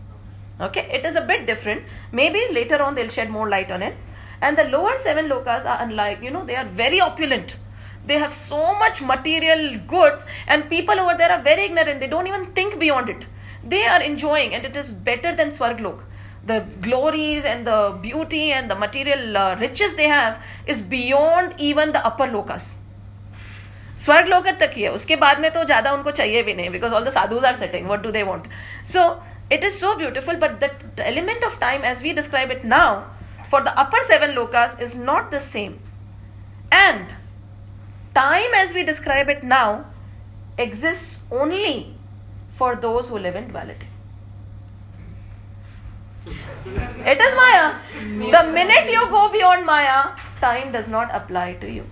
Okay, 0.60 0.90
it 0.92 1.06
is 1.06 1.16
a 1.16 1.22
bit 1.22 1.46
different. 1.46 1.84
Maybe 2.12 2.42
later 2.52 2.82
on 2.82 2.96
they'll 2.96 3.10
shed 3.10 3.30
more 3.30 3.50
light 3.50 3.72
on 3.72 3.82
it. 3.84 3.96
And 4.42 4.58
the 4.58 4.66
lower 4.66 4.98
seven 4.98 5.28
lokas 5.28 5.66
are 5.66 5.82
unlike, 5.82 6.22
you 6.22 6.32
know, 6.32 6.46
they 6.46 6.56
are 6.56 6.66
very 6.66 7.00
opulent. 7.00 7.56
They 8.06 8.18
have 8.20 8.34
so 8.34 8.74
much 8.76 9.02
material 9.02 9.80
goods, 9.88 10.26
and 10.48 10.70
people 10.70 11.00
over 11.00 11.16
there 11.18 11.32
are 11.32 11.42
very 11.42 11.66
ignorant. 11.66 12.00
They 12.00 12.08
don't 12.08 12.28
even 12.28 12.54
think 12.54 12.80
beyond 12.80 13.10
it. 13.10 13.26
They 13.64 13.86
are 13.86 14.02
enjoying, 14.02 14.54
and 14.54 14.66
it 14.66 14.78
is 14.78 14.90
better 14.90 15.36
than 15.36 15.52
Swarglok. 15.52 16.04
The 16.46 16.66
glories 16.82 17.44
and 17.44 17.68
the 17.68 17.98
beauty 18.02 18.54
and 18.54 18.72
the 18.72 18.76
material 18.76 19.36
uh, 19.36 19.56
riches 19.56 19.96
they 19.96 20.08
have 20.08 20.42
is 20.66 20.82
beyond 20.82 21.56
even 21.58 21.92
the 21.92 22.06
upper 22.06 22.28
lokas. 22.28 22.76
स्वर्ग 23.98 24.28
लोग 24.28 24.48
तक 24.60 24.72
ही 24.74 24.84
है। 24.84 24.90
उसके 24.92 25.16
बाद 25.16 25.40
में 25.40 25.50
तो 25.52 25.64
ज़्यादा 25.64 25.92
उनको 25.92 26.12
चाहिए 26.12 26.44
भी 26.44 26.54
नहीं 26.54 26.70
because 26.70 26.94
all 26.94 27.06
the 27.06 27.10
sadhus 27.10 27.46
are 27.46 27.56
setting 27.56 27.90
what 27.90 28.02
do 28.02 28.12
they 28.12 28.24
want 28.24 28.48
so 28.88 29.04
it 29.52 29.64
is 29.64 29.74
so 29.74 29.94
beautiful 29.96 30.36
but 30.36 30.60
that 30.60 31.00
element 31.00 31.44
of 31.44 31.60
time 31.60 31.86
as 31.86 32.02
we 32.02 32.14
describe 32.14 32.52
it 32.52 32.66
now 32.66 33.00
for 33.52 33.64
the 33.64 33.74
upper 33.78 34.04
seven 34.04 34.34
lokas 34.34 34.78
is 34.82 34.98
not 34.98 35.32
the 35.32 35.40
same 35.40 35.74
and 36.74 37.08
time 38.16 38.56
as 38.56 38.74
we 38.74 38.84
describe 38.84 39.30
it 39.30 39.44
now 39.44 39.78
exist 40.60 41.34
only 41.34 41.76
for 42.60 42.76
those 42.76 43.10
who 43.12 43.18
live 43.18 43.38
in 43.38 43.52
deity 43.54 43.86
it 47.12 47.22
is 47.22 47.36
maya 47.36 47.68
the 48.32 48.46
minute 48.46 48.90
you 48.90 49.06
go 49.06 49.28
beyond 49.30 49.66
maya 49.66 50.02
time 50.42 50.72
does 50.72 50.90
not 50.90 51.10
apply 51.12 51.54
to 51.54 51.68
you 51.68 51.84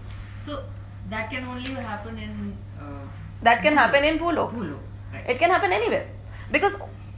that 1.10 1.30
can 1.30 1.46
only 1.46 1.74
happen 1.74 2.18
in 2.18 2.58
uh, 2.80 3.06
that 3.44 3.62
can 3.62 3.76
happen 3.76 4.04
in 4.04 4.20
Bhulok. 4.20 4.54
Hulu. 4.54 4.78
Right. 5.14 5.30
It 5.30 5.40
can 5.40 5.50
happen 5.50 5.72
anywhere 5.72 6.08
because 6.52 6.76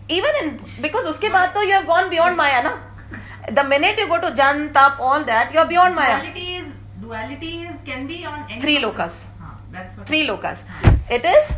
even 0.10 0.42
in 0.44 0.60
because 0.82 1.06
उसके 1.14 1.30
बाद 1.30 1.54
तो 1.54 1.64
you 1.68 1.74
have 1.74 1.88
gone 1.88 2.10
beyond 2.10 2.38
Maya 2.38 2.62
ना. 2.64 2.74
The 3.50 3.64
minute 3.64 3.98
you 3.98 4.08
go 4.08 4.20
to 4.20 4.34
Jan, 4.36 4.74
Tap, 4.74 5.00
all 5.00 5.24
that, 5.24 5.54
you 5.54 5.60
are 5.60 5.68
beyond 5.68 5.96
Maya. 5.96 6.20
Duality 6.20 6.56
is 6.56 6.68
duality 7.00 7.52
is 7.64 7.76
can 7.86 8.06
be 8.08 8.26
on 8.26 8.46
any 8.50 8.60
Three 8.60 8.78
lokas. 8.80 9.24
हाँ, 9.40 9.56
that's 9.72 9.98
what 9.98 10.08
Three 10.08 10.28
lokas. 10.28 10.64
It 11.10 11.24
is 11.24 11.52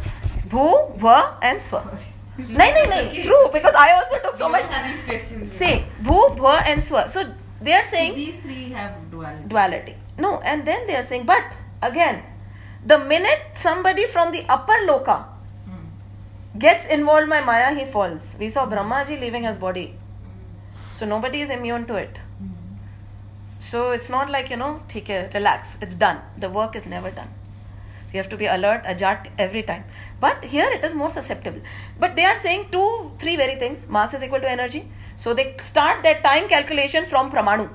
Bhu, 0.49 0.95
Va, 0.97 1.37
and 1.41 1.59
Swa. 1.59 1.83
नहीं 2.37 2.73
नहीं 2.73 2.87
नहीं 2.87 3.75
I 3.75 3.91
also 3.93 4.19
took 4.19 4.37
so 4.37 4.49
much. 4.49 4.63
these 4.83 5.01
questions. 5.03 5.53
See 5.53 5.85
Bhu, 6.03 6.35
Va, 6.37 6.61
and 6.65 6.79
Swa. 6.79 7.09
So 7.09 7.25
they 7.61 7.73
are 7.73 7.85
saying 7.89 8.13
these 8.15 8.35
three 8.43 8.69
have 8.71 8.93
duality. 9.11 9.47
duality. 9.47 9.95
No, 10.17 10.39
and 10.41 10.65
then 10.65 10.85
they 10.87 10.95
are 10.95 11.03
saying, 11.03 11.25
but 11.25 11.43
again, 11.81 12.23
the 12.85 12.97
minute 12.97 13.41
somebody 13.55 14.05
from 14.07 14.31
the 14.31 14.45
upper 14.49 14.79
loka 14.87 15.25
gets 16.57 16.85
involved 16.87 17.29
by 17.29 17.41
Maya, 17.41 17.73
he 17.73 17.85
falls. 17.85 18.35
We 18.39 18.49
saw 18.49 18.65
Brahmaji 18.67 19.19
leaving 19.19 19.43
his 19.43 19.57
body 19.57 19.95
So 20.99 21.05
nobody 21.05 21.41
is 21.41 21.49
immune 21.49 21.85
to 21.85 21.95
it. 21.95 22.19
So 23.59 23.91
it's 23.91 24.09
not 24.09 24.29
like, 24.29 24.49
you 24.49 24.57
know, 24.57 24.81
take 24.89 25.05
care, 25.05 25.29
relax, 25.33 25.77
it's 25.81 25.95
done. 25.95 26.19
The 26.37 26.49
work 26.49 26.75
is 26.75 26.85
never 26.85 27.09
done. 27.09 27.29
So 28.07 28.13
you 28.13 28.17
have 28.17 28.29
to 28.31 28.37
be 28.37 28.47
alert, 28.47 28.81
alert 28.85 29.29
every 29.37 29.63
time. 29.63 29.85
But 30.19 30.43
here 30.43 30.69
it 30.69 30.83
is 30.83 30.93
more 30.93 31.09
susceptible. 31.09 31.61
But 31.99 32.17
they 32.17 32.25
are 32.25 32.35
saying 32.37 32.67
two, 32.71 33.11
three 33.17 33.37
very 33.37 33.55
things. 33.55 33.87
Mass 33.87 34.13
is 34.13 34.23
equal 34.23 34.41
to 34.41 34.49
energy. 34.49 34.91
So 35.15 35.33
they 35.33 35.55
start 35.63 36.03
their 36.03 36.19
time 36.21 36.49
calculation 36.49 37.05
from 37.05 37.31
Pramanu. 37.31 37.69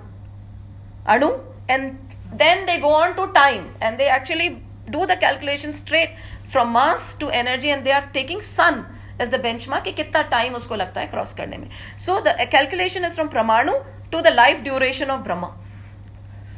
Anu, 1.06 1.40
and 1.68 1.98
then 2.33 2.65
they 2.65 2.79
go 2.79 2.89
on 2.89 3.15
to 3.15 3.31
time 3.33 3.73
and 3.81 3.99
they 3.99 4.07
actually 4.07 4.63
do 4.89 5.05
the 5.05 5.15
calculation 5.15 5.73
straight 5.73 6.11
from 6.49 6.73
mass 6.73 7.13
to 7.15 7.29
energy 7.29 7.69
and 7.69 7.85
they 7.85 7.91
are 7.91 8.09
taking 8.13 8.41
sun 8.41 8.85
as 9.19 9.29
the 9.29 9.37
benchmark 9.37 9.83
कि 9.83 9.95
कितना 9.95 10.29
time 10.29 10.53
उसको 10.55 10.75
लगता 10.75 11.01
है 11.01 11.11
cross 11.11 11.33
करने 11.33 11.57
में. 11.57 11.69
So 11.97 12.21
the 12.21 12.33
calculation 12.49 13.03
is 13.05 13.13
from 13.13 13.29
Pramanu 13.29 13.83
to 14.11 14.21
the 14.21 14.31
life 14.31 14.63
duration 14.63 15.09
of 15.09 15.23
Brahma. 15.23 15.53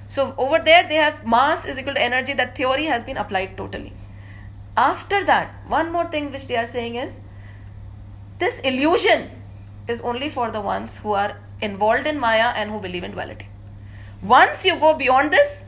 So 0.07 0.34
over 0.38 0.59
there 0.59 0.88
they 0.88 0.95
have 0.95 1.25
mass 1.25 1.65
is 1.65 1.79
equal 1.79 1.95
to 1.95 2.01
energy. 2.01 2.34
That 2.34 2.55
theory 2.55 2.86
has 2.86 3.03
been 3.03 3.17
applied 3.17 3.57
totally. 3.57 3.93
After 4.77 5.23
that, 5.25 5.53
one 5.67 5.91
more 5.91 6.05
thing 6.07 6.32
which 6.32 6.47
they 6.47 6.55
are 6.55 6.65
saying 6.65 6.95
is 6.95 7.19
this 8.39 8.59
illusion 8.59 9.29
is 9.88 9.99
only 10.01 10.29
for 10.29 10.51
the 10.51 10.61
ones 10.61 10.97
who 10.97 11.13
are 11.13 11.38
involved 11.61 12.07
in 12.07 12.19
Maya 12.19 12.53
and 12.55 12.71
who 12.71 12.79
believe 12.79 13.03
in 13.03 13.11
duality. 13.11 13.47
Once 14.21 14.63
you 14.65 14.75
go 14.79 14.93
beyond 14.93 15.34
this, 15.34 15.64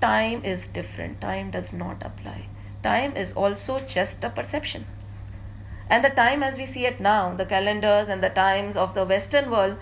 time 0.00 0.44
is 0.44 0.66
different. 0.66 1.20
Time 1.20 1.50
does 1.50 1.72
not 1.72 2.02
apply. 2.04 2.48
Time 2.82 3.16
is 3.16 3.32
also 3.32 3.78
just 3.80 4.24
a 4.24 4.30
perception. 4.30 4.86
And 5.88 6.04
the 6.04 6.10
time 6.10 6.42
as 6.42 6.56
we 6.56 6.66
see 6.66 6.86
it 6.86 7.00
now, 7.00 7.34
the 7.34 7.44
calendars 7.44 8.08
and 8.08 8.22
the 8.22 8.30
times 8.30 8.76
of 8.76 8.94
the 8.94 9.04
Western 9.04 9.50
world, 9.50 9.76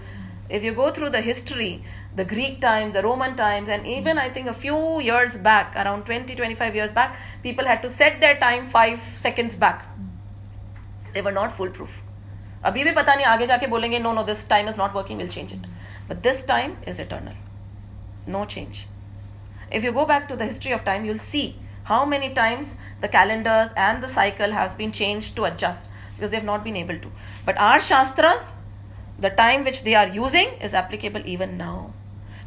if 0.48 0.62
you 0.64 0.72
go 0.72 0.90
through 0.90 1.11
the 1.11 1.20
history, 1.20 1.84
the 2.16 2.24
Greek 2.24 2.61
time, 2.61 2.92
the 2.92 3.02
Roman 3.02 3.36
times, 3.36 3.68
and 3.68 3.86
even 3.86 4.18
I 4.18 4.28
think 4.30 4.48
a 4.48 4.52
few 4.52 5.00
years 5.00 5.36
back, 5.36 5.76
around 5.76 6.04
20 6.06 6.34
25 6.34 6.74
years 6.74 6.92
back, 6.92 7.16
people 7.42 7.64
had 7.64 7.82
to 7.82 7.90
set 7.90 8.20
their 8.20 8.36
time 8.38 8.66
five 8.66 8.98
seconds 8.98 9.54
back. 9.54 9.84
They 11.14 11.22
were 11.22 11.36
not 11.40 11.52
foolproof. 11.52 12.00
अभी 12.64 12.82
भी 12.84 12.92
पता 12.92 13.14
नहीं 13.14 13.26
आगे 13.26 13.46
जाके 13.46 13.66
बोलेंगे 13.66 13.98
no 13.98 14.12
no 14.12 14.22
this 14.22 14.48
time 14.48 14.68
is 14.68 14.78
not 14.78 14.94
working 14.94 15.18
will 15.18 15.28
change 15.28 15.52
it 15.52 15.66
but 16.08 16.16
this 16.22 16.46
time 16.46 16.74
is 16.88 17.00
eternal 17.00 18.32
no 18.32 18.44
change 18.54 18.84
if 19.72 19.84
you 19.84 19.91
go 19.91 20.05
back 20.05 20.28
to 20.28 20.36
the 20.36 20.45
history 20.45 20.72
of 20.72 20.84
time 20.84 21.05
you'll 21.05 21.18
see 21.18 21.55
how 21.86 22.03
many 22.03 22.34
times 22.34 22.76
the 23.01 23.07
calendars 23.07 23.70
and 23.78 24.01
the 24.01 24.07
cycle 24.07 24.51
has 24.51 24.76
been 24.76 24.91
changed 24.91 25.36
to 25.36 25.45
adjust 25.45 25.86
because 26.16 26.32
they've 26.32 26.43
not 26.43 26.63
been 26.63 26.76
able 26.76 26.97
to. 26.99 27.11
But 27.45 27.57
our 27.59 27.80
shastras 27.80 28.51
the 29.18 29.30
time 29.30 29.63
which 29.63 29.84
they 29.84 29.95
are 29.95 30.07
using 30.07 30.49
is 30.61 30.74
applicable 30.74 31.22
even 31.26 31.57
now. 31.57 31.93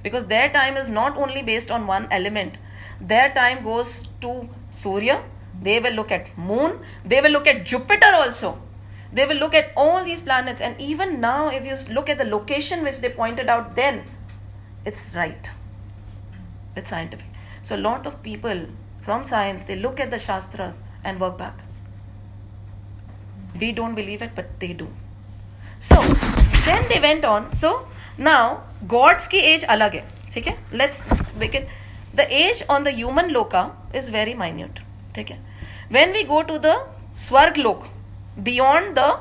Because 0.02 0.26
their 0.26 0.50
time 0.50 0.76
is 0.76 0.88
not 0.88 1.16
only 1.16 1.42
based 1.42 1.70
on 1.70 1.86
one 1.86 2.08
element. 2.10 2.56
Their 3.00 3.32
time 3.32 3.64
goes 3.64 4.08
to 4.20 4.48
surya. 4.70 5.22
They 5.62 5.80
will 5.80 5.92
look 5.92 6.12
at 6.12 6.36
moon. 6.36 6.80
They 7.04 7.20
will 7.20 7.30
look 7.30 7.46
at 7.46 7.64
jupiter 7.64 8.14
also. 8.14 8.60
They 9.12 9.24
will 9.24 9.36
look 9.36 9.54
at 9.54 9.72
all 9.76 10.04
these 10.04 10.20
planets. 10.20 10.60
And 10.60 10.78
even 10.80 11.20
now 11.20 11.48
if 11.48 11.64
you 11.64 11.94
look 11.94 12.08
at 12.08 12.18
the 12.18 12.24
location 12.24 12.82
which 12.82 12.98
they 12.98 13.08
pointed 13.08 13.48
out 13.48 13.76
then 13.76 14.04
it's 14.84 15.14
right 15.14 15.50
with 16.74 16.86
scientific. 16.86 17.26
So 17.62 17.76
a 17.76 17.82
lot 17.88 18.06
of 18.06 18.22
people 18.22 18.66
from 19.00 19.24
science 19.24 19.64
they 19.64 19.76
look 19.76 20.00
at 20.00 20.10
the 20.10 20.18
shastras 20.18 20.80
and 21.04 21.20
work 21.20 21.38
back. 21.38 21.58
We 23.60 23.72
don't 23.72 23.94
believe 23.94 24.22
it, 24.22 24.32
but 24.34 24.60
they 24.60 24.72
do. 24.72 24.88
So 25.80 26.00
then 26.64 26.88
they 26.88 27.00
went 27.00 27.24
on. 27.24 27.52
So 27.54 27.86
now 28.16 28.62
gods 28.86 29.28
ki 29.28 29.40
age 29.40 29.62
alag 29.62 30.00
hai. 30.00 30.04
Okay? 30.36 30.56
Let's 30.72 31.02
begin. 31.38 31.66
The 32.14 32.26
age 32.42 32.62
on 32.68 32.84
the 32.84 32.92
human 32.92 33.30
loka 33.30 33.72
is 33.92 34.08
very 34.08 34.34
minute. 34.34 34.78
Okay? 35.16 35.38
When 35.88 36.12
we 36.12 36.24
go 36.24 36.42
to 36.42 36.58
the 36.58 36.84
swarg 37.14 37.56
lok, 37.56 37.88
beyond 38.42 38.96
the 38.96 39.18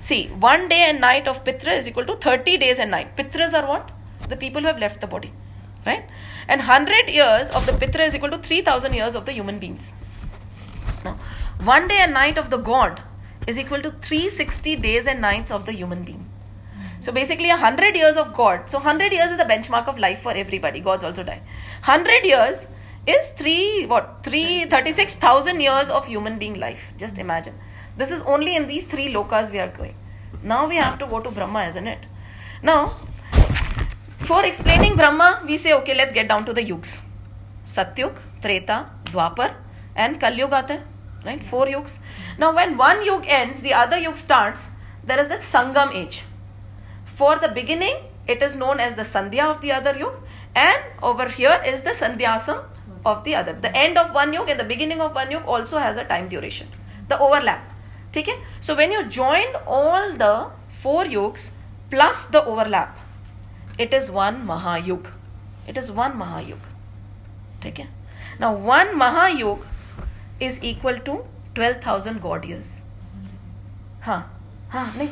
see 0.00 0.26
one 0.48 0.68
day 0.68 0.82
and 0.88 1.00
night 1.00 1.26
of 1.28 1.44
pitra 1.44 1.76
is 1.78 1.88
equal 1.88 2.06
to 2.06 2.16
30 2.16 2.58
days 2.58 2.78
and 2.78 2.90
night. 2.90 3.16
Pitras 3.16 3.52
are 3.54 3.66
what? 3.66 3.90
The 4.28 4.36
people 4.36 4.62
who 4.62 4.68
have 4.68 4.78
left 4.78 5.00
the 5.00 5.06
body 5.06 5.32
right 5.86 6.04
and 6.48 6.60
100 6.60 7.08
years 7.08 7.50
of 7.50 7.66
the 7.66 7.72
pitra 7.72 8.06
is 8.06 8.14
equal 8.14 8.30
to 8.30 8.38
3000 8.38 8.94
years 8.94 9.14
of 9.14 9.26
the 9.26 9.32
human 9.32 9.58
beings 9.58 9.92
now 11.04 11.16
one 11.72 11.88
day 11.88 11.98
and 12.04 12.12
night 12.12 12.38
of 12.38 12.50
the 12.50 12.62
god 12.70 13.02
is 13.46 13.58
equal 13.58 13.82
to 13.82 13.90
360 13.90 14.76
days 14.76 15.06
and 15.06 15.20
nights 15.20 15.50
of 15.50 15.66
the 15.66 15.72
human 15.72 16.02
being 16.04 16.24
so 17.04 17.12
basically, 17.12 17.50
a 17.50 17.56
hundred 17.58 17.96
years 17.96 18.16
of 18.16 18.34
God. 18.34 18.70
So 18.70 18.78
hundred 18.78 19.12
years 19.12 19.30
is 19.30 19.36
the 19.36 19.44
benchmark 19.44 19.88
of 19.88 19.98
life 19.98 20.22
for 20.22 20.32
everybody. 20.32 20.80
Gods 20.80 21.04
also 21.04 21.22
die. 21.22 21.42
Hundred 21.82 22.24
years 22.24 22.66
is 23.06 23.28
three 23.40 23.84
what 23.84 24.20
three 24.24 24.64
thirty 24.64 24.92
six 24.92 25.14
thousand 25.14 25.60
years 25.60 25.90
of 25.90 26.06
human 26.06 26.38
being 26.38 26.54
life. 26.58 26.80
Just 26.96 27.18
imagine. 27.18 27.58
This 27.98 28.10
is 28.10 28.22
only 28.22 28.56
in 28.56 28.68
these 28.68 28.86
three 28.86 29.12
lokas 29.12 29.52
we 29.52 29.58
are 29.58 29.68
going. 29.68 29.94
Now 30.42 30.66
we 30.66 30.76
have 30.76 30.98
to 31.00 31.06
go 31.06 31.20
to 31.20 31.30
Brahma, 31.30 31.66
isn't 31.66 31.86
it? 31.86 32.06
Now, 32.62 32.80
for 34.26 34.44
explaining 34.44 34.96
Brahma, 34.96 35.42
we 35.46 35.56
say 35.56 35.72
okay, 35.74 35.94
let's 35.94 36.12
get 36.12 36.28
down 36.28 36.44
to 36.46 36.52
the 36.52 36.62
yugs. 36.62 36.98
Satyug, 37.66 38.14
Treta, 38.40 38.90
Dwapar, 39.04 39.54
and 39.94 40.20
Kalyuga. 40.20 40.62
aate 40.62 40.82
Right? 41.24 41.42
Four 41.42 41.66
yugs. 41.66 41.98
Now, 42.38 42.54
when 42.54 42.76
one 42.76 43.04
yug 43.04 43.24
ends, 43.26 43.60
the 43.60 43.72
other 43.72 43.98
yug 43.98 44.16
starts. 44.16 44.68
There 45.04 45.20
is 45.20 45.28
that 45.28 45.40
Sangam 45.40 45.94
age. 45.94 46.22
For 47.04 47.38
the 47.38 47.48
beginning, 47.48 47.96
it 48.26 48.42
is 48.42 48.56
known 48.56 48.80
as 48.80 48.94
the 48.94 49.02
Sandhya 49.02 49.44
of 49.44 49.60
the 49.60 49.72
other 49.72 49.96
yug, 49.96 50.14
and 50.54 50.82
over 51.02 51.28
here 51.28 51.60
is 51.66 51.82
the 51.82 51.90
Sandhyasam 51.90 52.64
of 53.04 53.24
the 53.24 53.34
other. 53.34 53.52
The 53.52 53.74
end 53.76 53.98
of 53.98 54.12
one 54.14 54.32
yug 54.32 54.48
and 54.48 54.58
the 54.58 54.64
beginning 54.64 55.00
of 55.00 55.14
one 55.14 55.30
yug 55.30 55.44
also 55.46 55.78
has 55.78 55.96
a 55.96 56.04
time 56.04 56.28
duration. 56.28 56.68
The 57.08 57.18
overlap. 57.18 57.62
Okay? 58.16 58.38
So 58.60 58.74
when 58.74 58.92
you 58.92 59.04
join 59.06 59.46
all 59.66 60.12
the 60.14 60.50
four 60.72 61.04
yugs 61.04 61.50
plus 61.90 62.24
the 62.26 62.44
overlap, 62.44 63.03
it 63.78 63.92
is 63.94 64.10
one 64.10 64.46
Mahayug. 64.46 65.06
It 65.66 65.76
is 65.78 65.90
one 65.90 66.18
Mahayug. 66.18 66.58
Okay? 67.66 67.88
Now 68.38 68.54
one 68.54 68.88
Mahayug 68.98 69.60
is 70.40 70.62
equal 70.62 70.98
to 71.00 71.24
12,000 71.54 72.20
God 72.20 72.44
years. 72.44 72.80
Huh? 74.00 74.22
Huh? 74.68 74.86
nahi? 74.86 75.08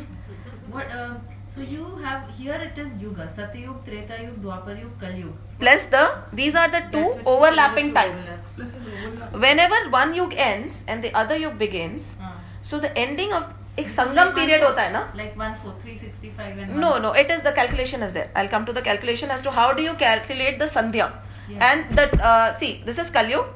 What? 0.71 0.91
Uh, 0.91 1.15
so 1.55 1.61
you 1.61 1.97
have 2.03 2.29
here 2.37 2.55
it 2.55 2.79
is 2.79 2.91
Yuga, 3.01 3.27
Satyug, 3.37 3.85
Treta 3.85 4.23
Yug, 4.23 4.43
Dwapar 4.43 4.79
Yug, 4.81 4.99
Kal 5.01 5.13
Yug. 5.13 5.33
Plus 5.59 5.85
the 5.87 6.03
these 6.33 6.55
are 6.55 6.69
the 6.71 6.81
two 6.93 7.01
That's 7.01 7.15
what 7.15 7.25
she 7.25 7.31
overlapping 7.33 7.95
said, 7.95 7.95
the 7.95 8.01
two 8.01 8.09
time. 8.09 8.19
overlaps. 8.19 8.53
Plus 8.57 8.75
an 8.75 8.87
overlap. 9.07 9.33
Whenever 9.47 9.91
one 9.91 10.15
yug 10.15 10.35
ends 10.37 10.85
and 10.89 11.05
the 11.05 11.13
other 11.15 11.37
yug 11.37 11.59
begins, 11.59 12.17
Uh, 12.21 12.33
so 12.63 12.81
the 12.81 12.93
ending 12.99 13.33
of 13.33 13.53
एक 13.80 13.86
like 13.86 13.96
संगम 13.96 14.20
one 14.24 14.34
period 14.38 14.62
four- 14.62 14.70
होता 14.70 14.82
है 14.84 14.92
ना 14.94 15.02
Like 15.22 15.36
one 15.44 15.56
four 15.64 15.74
three 15.84 15.96
sixty 16.04 16.30
five 16.38 16.60
and 16.66 16.78
no 16.84 16.92
one- 16.94 17.04
no 17.08 17.12
it 17.24 17.34
is 17.38 17.44
the 17.48 17.54
calculation 17.62 18.06
is 18.08 18.14
there 18.18 18.30
i'll 18.42 18.52
come 18.56 18.66
to 18.70 18.76
the 18.78 18.84
calculation 18.88 19.34
as 19.38 19.44
to 19.48 19.54
how 19.58 19.66
do 19.80 19.86
you 19.90 19.96
calculate 20.04 20.60
the 20.64 20.70
sandhya 20.76 21.08
Yeah. 21.50 21.66
and 21.68 21.92
the 21.98 22.06
uh, 22.30 22.48
see 22.62 22.70
this 22.88 22.98
is 23.04 23.12
kalyug 23.18 23.52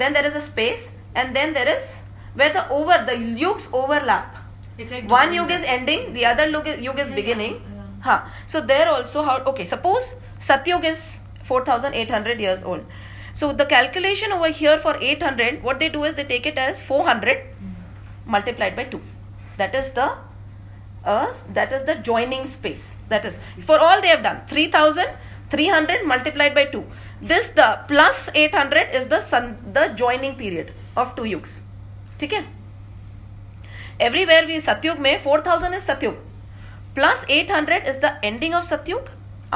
then 0.00 0.16
there 0.18 0.26
is 0.30 0.34
a 0.40 0.42
space 0.46 0.82
and 1.22 1.38
then 1.40 1.54
there 1.58 1.70
is 1.76 1.86
where 2.40 2.52
the 2.56 2.64
over 2.78 2.98
the 3.10 3.14
yugs 3.44 3.68
overlap 3.82 4.36
It's 4.82 4.90
like 4.96 5.06
one 5.12 5.30
doing 5.30 5.38
yug 5.38 5.50
is 5.54 5.62
this. 5.62 5.70
ending 5.76 6.02
the 6.16 6.26
other 6.32 6.44
yug 6.56 6.68
is, 6.72 6.82
yug 6.88 6.98
is 7.04 7.08
Yeah, 7.14 7.16
beginning 7.20 7.54
yeah, 7.54 7.78
yeah. 7.78 7.86
huh 8.08 8.18
so 8.54 8.60
there 8.72 8.88
also 8.96 9.24
how 9.30 9.38
okay 9.52 9.66
suppose 9.72 10.10
satyug 10.48 10.84
is 10.90 11.00
4800 11.52 12.44
years 12.46 12.62
old 12.72 12.84
so 13.40 13.48
the 13.62 13.66
calculation 13.72 14.36
over 14.38 14.50
here 14.60 14.76
for 14.84 14.94
800 15.00 15.62
what 15.70 15.78
they 15.84 15.88
do 15.96 16.04
is 16.10 16.14
they 16.20 16.28
take 16.34 16.46
it 16.52 16.60
as 16.66 16.82
400 16.82 17.42
multiplied 18.36 18.76
by 18.82 18.84
2 18.84 19.00
that 19.56 19.74
is 19.74 19.90
the 19.90 20.08
uh, 21.04 21.32
that 21.54 21.72
is 21.72 21.84
the 21.84 21.94
joining 21.96 22.46
space 22.46 22.96
that 23.08 23.24
is 23.24 23.38
for 23.62 23.78
all 23.78 24.00
they 24.00 24.08
have 24.08 24.22
done 24.22 24.40
3300 24.46 26.06
multiplied 26.06 26.54
by 26.54 26.64
2 26.64 26.84
this 27.22 27.50
the 27.50 27.68
plus 27.88 28.28
800 28.34 28.94
is 28.94 29.06
the 29.08 29.20
sun 29.20 29.58
the 29.72 29.88
joining 30.02 30.36
period 30.36 30.72
of 30.96 31.14
two 31.16 31.28
yugs 31.34 31.60
ठीक 32.20 32.32
है 32.32 32.44
everywhere 34.06 34.44
we 34.50 34.58
satyug 34.66 35.00
mein 35.06 35.18
4000 35.26 35.78
is 35.78 35.86
satyug 35.90 36.18
plus 36.98 37.24
800 37.28 37.88
is 37.92 38.00
the 38.04 38.12
ending 38.30 38.56
of 38.58 38.66
satyug 38.68 39.08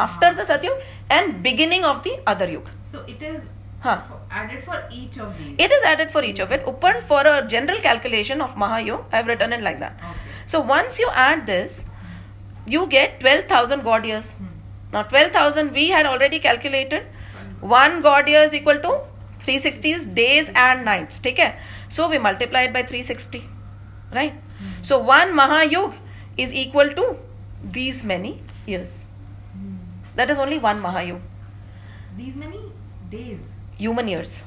after 0.05 0.31
the 0.39 0.47
satyug 0.51 0.83
and 1.17 1.43
beginning 1.49 1.85
of 1.91 2.03
the 2.07 2.15
other 2.33 2.49
yug 2.55 2.71
So 2.93 3.01
it 3.12 3.23
is 3.29 3.47
Huh. 3.82 4.02
for- 4.08 4.20
added 4.40 4.64
for 4.64 4.78
each 4.92 5.18
of 5.26 5.38
these. 5.38 5.56
it 5.66 5.72
is 5.72 5.84
added 5.90 6.10
for 6.12 6.22
each 6.30 6.40
of 6.46 6.52
it. 6.52 6.66
Upar 6.72 7.02
for 7.12 7.20
a 7.34 7.36
general 7.54 7.80
calculation 7.86 8.42
of 8.46 8.56
mahayog 8.64 9.06
i 9.12 9.18
have 9.18 9.28
written 9.32 9.54
it 9.58 9.62
like 9.68 9.80
that. 9.84 9.94
Okay. 10.10 10.34
so 10.54 10.60
once 10.72 11.00
you 11.04 11.12
add 11.26 11.46
this 11.52 11.78
you 12.74 12.82
get 12.88 13.20
12000 13.22 13.84
god 13.86 14.06
years. 14.10 14.34
Hmm. 14.34 14.50
Now 14.94 15.04
12000 15.04 15.72
we 15.72 15.90
had 15.90 16.06
already 16.06 16.40
calculated. 16.40 17.06
One 17.62 18.02
god 18.02 18.28
year 18.34 18.42
is 18.50 18.54
equal 18.60 18.82
to 18.88 18.92
360 19.46 20.06
days 20.20 20.52
and 20.56 20.84
nights. 20.90 21.20
Take 21.20 21.38
care 21.38 21.58
so 21.98 22.10
we 22.10 22.20
multiply 22.26 22.64
it 22.70 22.74
by 22.74 22.84
360 22.84 23.44
right? 24.20 24.34
Hmm. 24.34 24.84
So 24.92 25.00
one 25.00 25.34
mahayug 25.40 25.96
is 26.38 26.54
equal 26.54 26.94
to 27.00 27.08
these 27.80 28.04
many 28.04 28.34
years. 28.66 29.06
Hmm. 29.54 29.78
That 30.16 30.30
is 30.36 30.38
only 30.48 30.60
one 30.68 30.82
mahayug 30.82 31.22
These 32.18 32.36
many 32.36 32.62
days 33.16 33.49
human 33.80 34.08
years. 34.08 34.44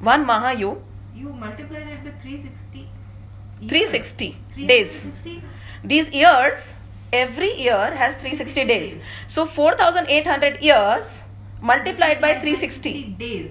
One 0.00 0.24
mahayu. 0.24 0.80
You 1.14 1.32
multiply 1.32 1.78
it 1.78 2.04
by 2.04 2.10
360. 2.22 2.88
360, 3.68 4.36
360 4.54 4.66
days. 4.66 5.02
360? 5.02 5.42
These 5.84 6.10
years, 6.12 6.74
every 7.12 7.52
year 7.60 7.94
has 7.94 8.16
360 8.16 8.64
days. 8.64 8.98
So 9.26 9.46
4800 9.46 10.62
years 10.62 11.20
multiplied 11.60 12.20
by 12.20 12.32
360 12.34 13.16
days. 13.18 13.50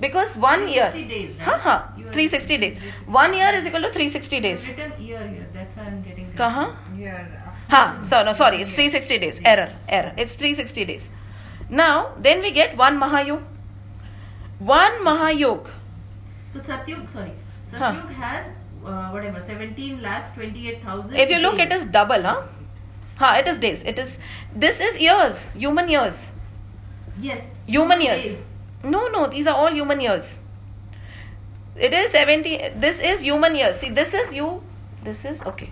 Because 0.00 0.36
one 0.36 0.66
year. 0.68 0.90
Days, 0.92 1.36
right? 1.38 1.60
huh. 1.60 1.82
360 1.96 2.56
days. 2.58 2.78
One 3.06 3.32
year 3.32 3.54
is 3.54 3.66
equal 3.66 3.82
to 3.82 3.90
360 3.92 4.40
days. 4.40 4.68
Written 4.68 4.92
year 5.00 5.26
here. 5.28 5.46
That's 5.54 5.76
why 5.76 5.84
I'm 5.84 6.02
getting. 6.02 6.32
Kaha? 6.32 6.64
Uh-huh. 6.64 6.96
Year. 6.98 7.42
Uh, 7.46 7.50
ha, 7.70 8.00
so 8.02 8.24
no, 8.24 8.32
sorry. 8.32 8.62
It's 8.62 8.74
360 8.74 9.18
days. 9.18 9.40
Error. 9.44 9.72
Error. 9.88 10.12
It's 10.16 10.34
360 10.34 10.84
days. 10.84 11.08
Now, 11.70 12.12
then 12.18 12.42
we 12.42 12.50
get 12.50 12.76
one 12.76 12.98
mahayu. 12.98 13.40
One 14.64 15.00
mahayug 15.04 15.70
So 16.52 16.60
Satyug, 16.60 17.08
sorry, 17.10 17.32
satyug 17.70 17.78
Huh. 17.78 18.22
Has 18.22 18.46
uh, 18.84 19.10
whatever 19.10 19.40
17 19.40 20.02
lakhs 20.02 20.32
28,000. 20.32 21.16
if 21.16 21.30
you 21.30 21.38
look 21.38 21.56
days. 21.56 21.66
it 21.66 21.72
is 21.72 21.84
double 21.96 22.22
huh 22.22 22.42
huh 23.16 23.34
it 23.38 23.48
is 23.48 23.58
days 23.58 23.82
it 23.84 23.98
is 23.98 24.18
this 24.54 24.80
is 24.80 24.98
years 24.98 25.48
human 25.64 25.88
years 25.88 26.30
yes 27.18 27.44
human 27.66 28.00
years 28.00 28.24
days. 28.24 28.42
no 28.82 29.08
no 29.08 29.26
these 29.28 29.46
are 29.46 29.54
all 29.54 29.72
human 29.72 30.00
years 30.00 30.38
it 31.76 31.92
is 31.92 32.10
70 32.10 32.70
this 32.86 33.00
is 33.00 33.22
human 33.22 33.54
years 33.54 33.76
see 33.76 33.90
this 33.90 34.14
is 34.14 34.34
you 34.34 34.50
this 35.02 35.24
is 35.24 35.42
okay 35.52 35.70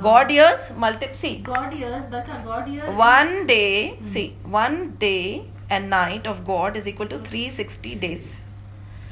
god 0.00 0.30
years 0.30 0.70
multi 0.84 1.08
see 1.12 1.36
God 1.38 1.72
years, 1.74 2.04
but 2.10 2.28
uh, 2.28 2.42
God 2.44 2.68
years. 2.68 2.88
one 2.96 3.46
day 3.46 3.90
mm 3.90 3.98
-hmm. 3.98 4.08
see 4.14 4.26
one 4.60 4.78
day 4.98 5.51
and 5.76 5.90
night 5.94 6.26
of 6.32 6.40
god 6.52 6.76
is 6.82 6.88
equal 6.92 7.10
to 7.14 7.18
360 7.30 7.94
days 8.06 8.26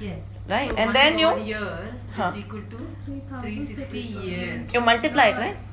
Yes. 0.04 0.20
right 0.52 0.70
So 0.70 0.76
and 0.82 0.88
one 0.90 0.94
then 0.98 1.18
you 1.22 1.30
year 1.48 1.72
Huh. 2.18 2.28
is 2.30 2.38
equal 2.42 2.62
to 2.74 2.78
360 3.06 3.98
years. 3.98 4.72
you 4.76 4.80
multiply 4.92 5.26
it 5.34 5.42
right 5.44 5.66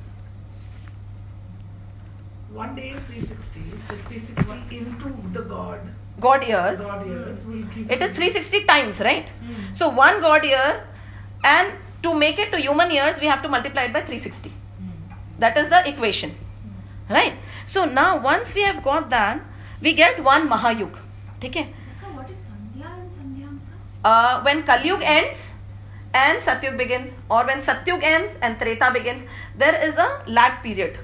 One 2.58 2.74
day 2.74 2.90
is 2.90 3.00
360. 3.00 3.60
So 3.86 3.94
360 3.94 4.78
into 4.78 5.08
the 5.38 5.42
God. 5.54 5.80
god 6.22 6.44
years 6.50 6.80
God 6.84 7.02
years 7.08 7.40
will 7.48 7.64
give 7.74 7.90
it 7.96 8.00
is 8.04 8.14
360 8.14 8.60
times 8.70 8.96
right 9.06 9.28
Hmm. 9.42 9.58
so 9.80 9.88
one 9.98 10.16
god 10.24 10.46
year 10.52 10.70
and 11.50 11.76
to 12.06 12.14
make 12.22 12.40
it 12.44 12.48
to 12.54 12.60
human 12.62 12.94
years 12.94 13.20
we 13.24 13.28
have 13.32 13.44
to 13.44 13.50
multiply 13.52 13.84
it 13.90 13.92
by 13.98 14.02
360 14.08 14.50
Hmm. 14.54 14.96
that 15.44 15.60
is 15.62 15.68
the 15.74 15.82
equation 15.92 16.32
right 17.18 17.36
so 17.76 17.84
now 18.00 18.08
once 18.26 18.54
we 18.58 18.64
have 18.70 18.80
got 18.88 19.06
that 19.14 19.44
we 19.82 19.92
get 19.92 20.20
one 20.20 20.46
Mahayug 20.48 20.98
ठीक 21.42 21.56
है? 21.56 21.62
When 24.44 24.60
Kalyug 24.62 25.02
ends 25.02 25.52
and 26.16 26.40
Satyug 26.40 26.74
begins 26.76 27.16
और 27.30 27.44
when 27.46 27.60
Satyug 27.60 28.04
end 28.04 28.28
and 28.42 28.58
Treta 28.58 28.90
begins 28.90 29.24
there 29.58 29.74
is 29.88 29.98
a 30.00 30.08
lack 30.28 30.60
period 30.62 30.96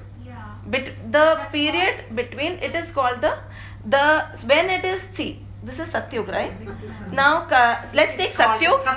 the 1.12 1.24
period 1.52 2.04
between 2.16 2.58
it 2.62 2.76
is 2.76 2.92
called 2.94 3.26
the 3.86 4.04
when 4.44 4.70
it 4.70 4.84
is 4.84 5.02
see 5.12 5.26
this 5.64 5.80
is 5.80 5.88
Satyug 5.88 6.30
right 6.30 7.12
now 7.14 7.40
let's 7.96 8.16
take 8.16 8.34
Satyug 8.34 8.88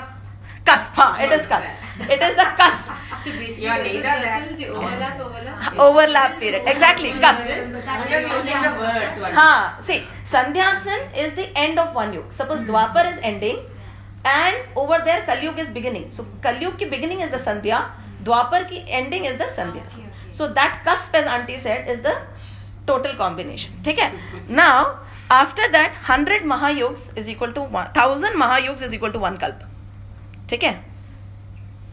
cusp 0.70 0.94
huh, 1.02 1.26
it 1.26 1.32
is 1.40 1.46
cusp 1.46 2.10
it 2.16 2.22
is 2.30 2.36
the 2.44 2.48
cusp 2.62 2.92
So 3.26 3.32
basically, 3.32 3.64
You 3.64 3.70
are 3.70 3.84
neither 3.84 4.04
circle, 4.04 4.58
the 4.58 4.68
overlap, 4.80 5.20
overlap. 5.20 5.80
overlap 5.86 6.40
period 6.40 6.68
exactly 6.74 7.12
cusp 7.24 7.48
You're 7.48 8.28
using 8.34 8.62
the 8.66 8.74
word 8.82 9.34
Ha, 9.40 9.80
see, 9.82 10.04
Sandhyapsan 10.26 11.18
is 11.24 11.34
the 11.34 11.48
end 11.58 11.80
of 11.80 11.94
one 11.96 12.14
yug. 12.14 12.32
Suppose 12.32 12.62
hmm. 12.62 12.72
Dwapar 12.72 13.12
is 13.12 13.20
ending 13.22 13.60
and 14.26 14.58
over 14.76 15.00
there 15.04 15.22
Kalyug 15.24 15.58
is 15.58 15.70
beginning. 15.70 16.12
So 16.12 16.26
Kalyug 16.42 16.78
ki 16.78 16.86
beginning 16.86 17.22
is 17.22 17.32
the 17.32 17.38
Sandhya, 17.38 17.92
Dwapar 18.24 18.68
ki 18.68 18.84
ending 18.88 19.26
is 19.26 19.38
the 19.38 19.46
Sandhyas. 19.46 20.00
So 20.32 20.52
that 20.54 20.82
cusp 20.84 21.16
as 21.16 21.26
auntie 21.26 21.58
said 21.58 21.90
is 21.90 22.02
the 22.02 22.18
total 22.86 23.16
combination. 23.16 23.72
ठीक 23.84 24.00
है? 24.00 24.12
Now 24.50 25.00
after 25.30 25.72
that 25.78 25.98
100 26.10 26.44
Mahayugs 26.54 27.10
is 27.16 27.30
equal 27.30 27.54
to 27.54 27.62
1000 27.62 28.40
Mahayugs 28.44 28.82
is 28.90 28.94
equal 28.94 29.12
to 29.12 29.20
one 29.20 29.38
kalp. 29.38 29.66
ठीक 30.50 30.64
है 30.64 30.74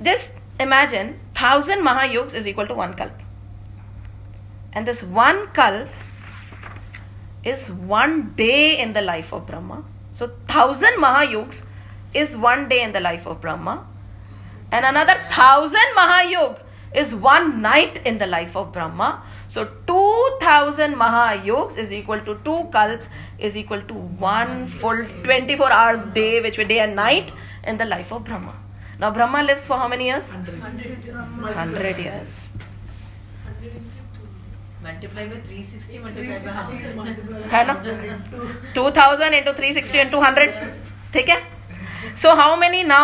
just 0.02 0.62
imagine 0.62 1.14
thousand 1.42 1.82
mahayugs 1.82 2.34
is 2.34 2.48
equal 2.48 2.66
to 2.66 2.74
one 2.74 2.92
kalpa 3.02 3.18
and 4.76 4.86
this 4.86 5.04
one 5.20 5.44
kalpa 5.56 7.46
is 7.46 7.70
one 7.92 8.20
day 8.36 8.54
in 8.72 8.92
the 8.92 8.98
life 8.98 9.34
of 9.34 9.42
Brahma 9.46 9.82
so 10.18 10.28
thousand 10.54 10.98
mahayugs 11.00 11.64
is 12.14 12.36
one 12.36 12.68
day 12.68 12.82
in 12.82 12.92
the 12.92 13.00
life 13.00 13.26
of 13.26 13.40
Brahma, 13.40 13.86
and 14.70 14.84
another 14.84 15.14
thousand 15.30 15.96
Mahayog 15.96 16.60
is 16.94 17.14
one 17.14 17.60
night 17.60 18.00
in 18.06 18.18
the 18.18 18.26
life 18.26 18.56
of 18.56 18.72
Brahma. 18.72 19.22
So, 19.48 19.64
2000 19.86 20.94
Mahayogs 20.94 21.76
is 21.76 21.92
equal 21.92 22.20
to 22.20 22.38
two 22.44 22.68
kalps, 22.72 23.08
is 23.38 23.56
equal 23.56 23.82
to 23.82 23.94
one 23.94 24.66
full 24.66 25.04
24 25.24 25.72
hours 25.72 26.04
day, 26.06 26.40
which 26.40 26.56
were 26.56 26.64
day 26.64 26.78
and 26.80 26.94
night. 26.94 27.32
in 27.63 27.77
the 27.77 27.85
life 27.85 28.11
of 28.11 28.23
Brahma. 28.23 28.53
Now, 28.99 29.11
Brahma 29.11 29.43
lives 29.43 29.65
for 29.65 29.77
how 29.77 29.87
many 29.87 30.07
years? 30.07 30.27
100 30.33 31.99
years. 31.99 32.49
Multiply 34.81 35.27
by 35.27 35.39
360, 35.41 35.99
multiply 35.99 36.39
by 36.43 36.51
how 36.51 36.67
360 36.67 36.97
multiplied 36.97 37.49
है 37.51 37.65
ना? 37.67 37.73
by 37.83 37.91
100 37.91 38.73
2000 38.75 39.33
into 39.39 39.53
360 39.53 39.99
into 39.99 40.17
100 40.17 40.49
ठीक 41.13 41.29
है 41.29 41.37
so 42.23 42.35
how 42.41 42.55
many 42.61 42.83
now 42.91 43.03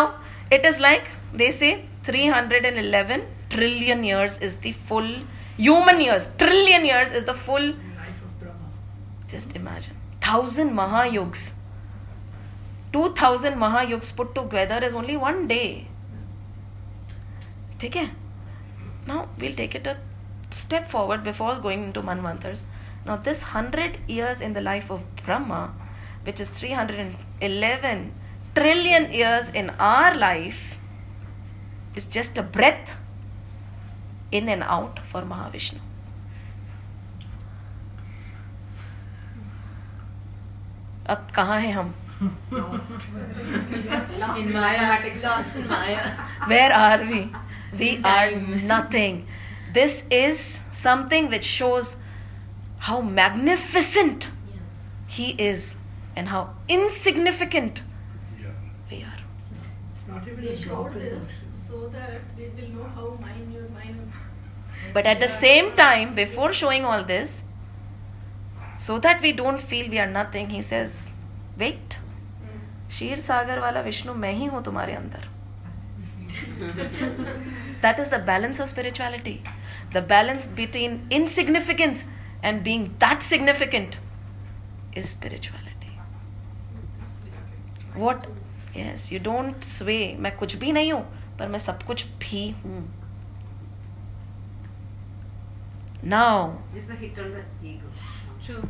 it 0.50 0.64
is 0.70 0.80
like 0.84 1.10
they 1.42 1.50
say 1.50 1.72
311 2.08 3.26
trillion 3.50 4.04
years 4.04 4.38
is 4.48 4.56
the 4.66 4.72
full 4.72 5.10
human 5.58 6.00
years 6.06 6.28
trillion 6.44 6.88
years 6.90 7.12
is 7.20 7.26
the 7.30 7.34
full 7.34 7.68
life 7.68 8.22
of 8.24 8.40
Brahma. 8.40 8.72
just 9.34 9.54
imagine 9.60 9.96
1000 10.20 10.72
mahayugs 10.80 11.44
Two 12.93 13.07
thousand 13.21 13.55
mahayugs 13.57 14.11
put 14.15 14.33
together 14.35 14.83
is 14.83 14.95
only 14.95 15.15
one 15.15 15.45
day 15.47 15.63
ठीक 17.81 17.95
है? 17.95 18.05
Now 19.07 19.25
we'll 19.39 19.55
take 19.55 19.75
it 19.75 19.87
a 19.87 19.93
step 20.53 20.87
forward 20.91 21.21
before 21.23 21.59
going 21.61 21.93
to 21.93 22.01
manvantaras 22.21 22.65
now 23.05 23.17
this 23.23 23.43
hundred 23.53 23.97
years 24.11 24.41
in 24.41 24.53
the 24.53 24.57
life 24.57 24.91
of 24.91 25.01
Brahma 25.25 25.63
which 26.25 26.41
is 26.41 26.53
three 26.57 26.71
hundred 26.73 26.99
and 26.99 27.43
eleven 27.43 28.09
trillion 28.55 29.07
years 29.13 29.53
in 29.55 29.69
our 29.69 30.15
life 30.15 31.97
is 31.97 32.09
just 32.09 32.39
a 32.39 32.41
breath 32.57 32.93
in 34.33 34.49
and 34.49 34.63
out 34.63 34.99
for 35.11 35.23
Mahavishnu 35.23 35.79
अब 41.09 41.27
कहा 41.35 41.55
हैं 41.57 41.73
हम? 41.73 41.93
In 42.21 42.29
Maya, 44.53 45.01
lost 45.23 45.55
in 45.55 45.67
Maya. 45.67 46.11
Where 46.45 46.71
are 46.71 47.03
we? 47.03 47.31
We 47.77 47.99
are 48.03 48.31
nothing. 48.31 49.27
This 49.73 50.05
is 50.11 50.59
something 50.71 51.29
which 51.31 51.43
shows 51.43 51.95
how 52.77 53.01
magnificent 53.01 54.27
He 55.07 55.31
is 55.31 55.75
and 56.15 56.27
how 56.29 56.53
insignificant 56.69 57.81
we 58.91 59.03
are. 59.03 59.19
It's 59.95 60.07
not 60.07 60.27
even 60.27 60.45
They 60.45 60.55
showed 60.55 60.93
this 60.93 61.27
so 61.55 61.87
that 61.89 62.21
they 62.37 62.49
will 62.49 62.69
know 62.75 62.89
how 62.95 63.17
minor, 63.19 63.67
minor. 63.73 64.13
But 64.93 65.07
at 65.07 65.19
the 65.19 65.27
same 65.27 65.75
time, 65.75 66.13
before 66.13 66.53
showing 66.53 66.85
all 66.85 67.03
this, 67.03 67.41
so 68.79 68.99
that 68.99 69.21
we 69.21 69.31
don't 69.31 69.59
feel 69.59 69.89
we 69.89 69.97
are 69.97 70.11
nothing, 70.11 70.49
He 70.51 70.61
says, 70.61 71.13
wait. 71.57 71.97
शीर 72.91 73.19
सागर 73.19 73.59
वाला 73.59 73.81
विष्णु 73.81 74.13
मैं 74.13 74.33
ही 74.33 74.45
हूँ 74.45 74.63
तुम्हारे 74.63 74.93
अंदर। 74.95 75.27
That 77.81 77.99
is 77.99 78.15
the 78.15 78.19
balance 78.27 78.61
of 78.61 78.69
spirituality 78.69 79.39
the 79.93 80.05
balance 80.09 80.47
between 80.55 81.09
insignificance 81.13 82.05
and 82.43 82.61
being 82.63 82.85
that 83.03 83.21
significant 83.23 83.95
is 84.97 85.05
spirituality 85.07 85.97
what 87.95 88.27
yes 88.77 89.11
you 89.13 89.19
don't 89.23 89.63
sway 89.63 89.97
मैं 90.19 90.35
कुछ 90.37 90.55
भी 90.55 90.71
नहीं 90.71 90.91
हूँ 90.93 91.03
पर 91.39 91.47
मैं 91.47 91.59
सब 91.59 91.83
कुछ 91.83 92.05
भी 92.19 92.49
हूँ। 92.63 92.81
नाउ 96.03 96.53
इज़ 96.77 96.91
दिट 96.91 97.19
ऑन 97.19 97.31
दू 97.31 98.61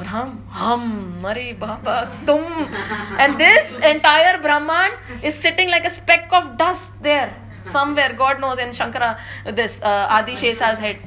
और 0.00 0.06
हम 0.06 0.28
हम 0.50 0.82
मरे 1.22 1.52
बाबा, 1.60 1.94
तुम। 2.26 3.20
And 3.20 3.34
this 3.38 3.74
entire 3.76 4.36
brahmanda 4.42 5.24
is 5.24 5.34
sitting 5.36 5.70
like 5.70 5.86
a 5.86 5.88
speck 5.90 6.32
of 6.34 6.44
dust 6.62 7.02
there 7.02 7.34
somewhere 7.72 8.14
God 8.16 8.40
knows 8.40 8.60
in 8.60 8.72
Shankara 8.72 9.10
this 9.56 9.82
Adi 9.82 10.36
Shesha's 10.36 10.80
head 10.80 11.02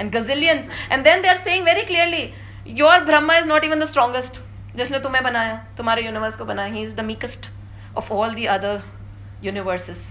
and 0.00 0.12
gazillions 0.12 0.68
and 0.92 1.04
then 1.04 1.22
they 1.22 1.28
are 1.28 1.36
saying 1.38 1.64
very 1.64 1.82
clearly 1.84 2.22
your 2.82 3.04
Brahma 3.04 3.36
is 3.36 3.48
not 3.48 3.64
even 3.64 3.80
the 3.80 3.88
strongest 3.88 4.40
जिसने 4.76 4.98
तुम्हें 5.00 5.24
बनाया, 5.24 5.54
तुम्हारे 5.76 6.02
universe 6.02 6.36
को 6.36 6.44
बनाया 6.44 6.72
ही 6.72 6.82
is 6.82 6.94
the 6.96 7.00
meekest 7.04 7.50
of 7.96 8.12
all 8.12 8.34
the 8.34 8.46
other 8.50 8.82
universes 9.44 10.08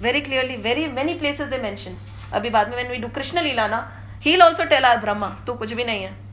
very 0.00 0.20
clearly 0.22 0.56
very 0.62 0.86
many 0.94 1.14
places 1.18 1.48
they 1.48 1.58
mention 1.58 1.96
अभी 2.34 2.50
बाद 2.50 2.68
में 2.68 2.74
when 2.76 2.90
we 2.90 2.96
do 2.98 3.08
Krishna 3.14 3.42
leela 3.42 3.66
ना 3.68 3.86
ही 4.24 4.30
will 4.30 4.42
also 4.42 4.64
tell 4.64 4.84
our 4.84 5.00
Brahma 5.00 5.36
तू 5.46 5.54
कुछ 5.54 5.72
भी 5.72 5.84
नहीं 5.84 6.02
है. 6.04 6.29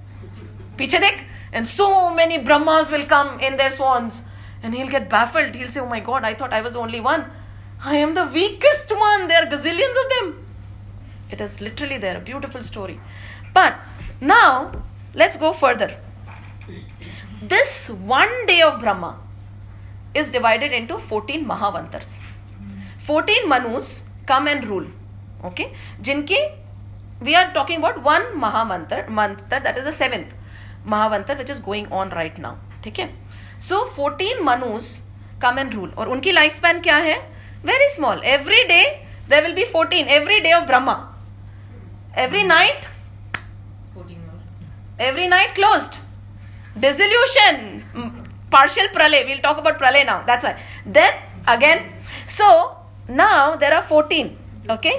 Piche. 0.78 1.25
And 1.51 1.67
so 1.67 2.13
many 2.13 2.38
Brahmas 2.39 2.91
will 2.91 3.05
come 3.05 3.39
in 3.39 3.57
their 3.57 3.71
swans. 3.71 4.23
And 4.63 4.73
he'll 4.73 4.89
get 4.89 5.09
baffled. 5.09 5.55
He'll 5.55 5.67
say, 5.67 5.80
Oh 5.80 5.88
my 5.88 5.99
god, 5.99 6.23
I 6.23 6.34
thought 6.34 6.53
I 6.53 6.61
was 6.61 6.75
only 6.75 6.99
one. 6.99 7.25
I 7.84 7.97
am 7.97 8.15
the 8.15 8.25
weakest 8.25 8.91
one. 8.91 9.28
There 9.28 9.43
are 9.43 9.49
gazillions 9.49 9.97
of 10.03 10.09
them. 10.09 10.45
It 11.30 11.41
is 11.41 11.61
literally 11.61 11.97
there, 11.97 12.19
beautiful 12.19 12.63
story. 12.63 12.99
But 13.53 13.75
now, 14.21 14.71
let's 15.13 15.38
go 15.38 15.53
further. 15.53 15.97
This 17.41 17.89
one 17.89 18.45
day 18.45 18.61
of 18.61 18.80
Brahma 18.80 19.19
is 20.13 20.30
divided 20.30 20.71
into 20.71 20.97
14 20.97 21.45
Mahavantars. 21.45 22.07
14 23.01 23.47
Manus 23.47 24.03
come 24.25 24.47
and 24.47 24.67
rule. 24.67 24.88
Okay? 25.43 25.73
jinke 26.01 26.38
we 27.21 27.36
are 27.36 27.51
talking 27.53 27.78
about 27.78 28.01
one 28.03 28.25
Mahavantar. 28.39 29.07
mantar, 29.07 29.63
that 29.63 29.78
is 29.78 29.86
the 29.86 29.91
seventh. 29.91 30.34
महावंतर 30.88 31.38
which 31.38 31.49
is 31.51 31.61
going 31.61 31.91
on 31.93 32.09
right 32.09 32.39
now 32.39 32.55
ठीक 32.83 32.99
है 32.99 33.09
so 33.67 33.83
fourteen 33.95 34.43
Manuj 34.43 34.97
come 35.41 35.59
and 35.59 35.73
rule 35.73 35.89
और 35.97 36.09
उनकी 36.09 36.31
life 36.31 36.55
span 36.55 36.81
क्या 36.81 36.97
है 37.07 37.17
very 37.65 37.89
small 37.95 38.21
every 38.35 38.63
day 38.67 38.83
there 39.29 39.43
will 39.43 39.53
be 39.55 39.65
fourteen 39.73 40.07
every 40.19 40.39
day 40.39 40.53
of 40.53 40.65
Brahma 40.67 40.95
every 42.25 42.43
night 42.43 42.85
every 45.01 45.27
night 45.27 45.55
close 45.55 45.89
dissolution 46.77 47.65
partial 48.51 48.88
pralay 48.89 49.25
we'll 49.27 49.39
talk 49.39 49.57
about 49.57 49.77
pralay 49.79 50.05
now 50.05 50.23
that's 50.25 50.43
why 50.43 50.55
then 50.88 51.13
again 51.47 51.83
so 52.29 52.49
now 53.09 53.55
there 53.55 53.73
are 53.73 53.83
14 53.83 54.29
okay 54.69 54.95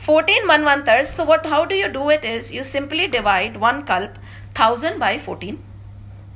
14 0.00 0.46
manvantars 0.46 1.14
so 1.18 1.24
what 1.24 1.46
how 1.46 1.64
do 1.64 1.74
you 1.74 1.88
do 1.88 2.10
it 2.10 2.24
is 2.24 2.52
you 2.52 2.62
simply 2.62 3.08
divide 3.08 3.56
one 3.58 3.82
kalp 3.84 4.20
1000 4.56 4.98
by 4.98 5.18
14 5.18 5.62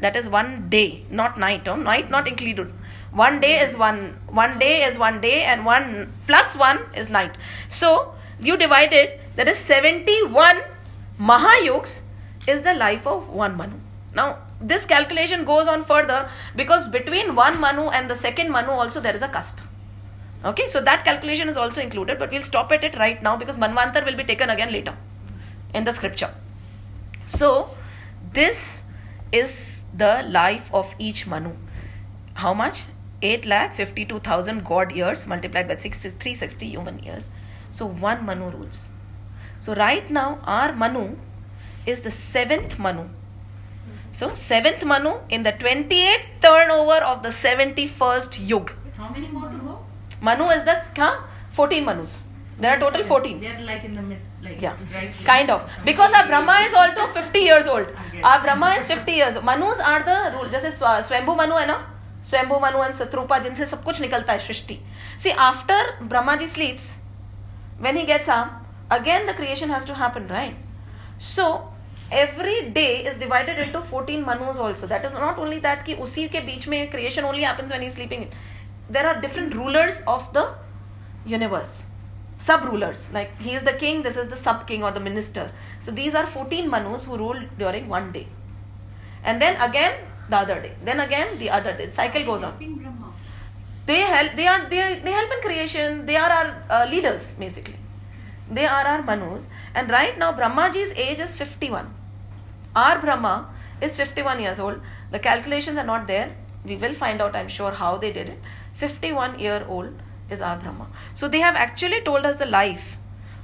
that 0.01 0.17
is 0.17 0.29
one 0.29 0.69
day 0.69 1.05
not 1.11 1.39
night 1.39 1.67
oh, 1.69 1.77
night 1.77 2.11
not 2.11 2.29
included. 2.29 2.73
One 3.11 3.41
day 3.41 3.61
is 3.61 3.77
one 3.77 4.19
one 4.29 4.59
day 4.59 4.85
is 4.85 4.99
one 4.99 5.21
day 5.21 5.43
and 5.43 5.65
one 5.65 6.13
plus 6.27 6.55
one 6.57 6.81
is 6.95 7.09
night. 7.09 7.37
So 7.69 8.15
you 8.41 8.57
divide 8.57 8.93
it 8.93 9.21
that 9.37 9.49
is 9.49 9.59
71 9.59 10.63
mahayugs 11.21 12.03
is 12.47 12.63
the 12.63 12.75
life 12.75 13.07
of 13.07 13.29
one 13.29 13.57
manu. 13.57 13.77
Now 14.15 14.39
this 14.61 14.85
calculation 14.85 15.45
goes 15.45 15.67
on 15.67 15.85
further 15.85 16.29
because 16.55 16.89
between 16.89 17.35
one 17.35 17.61
manu 17.61 17.89
and 17.89 18.09
the 18.11 18.17
second 18.17 18.51
manu 18.51 18.71
also 18.71 19.01
there 19.01 19.15
is 19.15 19.23
a 19.23 19.29
cusp. 19.29 19.59
Okay 20.45 20.69
so 20.69 20.81
that 20.81 21.05
calculation 21.05 21.49
is 21.49 21.57
also 21.57 21.81
included 21.81 22.21
but 22.21 22.31
we'll 22.31 22.43
stop 22.43 22.71
at 22.71 22.85
it 22.85 22.97
right 22.97 23.21
now 23.21 23.37
because 23.37 23.59
manvantar 23.59 24.05
will 24.05 24.17
be 24.17 24.23
taken 24.23 24.51
again 24.51 24.73
later 24.73 24.97
in 25.75 25.83
the 25.83 25.93
scripture. 25.93 26.33
So 27.27 27.71
this 28.33 28.85
is 29.33 29.81
the 29.95 30.25
life 30.29 30.71
of 30.73 30.95
each 30.99 31.27
manu. 31.27 31.53
How 32.35 32.55
much? 32.55 32.85
8 33.21 33.47
lakh 33.47 33.75
52000 33.75 34.65
god 34.65 34.93
years 34.93 35.27
multiplied 35.27 35.67
by 35.67 35.77
60, 35.77 36.11
360 36.11 36.67
human 36.69 36.99
years. 37.01 37.31
So 37.71 37.87
one 37.87 38.25
manu 38.25 38.51
rules. 38.51 38.89
So 39.59 39.75
right 39.75 40.09
now 40.11 40.39
our 40.45 40.73
manu 40.73 41.17
is 41.87 42.03
the 42.03 42.11
seventh 42.11 42.79
manu. 42.79 43.09
So 44.13 44.29
seventh 44.29 44.85
manu 44.85 45.15
in 45.29 45.43
the 45.43 45.53
28th 45.53 46.27
turnover 46.41 47.05
of 47.05 47.23
the 47.23 47.31
71st 47.31 48.49
yug. 48.49 48.73
How 48.97 49.09
many 49.09 49.29
more 49.29 49.49
to 49.49 49.59
go? 49.59 49.79
manu 50.21 50.49
is 50.51 50.65
the 50.65 50.81
huh? 50.97 51.21
14 51.53 51.85
manus 51.85 52.19
there 52.63 52.73
are 52.75 52.81
total 52.81 53.05
14 53.09 53.41
They're 53.41 53.61
like 53.67 53.85
in 53.89 53.95
the 53.95 54.03
mid, 54.03 54.19
like 54.43 54.61
yeah 54.63 54.77
right. 54.95 55.13
kind 55.27 55.51
of 55.57 55.69
because 55.85 56.13
our 56.21 56.27
brahma 56.27 56.57
is 56.69 56.75
also 56.83 57.07
50 57.21 57.39
years 57.49 57.67
old 57.75 57.93
our 58.31 58.41
brahma 58.47 58.71
is 58.81 58.89
50 58.95 59.13
years 59.21 59.41
manus 59.51 59.83
are 59.93 60.03
the 60.11 60.19
rule 60.37 60.51
जैसे 60.57 60.71
स्व- 60.79 61.01
स्वयंभू 61.09 61.35
मनु 61.43 61.59
है 61.59 61.67
ना 61.73 61.77
स्वयंभू 62.31 62.59
Manu 62.67 62.85
and 62.85 62.95
Shatrupa 63.03 63.39
जिनसे 63.47 63.67
सब 63.73 63.83
कुछ 63.85 64.01
निकलता 64.01 64.33
है 64.33 64.47
सृष्टि 64.47 64.79
सी 65.23 65.31
after 65.51 65.93
Brahma 66.15 66.37
ji 66.43 66.49
sleeps 66.59 66.95
when 67.87 67.97
he 68.03 68.05
gets 68.07 68.29
up 68.37 68.55
again 68.95 69.27
the 69.31 69.35
creation 69.41 69.73
has 69.77 69.85
to 69.91 69.95
happen 69.99 70.25
right 70.37 70.57
so 71.33 71.45
every 72.23 72.55
day 72.79 72.91
is 73.11 73.19
divided 73.25 73.59
into 73.65 73.83
14 73.91 74.25
manus 74.31 74.59
also 74.69 74.89
that 74.93 75.05
is 75.11 75.15
not 75.25 75.39
only 75.45 75.59
that 75.67 75.85
कि 75.87 75.95
उसी 76.07 76.29
के 76.35 76.41
बीच 76.49 76.67
में 76.75 76.79
creation 76.95 77.29
only 77.31 77.45
happens 77.49 77.75
when 77.77 77.85
he 77.87 77.91
is 77.93 77.95
sleeping 77.99 78.25
there 78.97 79.07
are 79.11 79.21
different 79.27 79.55
rulers 79.61 80.01
of 80.17 80.27
the 80.39 80.45
universe 81.35 81.77
sub 82.39 82.65
rulers 82.65 83.07
like 83.13 83.37
he 83.41 83.55
is 83.55 83.63
the 83.65 83.73
king 83.73 84.03
this 84.03 84.17
is 84.17 84.29
the 84.29 84.37
sub 84.37 84.67
king 84.67 84.85
or 84.85 84.93
the 84.93 85.01
minister. 85.01 85.51
So 85.81 85.91
these 85.91 86.15
are 86.15 86.27
14 86.27 86.71
manus 86.71 87.05
who 87.05 87.17
rule 87.17 87.41
during 87.59 87.89
one 87.89 88.13
day. 88.13 88.29
And 89.25 89.43
then 89.43 89.61
again 89.61 90.05
the 90.31 90.37
other 90.37 90.61
day. 90.61 90.75
Then 90.85 91.01
again 91.01 91.39
the 91.39 91.51
other 91.51 91.77
day. 91.77 91.89
Cycle 91.89 92.25
goes 92.25 92.43
on. 92.43 92.55
They 93.87 94.01
help 94.01 94.35
they 94.37 94.47
are 94.47 94.69
they, 94.69 95.01
they 95.05 95.13
help 95.13 95.31
in 95.33 95.41
creation. 95.41 96.07
They 96.07 96.17
are 96.17 96.31
our 96.31 96.63
uh, 96.71 96.87
leaders 96.91 97.33
basically. 97.39 97.77
They 98.51 98.67
are 98.67 98.87
our 98.87 99.03
manus. 99.03 99.49
And 99.75 99.91
right 99.91 100.19
now 100.19 100.33
brahmaji's 100.33 100.93
age 100.93 101.21
is 101.21 101.35
51 101.35 101.95
our 102.77 102.99
brahma 103.01 103.49
is 103.81 103.97
51 103.97 104.41
years 104.41 104.61
old. 104.61 104.81
The 105.11 105.19
calculations 105.19 105.79
are 105.79 105.85
not 105.85 106.07
there. 106.07 106.35
We 106.65 106.77
will 106.77 106.95
find 106.95 107.23
out 107.23 107.35
i'm 107.35 107.49
sure 107.49 107.73
how 107.73 107.97
they 107.97 108.13
did 108.13 108.29
it. 108.29 108.39
51 108.75 109.39
year 109.39 109.65
old 109.69 109.95
is 110.31 110.41
our 110.41 110.57
brahma. 110.57 110.87
So 111.15 111.29
they 111.29 111.41
have 111.41 111.57
actually 111.57 112.01
told 112.03 112.27
us 112.27 112.37
the 112.37 112.47
life 112.47 112.97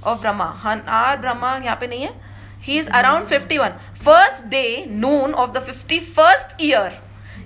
of 0.03 0.21
brahma. 0.21 0.61
Our 0.87 1.17
brahma 1.17 1.61
nahi 1.63 1.67
hai 1.67 2.15
he 2.61 2.79
is 2.79 2.89
around 2.89 3.27
51 3.27 3.75
first 3.95 4.49
day 4.49 4.87
noon 4.87 5.35
of 5.35 5.53
the 5.53 5.61
51st 5.61 6.61
year 6.61 6.99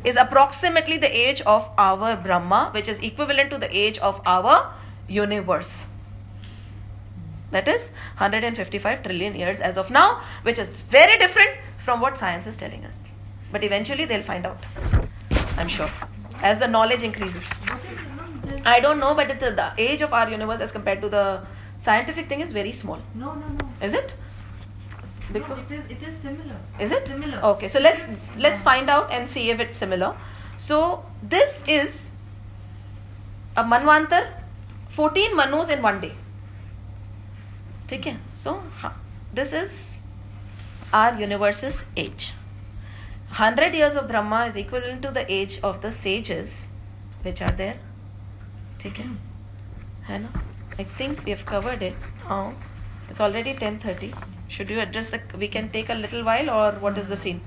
is 0.05 0.17
approximately 0.17 0.97
the 0.97 1.11
age 1.21 1.41
of 1.41 1.69
our 1.77 2.15
brahma 2.17 2.71
which 2.73 2.89
is 2.89 3.01
equivalent 3.01 3.51
to 3.51 3.59
the 3.59 3.71
age 3.77 3.99
of 3.99 4.21
our 4.25 4.73
universe. 5.09 5.87
That 7.51 7.67
is 7.67 7.91
155 8.19 9.03
trillion 9.03 9.35
years 9.35 9.59
as 9.59 9.77
of 9.77 9.91
now 9.91 10.21
which 10.43 10.59
is 10.59 10.71
very 10.71 11.19
different 11.19 11.51
from 11.79 12.01
what 12.01 12.17
science 12.17 12.47
is 12.47 12.57
telling 12.57 12.85
us. 12.85 13.09
But 13.51 13.65
eventually 13.65 14.05
they'll 14.05 14.23
find 14.23 14.47
out. 14.47 14.63
I'm 15.57 15.69
sure. 15.69 15.91
As 16.43 16.59
the 16.59 16.69
knowledge 16.69 17.03
increases 17.03 17.49
i 18.66 18.80
don't 18.80 19.00
know 19.00 19.14
but 19.16 19.30
it's, 19.32 19.44
uh, 19.44 19.52
the 19.62 19.68
age 19.88 20.02
of 20.02 20.14
our 20.14 20.30
universe 20.30 20.62
as 20.62 20.72
compared 20.72 21.02
to 21.02 21.10
the 21.10 21.24
scientific 21.78 22.28
thing 22.30 22.42
is 22.42 22.52
very 22.52 22.72
small 22.72 23.00
No, 23.24 23.34
no, 23.34 23.48
no. 23.62 23.70
is 23.90 23.94
it 24.02 24.14
No, 25.34 25.34
because 25.40 25.60
it 25.64 25.72
is. 25.76 25.84
It 25.96 26.02
is 26.08 26.16
similar. 26.24 26.56
is 26.86 26.92
it 26.96 27.08
similar? 27.08 27.38
okay 27.52 27.68
so 27.76 27.80
let's 27.80 28.02
let's 28.46 28.62
find 28.70 28.90
out 28.96 29.12
and 29.18 29.30
see 29.36 29.44
if 29.54 29.60
it's 29.66 29.78
similar 29.86 30.10
so 30.70 30.80
this 31.36 31.54
is 31.76 31.96
a 33.56 33.64
manvantar 33.74 34.22
14 35.00 35.36
manus 35.42 35.70
in 35.78 35.82
one 35.90 36.00
day 36.06 36.14
ठीक 37.90 38.06
है 38.08 38.14
so 38.44 38.52
ha- 38.82 38.96
this 39.40 39.54
is 39.62 39.74
our 41.00 41.16
universe's 41.22 41.78
age 42.04 42.28
100 43.40 43.76
years 43.80 43.96
of 44.02 44.08
brahma 44.12 44.40
is 44.52 44.56
equivalent 44.62 45.02
to 45.08 45.12
the 45.18 45.24
age 45.40 45.56
of 45.70 45.82
the 45.86 45.92
sages 46.04 46.54
which 47.28 47.42
are 47.48 47.54
there 47.64 47.76
ठीक 48.81 48.99
है? 48.99 49.07
है 50.09 50.19
ना? 50.19 50.33
I 50.73 50.85
think 51.01 51.21
we 51.21 51.31
have 51.31 51.45
covered 51.49 51.83
it 51.83 52.07
हाँ. 52.25 52.49
It's 53.11 53.21
already 53.21 53.53
ten 53.59 53.79
thirty 53.85 54.13
should 54.51 54.71
you 54.71 54.79
address 54.81 55.11
the 55.13 55.21
we 55.41 55.49
can 55.55 55.71
take 55.71 55.91
a 55.91 55.97
little 55.97 56.27
while 56.27 56.51
or 56.51 56.69
what 56.85 57.01
is 57.03 57.09
the 57.13 57.23
scene? 57.25 57.41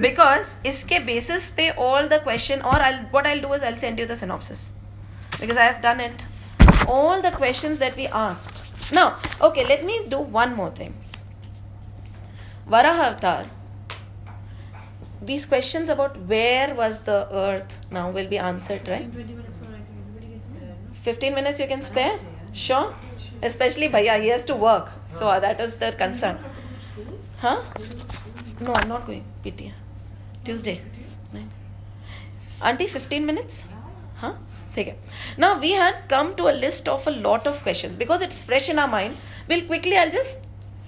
Because 0.00 0.48
इसके 0.66 0.98
basis 0.98 1.48
पे 1.56 1.68
all 1.80 2.08
the 2.08 2.20
question 2.24 2.60
और 2.60 2.82
what 3.14 3.26
I 3.26 3.40
do 3.40 3.54
is 3.54 3.64
I 3.64 3.76
send 3.76 4.00
you 4.00 4.06
the 4.06 4.16
because 5.40 5.58
I 5.58 5.66
have 5.66 5.80
done 5.82 6.00
it 6.00 6.22
all 6.88 7.20
the 7.22 7.34
question 7.36 7.74
that 7.74 7.96
we 7.96 8.06
asked 8.22 8.92
ना 8.94 9.04
okay 9.44 9.64
let 9.64 9.84
me 9.84 9.98
do 10.08 10.18
one 10.32 10.54
more 10.54 10.74
thing 10.80 10.94
Varaha 12.68 13.02
avatar 13.02 13.50
these 15.20 15.44
questions 15.46 15.88
about 15.88 16.16
where 16.26 16.74
was 16.74 17.02
the 17.02 17.28
earth 17.32 17.76
now 17.90 18.10
will 18.10 18.28
be 18.28 18.38
answered 18.38 18.86
right? 18.88 19.12
20 19.12 19.32
minutes 19.32 19.58
more, 19.62 19.72
I 19.72 19.78
think 19.78 19.98
everybody 20.00 20.26
gets 20.34 20.48
there. 20.48 20.68
no? 20.68 20.94
15 20.94 21.34
minutes 21.34 21.60
you 21.60 21.66
can 21.66 21.82
spare? 21.82 22.18
sure. 22.52 22.94
Especially 23.42 23.88
bhaiya 23.88 24.20
he 24.20 24.28
has 24.28 24.44
to 24.44 24.56
work. 24.56 24.90
So 25.12 25.26
that 25.40 25.60
is 25.60 25.76
their 25.76 25.92
concern. 25.92 26.38
Huh? 27.40 27.60
No 28.60 28.72
i'm 28.74 28.88
not 28.88 29.06
going 29.06 29.24
pta 29.44 29.72
tuesday. 30.44 30.80
Auntie 32.60 32.88
15 32.88 33.24
minutes? 33.24 33.66
Huh? 34.16 34.32
Take 34.74 34.88
it. 34.88 34.98
Now 35.36 35.60
we 35.60 35.72
had 35.72 36.08
come 36.08 36.34
to 36.34 36.48
a 36.48 36.54
list 36.64 36.88
of 36.88 37.06
a 37.06 37.10
lot 37.10 37.46
of 37.46 37.62
questions. 37.62 37.94
Because 37.94 38.20
it's 38.20 38.42
fresh 38.42 38.68
in 38.68 38.80
our 38.80 38.88
mind 38.88 39.16
we'll 39.48 39.64
quickly 39.66 39.96
i'll 39.96 40.10
just 40.10 40.40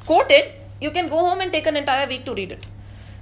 quote 0.07 0.31
it. 0.31 0.57
you 0.85 0.91
can 0.91 1.09
go 1.13 1.19
home 1.19 1.41
and 1.45 1.53
take 1.55 1.67
an 1.71 1.77
entire 1.77 2.07
week 2.09 2.25
to 2.27 2.35
read 2.35 2.53
it 2.53 2.67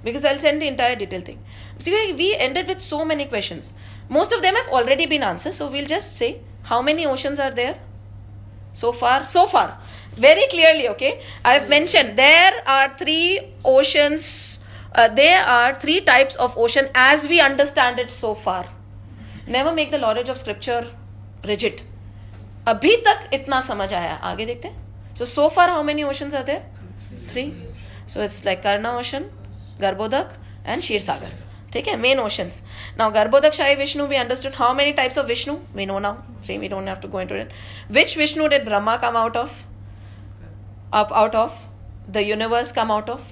Because 0.04 0.26
I'll 0.26 0.40
send 0.40 0.62
the 0.62 0.68
entire 0.68 0.96
detailed 0.96 1.26
thing. 1.26 1.40
See, 1.80 2.14
we 2.14 2.36
ended 2.36 2.68
with 2.68 2.82
so 2.82 3.06
many 3.06 3.26
questions. 3.26 3.74
Most 4.10 4.34
of 4.34 4.42
them 4.42 4.56
have 4.56 4.68
already 4.68 5.06
been 5.06 5.24
answered, 5.24 5.54
so 5.54 5.70
we'll 5.70 5.86
just 5.86 6.18
say 6.18 6.42
how 6.64 6.82
many 6.82 7.06
oceans 7.06 7.40
are 7.40 7.52
there 7.52 7.80
so 8.74 8.92
far. 8.92 9.26
So 9.26 9.46
far, 9.48 9.78
very 10.18 10.46
clearly, 10.48 10.90
okay. 10.90 11.22
I 11.46 11.54
have 11.54 11.70
mentioned 11.70 12.18
there 12.18 12.62
are 12.68 12.98
three 12.98 13.40
oceans. 13.64 14.60
Uh, 14.94 15.08
there 15.08 15.44
are 15.44 15.74
three 15.74 16.02
types 16.02 16.36
of 16.36 16.58
ocean 16.58 16.90
as 16.94 17.28
we 17.28 17.40
understand 17.40 17.98
it 18.00 18.12
so 18.12 18.36
far. 18.36 18.66
Never 19.48 19.74
make 19.74 19.90
the 19.92 19.98
knowledge 19.98 20.30
of 20.30 20.38
scripture 20.38 20.88
rigid. 21.44 21.82
अभी 22.68 22.96
तक 23.06 23.30
इतना 23.34 23.60
समझ 23.62 23.94
आया 23.94 24.14
आगे 24.32 24.46
देखते 24.46 24.68
हैं 24.68 25.16
so 25.18 25.26
so 25.26 25.48
far 25.56 25.70
how 25.70 25.84
many 25.84 26.04
oceans 26.04 26.36
are 26.36 26.44
there 26.44 27.28
three 27.32 27.44
so 28.14 28.24
it's 28.24 28.46
like 28.46 28.62
Karana 28.64 28.92
ocean 28.98 29.26
Garbhodaka 29.81 30.35
and 30.67 30.81
Ksheer 30.81 31.01
Sagar 31.01 31.47
ठीक 31.73 31.89
है? 31.89 31.97
Main 31.97 32.21
oceans 32.21 32.63
now 32.99 33.11
Garbhodaka 33.13 33.55
shayi 33.55 33.75
Vishnu 33.75 34.07
be 34.07 34.17
understood 34.17 34.53
how 34.59 34.75
many 34.75 34.93
types 34.93 35.19
of 35.19 35.27
Vishnu 35.27 35.57
we 35.75 35.87
know 35.87 35.99
now 35.99 36.43
see 36.47 36.57
we 36.59 36.69
don't 36.69 36.89
have 36.89 36.97
to 37.03 37.09
go 37.09 37.21
into 37.21 37.35
it 37.35 37.53
which 37.91 38.17
Vishnu 38.19 38.47
did 38.49 38.65
Brahma 38.65 38.97
come 38.97 39.17
out 39.17 39.37
of 39.37 39.61
up 40.95 41.13
out 41.13 41.35
of 41.37 41.59
the 42.11 42.17
universe 42.17 42.73
come 42.73 42.93
out 42.93 43.11
of 43.11 43.27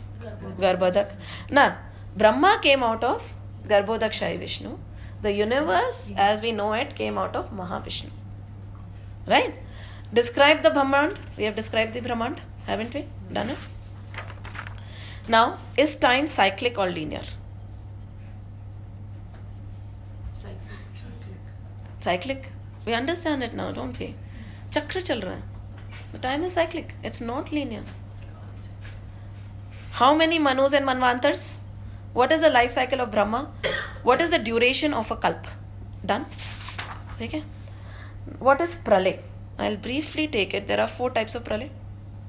Garbhodaka 0.60 1.12
ना 1.52 1.68
Brahma 2.16 2.54
came 2.62 2.84
out 2.84 3.04
of 3.04 3.32
Garbhodaka 3.68 4.12
shayi 4.12 4.36
Vishnu 4.36 4.76
the 5.22 5.32
universe 5.36 6.10
as 6.20 6.40
we 6.42 6.52
know 6.52 6.74
it 6.74 6.92
came 6.96 7.18
out 7.18 7.36
of 7.36 7.54
Mahavishnu 7.54 8.10
right 9.30 9.62
describe 10.14 10.60
the 10.62 10.72
brahmanda 10.72 11.12
we 11.38 11.44
have 11.44 11.54
describe 11.54 11.92
the 11.92 12.02
brahmanda 12.02 12.36
haven't 12.66 12.94
we 12.96 13.02
done 13.32 13.50
it 13.50 13.75
Now, 15.28 15.58
is 15.76 15.96
time 15.96 16.28
cyclic 16.28 16.78
or 16.78 16.88
linear? 16.88 17.22
Cyclic. 22.00 22.52
We 22.86 22.94
understand 22.94 23.42
it 23.42 23.52
now, 23.52 23.72
don't 23.72 23.98
we? 23.98 24.14
Chakra 24.70 25.02
chal 25.02 25.20
raha. 25.22 25.42
The 26.12 26.18
time 26.18 26.44
is 26.44 26.52
cyclic. 26.52 26.94
It's 27.02 27.20
not 27.20 27.50
linear. 27.50 27.82
How 29.90 30.14
many 30.14 30.38
manus 30.38 30.72
and 30.74 30.86
manvantars? 30.86 31.56
What 32.12 32.30
is 32.30 32.42
the 32.42 32.50
life 32.50 32.70
cycle 32.70 33.00
of 33.00 33.10
Brahma? 33.10 33.50
What 34.04 34.20
is 34.20 34.30
the 34.30 34.38
duration 34.38 34.94
of 34.94 35.10
a 35.10 35.16
kalp? 35.16 35.48
Done? 36.04 36.26
Okay. 37.20 37.42
What 38.38 38.60
is 38.60 38.76
pralay? 38.76 39.18
I'll 39.58 39.76
briefly 39.76 40.28
take 40.28 40.54
it. 40.54 40.68
There 40.68 40.80
are 40.80 40.86
four 40.86 41.10
types 41.10 41.34
of 41.34 41.42
pralay. 41.42 41.70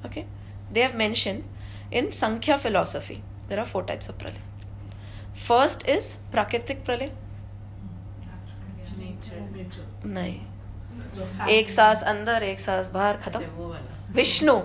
Okay. 0.04 0.26
They 0.72 0.80
have 0.80 0.96
mentioned 0.96 1.44
in 1.92 2.10
Sankhya 2.10 2.56
philosophy 2.56 3.14
there 3.48 3.58
are 3.58 3.66
four 3.66 3.84
types 3.84 4.10
of 4.10 4.18
pralaya 4.18 4.42
first 5.38 5.88
is 5.88 6.14
prakritik 6.32 6.84
pralaya 6.84 7.10
नहीं 10.06 11.46
एक 11.50 11.70
सास 11.70 12.02
अंदर 12.04 12.42
एक 12.42 12.60
सास 12.60 12.90
बाहर 12.90 13.16
खत्म 13.16 13.40
विष्णु 14.14 14.58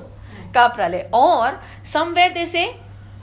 का 0.56 0.68
प्रलय 0.68 1.10
और 1.14 1.60
somewhere 1.94 2.34
they 2.34 2.46
say 2.46 2.66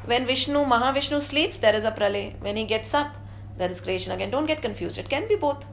when 0.08 0.24
Vishnu 0.26 0.64
Mahavishnu 0.66 1.20
sleeps 1.20 1.60
there 1.60 1.76
is 1.76 1.86
a 1.86 1.90
pralaya 1.96 2.32
when 2.42 2.56
he 2.56 2.64
gets 2.66 2.94
up 2.96 3.12
there 3.58 3.70
is 3.70 3.82
creation 3.82 4.12
again 4.12 4.30
don't 4.30 4.46
get 4.46 4.60
confuse 4.62 4.98
it 4.98 5.08
can 5.08 5.26
be 5.26 5.36
both 5.36 5.66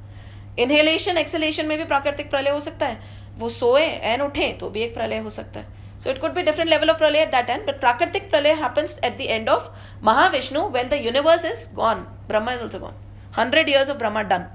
inhalation 0.59 1.17
exhalation 1.17 1.65
में 1.65 1.77
भी 1.77 1.83
प्राकृतिक 1.85 2.29
प्रलय 2.29 2.49
हो 2.49 2.59
सकता 2.59 2.85
है। 2.85 2.99
वो 3.37 3.49
सोए 3.49 3.85
एन 4.11 4.21
उठे 4.21 4.51
तो 4.59 4.69
भी 4.69 4.81
एक 4.81 4.93
प्रलय 4.93 5.17
हो 5.17 5.29
सकता 5.29 5.59
है। 5.59 5.76
So 5.97 6.11
it 6.11 6.19
could 6.21 6.35
be 6.35 6.43
different 6.43 6.69
level 6.69 6.89
of 6.91 6.97
pralay 6.97 7.23
at 7.25 7.31
that 7.31 7.49
end, 7.49 7.63
but 7.65 7.81
Prakritik 7.81 8.29
pralay 8.29 8.55
happens 8.55 8.99
at 9.01 9.17
the 9.17 9.29
end 9.29 9.49
of 9.49 9.69
Mahavishnu 10.03 10.71
when 10.71 10.89
the 10.89 11.01
universe 11.01 11.43
is 11.43 11.67
gone. 11.67 12.07
Brahma 12.27 12.51
is 12.51 12.61
also 12.61 12.79
gone. 12.79 12.93
100 13.33 13.67
years 13.67 13.89
of 13.89 13.97
Brahma 13.97 14.23
done. 14.23 14.47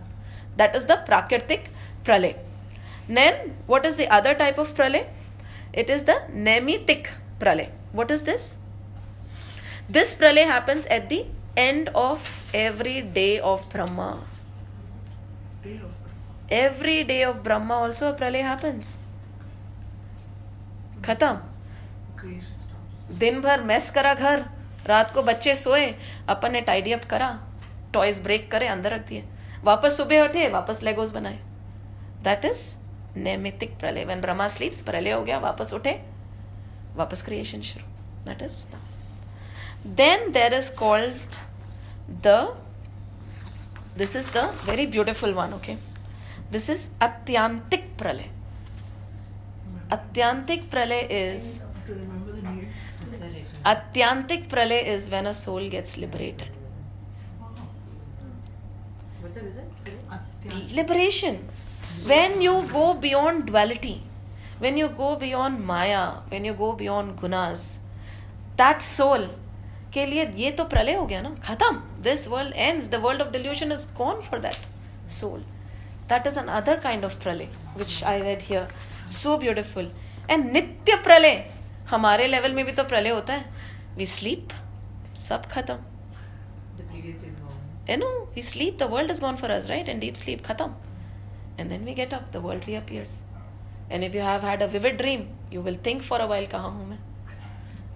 That 0.56 0.76
is 0.76 0.86
the 0.86 1.02
Prakritik 1.08 1.66
pralay. 2.04 2.36
Then 3.08 3.56
what 3.66 3.84
is 3.84 3.96
the 3.96 4.08
other 4.08 4.34
type 4.34 4.58
of 4.58 4.74
pralay? 4.74 5.08
It 5.72 5.90
is 5.90 6.04
the 6.04 6.22
Nemitik 6.32 7.08
pralay. 7.40 7.70
What 7.92 8.10
is 8.10 8.22
this? 8.22 8.58
This 9.88 10.14
pralay 10.14 10.46
happens 10.46 10.86
at 10.86 11.08
the 11.08 11.26
end 11.56 11.88
of 11.94 12.44
every 12.54 13.00
day 13.02 13.40
of 13.40 13.68
Brahma. 13.70 14.20
Day 15.62 15.74
of 15.74 15.80
Brahma. 15.80 16.16
Every 16.50 17.04
day 17.04 17.24
of 17.24 17.42
Brahma 17.42 17.74
also 17.74 18.10
a 18.10 18.14
pralay 18.14 18.42
happens. 18.42 18.98
खत्म। 21.04 21.34
दिन 23.18 23.40
भर 23.40 23.60
mess 23.62 23.90
करा 23.90 24.14
घर, 24.14 24.44
रात 24.86 25.10
को 25.14 25.22
बच्चे 25.22 25.54
सोए, 25.54 25.86
अपन 26.28 26.52
ने 26.52 26.60
टाइडी 26.60 26.92
अप 26.92 27.04
करा 27.04 27.38
टॉयज 27.94 28.20
ब्रेक 28.22 28.50
करे, 28.50 28.66
अंदर 28.66 28.90
रख 28.90 29.06
दिए। 29.08 29.24
वापस 29.64 29.96
सुबह 29.96 30.20
उठे, 30.20 30.48
वापस 30.48 30.82
लेगोस 30.82 31.10
बनाए। 31.10 31.38
दैट 32.24 32.44
इज़ 32.44 32.62
नैमितिक 33.16 33.78
प्रलय। 33.78 34.04
व्हेन 34.04 34.20
ब्रह्मा 34.20 34.48
स्लीप्स 34.48 34.80
प्रलय 34.80 35.10
हो 35.10 35.22
गया, 35.22 35.38
वापस 35.38 35.72
उठे, 35.74 35.92
वापस 36.96 37.22
क्रिएशन 37.22 37.60
शुरू। 37.62 37.86
That 38.26 38.42
is 38.42 38.66
then 39.96 40.30
there 40.32 40.54
is 40.54 40.74
called 40.76 41.14
the 42.26 42.36
this 43.98 44.16
is 44.16 44.30
the 44.34 44.52
very 44.64 44.86
beautiful 44.86 45.32
one 45.34 45.52
okay 45.52 45.74
this 46.52 46.70
is 46.70 46.88
atyantik 47.02 47.84
pralaya. 47.98 48.30
Atyantik 49.94 50.70
pralaya 50.70 51.00
is 51.20 51.58
atyantik 53.66 54.48
pralaya 54.50 54.78
is 54.94 55.10
when 55.10 55.26
a 55.26 55.32
soul 55.38 55.68
gets 55.68 55.98
liberated 55.98 56.60
liberation 60.76 61.36
when 62.06 62.40
you 62.42 62.54
go 62.72 62.92
beyond 63.02 63.44
duality 63.44 63.94
when 64.60 64.78
you 64.78 64.88
go 64.96 65.14
beyond 65.16 65.64
maya 65.66 66.04
when 66.30 66.46
you 66.46 66.54
go 66.54 66.72
beyond 66.82 67.20
gunas 67.20 67.68
that 68.58 68.80
soul 68.82 69.30
के 69.94 70.04
लिए 70.06 70.24
ये 70.36 70.50
तो 70.50 70.64
प्रलय 70.64 70.94
हो 70.94 71.06
गया 71.06 71.20
ना 71.22 71.34
खत्म. 71.44 71.76
This 72.02 72.26
world 72.28 72.54
and 72.54 72.82
the 72.90 73.00
world 73.02 73.22
of 73.22 73.30
delusion 73.32 73.72
is 73.72 73.86
gone 73.98 74.20
for 74.20 74.38
that 74.40 75.10
soul 75.12 75.40
that 76.08 76.26
is 76.26 76.38
another 76.60 76.80
kind 76.80 77.04
of 77.04 77.18
pralaya 77.22 77.48
which 77.76 78.02
I 78.04 78.20
read 78.22 78.42
here 78.42 78.68
so 79.10 79.36
beautiful 79.38 79.90
and 80.30 80.50
nitya 80.52 80.96
pralaya 81.04 81.44
हमारे 81.90 82.26
लेवल 82.26 82.52
में 82.54 82.64
भी 82.64 82.72
तो 82.72 82.84
प्रलय 82.84 83.10
होता 83.10 83.34
है 83.34 83.44
वी 83.96 84.06
स्लीप 84.06 84.52
सब 85.18 85.46
खत्म 85.52 85.78
you 87.90 87.96
know 87.96 88.08
we 88.34 88.42
sleep 88.42 88.78
the 88.82 88.88
world 88.92 89.10
is 89.10 89.20
gone 89.20 89.36
for 89.36 89.50
us 89.50 89.68
right 89.70 89.88
and 89.88 90.00
deep 90.00 90.14
sleep 90.24 90.44
खत्म 90.46 90.74
and 91.60 91.68
then 91.68 91.84
we 91.84 91.94
get 91.94 92.14
up 92.14 92.30
the 92.32 92.42
world 92.44 92.64
reappears 92.64 93.20
and 93.92 94.04
if 94.04 94.16
you 94.16 94.22
have 94.24 94.46
had 94.46 94.62
a 94.62 94.66
vivid 94.76 94.96
dream 94.98 95.26
you 95.52 95.62
will 95.62 95.78
think 95.86 96.02
for 96.02 96.20
a 96.20 96.26
while 96.26 96.46
कहाँ 96.46 96.70
हूँ 96.70 96.88
मैं 96.88 96.98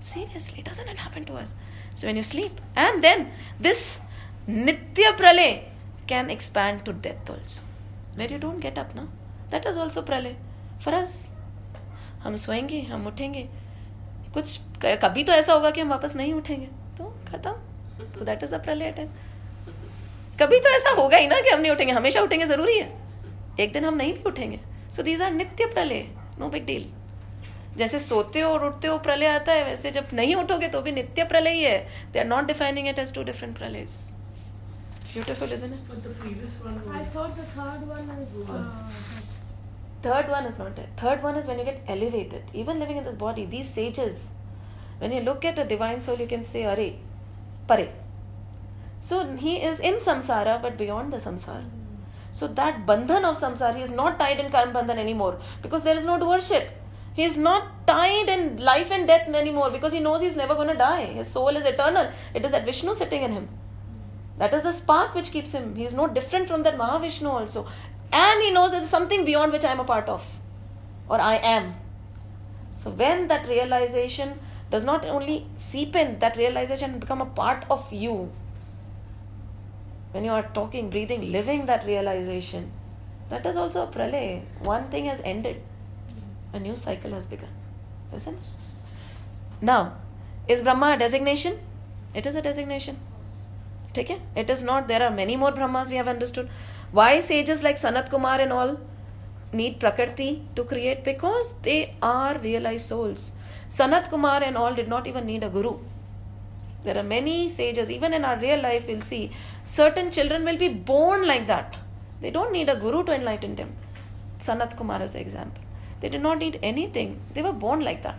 seriously 0.00 0.60
it 0.60 0.98
happen 0.98 1.24
to 1.24 1.34
us. 1.34 1.54
So 1.94 2.06
when 2.06 2.16
you 2.16 2.22
sleep 2.22 2.60
and 2.76 3.02
then 3.02 3.32
this 3.58 4.00
nitya 4.48 5.16
pralay 5.16 5.64
can 6.06 6.30
expand 6.30 6.84
to 6.84 6.92
death 6.92 7.28
also. 7.28 7.62
Where 8.14 8.28
you 8.28 8.38
don't 8.38 8.60
get 8.60 8.78
up 8.78 8.94
now 8.94 9.08
that 9.50 9.64
was 9.64 9.76
also 9.76 10.02
pralay. 10.02 10.36
Us. 10.94 11.12
हम 12.22 12.34
सोएँगे 12.34 12.80
हम 12.82 13.06
उठेंगे। 13.06 13.48
कुछ 14.34 14.58
कभी 14.84 15.24
तो 15.24 15.32
ऐसा 15.32 15.52
होगा 15.52 15.70
कि 15.70 15.80
हम 15.80 15.88
वापस 15.88 16.16
नहीं 16.16 16.32
उठेंगे। 16.34 16.66
तो 16.98 17.04
खत्म। 17.28 17.50
तो 18.14 18.24
दैट 18.24 18.42
इज़ 18.42 18.54
अ 18.54 18.58
प्रलय 18.58 18.90
टाइम 18.92 19.08
कभी 20.40 20.58
तो 20.60 20.68
ऐसा 20.68 20.90
होगा 20.90 21.16
ही 21.16 21.26
ना 21.26 21.40
कि 21.40 21.50
हम 21.50 21.60
नहीं 21.60 21.72
उठेंगे। 21.72 21.92
हमेशा 21.92 22.20
उठेंगे 22.20 22.46
ज़रूरी 22.46 22.78
है। 22.78 22.92
एक 23.60 23.72
दिन 23.72 23.84
हम 23.84 23.94
नहीं 23.94 24.12
भी 24.14 24.22
उठेंगे। 24.26 24.60
सो 24.96 25.02
दीज 25.02 25.22
आर 25.22 25.30
नित्य 25.30 25.66
प्रलय 25.66 26.06
नो 26.38 26.48
बिग 26.48 26.66
डील 26.66 26.86
जैसे 27.76 27.98
सोते 27.98 28.40
हो 28.40 28.50
और 28.52 28.64
उठते 28.66 28.88
हो 28.88 28.98
प्रलय 28.98 29.26
आता 29.26 29.52
है 29.52 29.64
वैसे 29.64 29.90
जब 29.90 30.08
नहीं 30.14 30.34
उठोगे 30.34 30.68
तो 30.68 30.80
भी 30.82 30.92
नित्य 30.92 31.24
प्रलय 31.24 31.50
ही 31.50 31.62
है। 31.62 31.78
They 32.12 32.18
are 32.18 32.26
not 32.26 32.46
defining 32.46 32.88
it 32.88 32.98
as 32.98 33.12
two 33.14 33.22
different 33.22 33.58
pralaya 33.58 33.86
beautiful 35.12 35.52
is 35.52 35.64
it 35.64 35.72
But 35.88 36.02
the 36.04 36.12
previous 36.20 36.54
one 36.62 36.76
was. 36.78 36.96
I 36.96 37.02
thought 37.14 37.32
the 37.36 37.46
third 37.52 37.82
one 37.90 38.06
is. 38.16 38.32
Uh, 38.50 39.25
Third 40.06 40.28
one 40.28 40.46
is 40.46 40.56
not 40.58 40.76
there. 40.76 40.90
Third 40.96 41.22
one 41.22 41.36
is 41.36 41.48
when 41.48 41.58
you 41.58 41.64
get 41.64 41.82
elevated. 41.88 42.42
Even 42.54 42.78
living 42.78 42.96
in 42.96 43.04
this 43.04 43.16
body, 43.16 43.44
these 43.44 43.68
sages, 43.68 44.28
when 44.98 45.10
you 45.10 45.20
look 45.20 45.44
at 45.44 45.58
a 45.58 45.64
divine 45.64 46.00
soul, 46.00 46.16
you 46.16 46.28
can 46.28 46.44
say, 46.44 46.64
Are, 46.64 46.92
Pare. 47.66 47.88
So 49.00 49.36
he 49.36 49.56
is 49.56 49.80
in 49.80 49.94
samsara, 49.94 50.62
but 50.62 50.78
beyond 50.78 51.12
the 51.12 51.16
samsara. 51.16 51.64
So 52.30 52.46
that 52.46 52.86
bandhan 52.86 53.24
of 53.24 53.36
samsara, 53.36 53.74
he 53.74 53.82
is 53.82 53.90
not 53.90 54.18
tied 54.20 54.38
in 54.38 54.50
karma 54.52 54.72
bandhan 54.78 54.98
anymore 54.98 55.40
because 55.60 55.82
there 55.82 55.96
is 55.96 56.04
no 56.04 56.18
worship. 56.18 56.70
He 57.14 57.24
is 57.24 57.36
not 57.36 57.86
tied 57.88 58.28
in 58.28 58.58
life 58.58 58.92
and 58.92 59.08
death 59.08 59.26
anymore 59.28 59.70
because 59.70 59.92
he 59.92 60.00
knows 60.00 60.20
he 60.20 60.28
is 60.28 60.36
never 60.36 60.54
going 60.54 60.68
to 60.68 60.74
die. 60.74 61.06
His 61.06 61.28
soul 61.28 61.48
is 61.48 61.64
eternal. 61.64 62.10
It 62.32 62.44
is 62.44 62.52
that 62.52 62.64
Vishnu 62.64 62.94
sitting 62.94 63.22
in 63.22 63.32
him. 63.32 63.48
That 64.38 64.52
is 64.52 64.64
the 64.64 64.72
spark 64.72 65.14
which 65.14 65.32
keeps 65.32 65.52
him. 65.52 65.74
He 65.76 65.84
is 65.84 65.94
no 65.94 66.06
different 66.06 66.46
from 66.48 66.62
that 66.64 66.76
Mahavishnu 66.76 67.26
also. 67.26 67.66
And 68.18 68.42
he 68.42 68.50
knows 68.50 68.70
there 68.70 68.80
is 68.80 68.88
something 68.88 69.24
beyond 69.24 69.52
which 69.52 69.64
I 69.64 69.72
am 69.72 69.80
a 69.80 69.84
part 69.84 70.08
of. 70.08 70.24
Or 71.08 71.20
I 71.20 71.34
am. 71.36 71.74
So 72.70 72.90
when 72.90 73.28
that 73.28 73.46
realization 73.46 74.38
does 74.70 74.84
not 74.84 75.04
only 75.04 75.46
seep 75.56 75.94
in 75.94 76.18
that 76.20 76.36
realization 76.36 76.98
become 76.98 77.20
a 77.20 77.26
part 77.26 77.64
of 77.70 77.92
you. 77.92 78.32
When 80.12 80.24
you 80.24 80.30
are 80.30 80.44
talking, 80.54 80.88
breathing, 80.88 81.30
living 81.30 81.66
that 81.66 81.84
realization, 81.86 82.72
that 83.28 83.44
is 83.44 83.56
also 83.56 83.82
a 83.82 83.86
pralay. 83.86 84.42
One 84.60 84.88
thing 84.88 85.04
has 85.06 85.20
ended, 85.24 85.60
a 86.52 86.58
new 86.58 86.74
cycle 86.74 87.12
has 87.12 87.26
begun. 87.26 87.50
Isn't 88.14 88.34
it? 88.34 88.40
Now, 89.60 89.94
is 90.48 90.62
Brahma 90.62 90.94
a 90.94 90.98
designation? 90.98 91.58
It 92.14 92.24
is 92.24 92.34
a 92.34 92.42
designation. 92.42 92.98
Take 93.92 94.10
it? 94.10 94.20
It 94.34 94.48
is 94.48 94.62
not. 94.62 94.88
There 94.88 95.02
are 95.02 95.10
many 95.10 95.36
more 95.36 95.52
Brahmas 95.52 95.90
we 95.90 95.96
have 95.96 96.08
understood. 96.08 96.48
Why 96.96 97.20
sages 97.20 97.62
like 97.62 97.76
Sanat 97.76 98.08
Kumar 98.10 98.40
and 98.40 98.52
all 98.52 98.78
need 99.52 99.78
Prakriti 99.80 100.42
to 100.54 100.64
create? 100.64 101.04
Because 101.04 101.54
they 101.62 101.94
are 102.00 102.38
realized 102.38 102.86
souls. 102.86 103.32
Sanat 103.68 104.08
Kumar 104.08 104.42
and 104.42 104.56
all 104.56 104.74
did 104.74 104.88
not 104.88 105.06
even 105.06 105.26
need 105.26 105.44
a 105.44 105.50
guru. 105.50 105.76
There 106.84 106.96
are 106.96 107.02
many 107.02 107.50
sages, 107.50 107.90
even 107.90 108.14
in 108.14 108.24
our 108.24 108.38
real 108.38 108.62
life, 108.62 108.88
we'll 108.88 109.02
see 109.02 109.30
certain 109.64 110.10
children 110.10 110.44
will 110.44 110.56
be 110.56 110.68
born 110.68 111.26
like 111.26 111.46
that. 111.48 111.76
They 112.22 112.30
don't 112.30 112.52
need 112.52 112.70
a 112.70 112.76
guru 112.76 113.04
to 113.04 113.12
enlighten 113.12 113.56
them. 113.56 113.72
Sanat 114.38 114.76
Kumar 114.78 115.02
is 115.02 115.12
the 115.12 115.20
example. 115.20 115.62
They 116.00 116.08
did 116.08 116.22
not 116.22 116.38
need 116.38 116.58
anything, 116.62 117.20
they 117.34 117.42
were 117.42 117.52
born 117.52 117.80
like 117.80 118.02
that. 118.04 118.18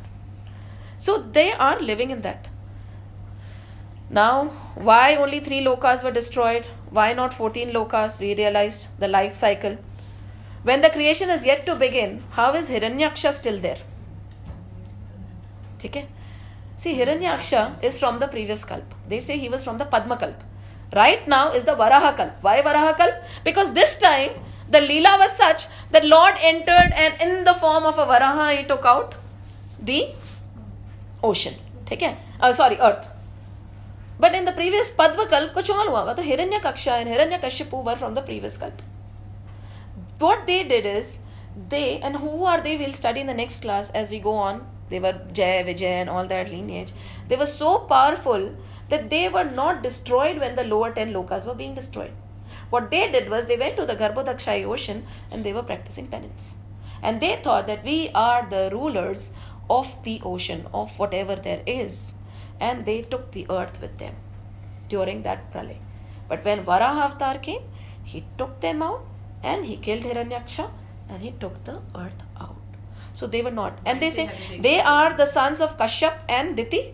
So 0.99 1.17
they 1.17 1.51
are 1.53 1.79
living 1.79 2.11
in 2.11 2.21
that. 2.21 2.47
Now, 4.09 4.45
why 4.75 5.15
only 5.15 5.39
three 5.39 5.61
lokas 5.61 6.03
were 6.03 6.11
destroyed? 6.11 6.67
Why 6.89 7.13
not 7.13 7.33
14 7.33 7.71
lokas? 7.71 8.19
We 8.19 8.35
realized 8.35 8.87
the 8.99 9.07
life 9.07 9.33
cycle. 9.33 9.77
When 10.63 10.81
the 10.81 10.89
creation 10.89 11.29
is 11.29 11.45
yet 11.45 11.65
to 11.65 11.75
begin, 11.75 12.23
how 12.31 12.53
is 12.55 12.69
Hiranyaksha 12.69 13.33
still 13.33 13.59
there? 13.59 13.77
Okay? 15.83 16.07
See, 16.77 16.97
Hiranyaksha 16.97 17.83
is 17.83 17.99
from 17.99 18.19
the 18.19 18.27
previous 18.27 18.63
kalp. 18.65 18.83
They 19.07 19.19
say 19.19 19.37
he 19.37 19.49
was 19.49 19.63
from 19.63 19.77
the 19.77 19.85
Padma 19.85 20.17
kalp. 20.17 20.43
Right 20.95 21.27
now 21.27 21.51
is 21.51 21.65
the 21.65 21.75
Varaha 21.75 22.15
kalp. 22.15 22.33
Why 22.41 22.61
Varaha 22.61 22.95
kalp? 22.97 23.23
Because 23.43 23.73
this 23.73 23.97
time 23.97 24.31
the 24.69 24.79
Leela 24.79 25.17
was 25.17 25.31
such 25.35 25.67
that 25.91 26.05
Lord 26.05 26.35
entered 26.41 26.91
and 26.93 27.21
in 27.21 27.43
the 27.43 27.53
form 27.53 27.85
of 27.85 27.97
a 27.97 28.05
Varaha 28.05 28.57
he 28.57 28.65
took 28.65 28.85
out 28.85 29.15
the 29.81 30.07
ocean. 31.23 31.55
Okay? 31.91 32.17
Uh, 32.39 32.53
sorry, 32.53 32.77
earth. 32.79 33.07
But 34.19 34.33
in 34.33 34.45
the 34.45 34.51
previous 34.51 34.89
Padma 34.89 35.25
Kalp, 35.25 35.53
kuch 35.53 35.69
aur 35.69 36.15
Hiranya 36.15 36.59
Kaksha 36.59 36.93
and 37.01 37.09
Hiranya 37.09 37.39
Kashyapu 37.39 37.83
were 37.83 37.95
from 37.95 38.15
the 38.15 38.21
previous 38.21 38.57
Kalp. 38.57 38.81
What 40.17 40.47
they 40.47 40.63
did 40.63 40.85
is, 40.85 41.19
they, 41.69 41.99
and 41.99 42.17
who 42.17 42.43
are 42.43 42.59
they, 42.61 42.77
we'll 42.77 42.93
study 42.93 43.21
in 43.21 43.27
the 43.27 43.33
next 43.33 43.61
class 43.61 43.91
as 43.91 44.09
we 44.09 44.19
go 44.19 44.33
on. 44.33 44.65
They 44.89 44.99
were 44.99 45.19
Jay, 45.33 45.63
Vijay, 45.67 46.01
and 46.01 46.09
all 46.09 46.25
that 46.27 46.49
lineage. 46.49 46.93
They 47.27 47.35
were 47.35 47.45
so 47.45 47.79
powerful 47.79 48.55
that 48.89 49.09
they 49.09 49.29
were 49.29 49.43
not 49.43 49.83
destroyed 49.83 50.39
when 50.39 50.55
the 50.55 50.63
lower 50.63 50.91
10 50.91 51.13
lokas 51.13 51.45
were 51.45 51.53
being 51.53 51.75
destroyed. 51.75 52.11
What 52.69 52.89
they 52.89 53.11
did 53.11 53.29
was 53.29 53.45
they 53.45 53.57
went 53.57 53.77
to 53.77 53.85
the 53.85 53.95
Garbhodakshai 53.95 54.65
ocean 54.65 55.05
and 55.29 55.43
they 55.43 55.53
were 55.53 55.63
practicing 55.63 56.07
penance. 56.07 56.57
And 57.01 57.21
they 57.21 57.35
thought 57.35 57.67
that 57.67 57.83
we 57.83 58.09
are 58.15 58.47
the 58.49 58.69
rulers 58.71 59.31
of 59.69 60.03
the 60.03 60.21
ocean, 60.23 60.67
of 60.73 60.97
whatever 60.97 61.35
there 61.35 61.61
is. 61.65 62.13
And 62.59 62.85
they 62.85 63.01
took 63.01 63.31
the 63.31 63.45
earth 63.49 63.81
with 63.81 63.97
them 63.97 64.15
during 64.89 65.23
that 65.23 65.51
pralay. 65.51 65.77
But 66.27 66.43
when 66.43 66.63
Varaha 66.65 67.05
Avatar 67.05 67.37
came, 67.37 67.61
he 68.03 68.23
took 68.37 68.59
them 68.59 68.81
out 68.81 69.05
and 69.43 69.65
he 69.65 69.77
killed 69.77 70.03
Hiranyaksha 70.03 70.69
and 71.09 71.21
he 71.21 71.31
took 71.31 71.63
the 71.63 71.81
earth 71.95 72.23
out. 72.39 72.55
So 73.13 73.27
they 73.27 73.41
were 73.41 73.51
not. 73.51 73.79
And 73.85 74.01
they 74.01 74.11
say 74.11 74.29
they 74.59 74.79
are 74.79 75.13
the 75.13 75.25
sons 75.25 75.61
of 75.61 75.77
Kashyap 75.77 76.19
and 76.29 76.55
Diti 76.55 76.93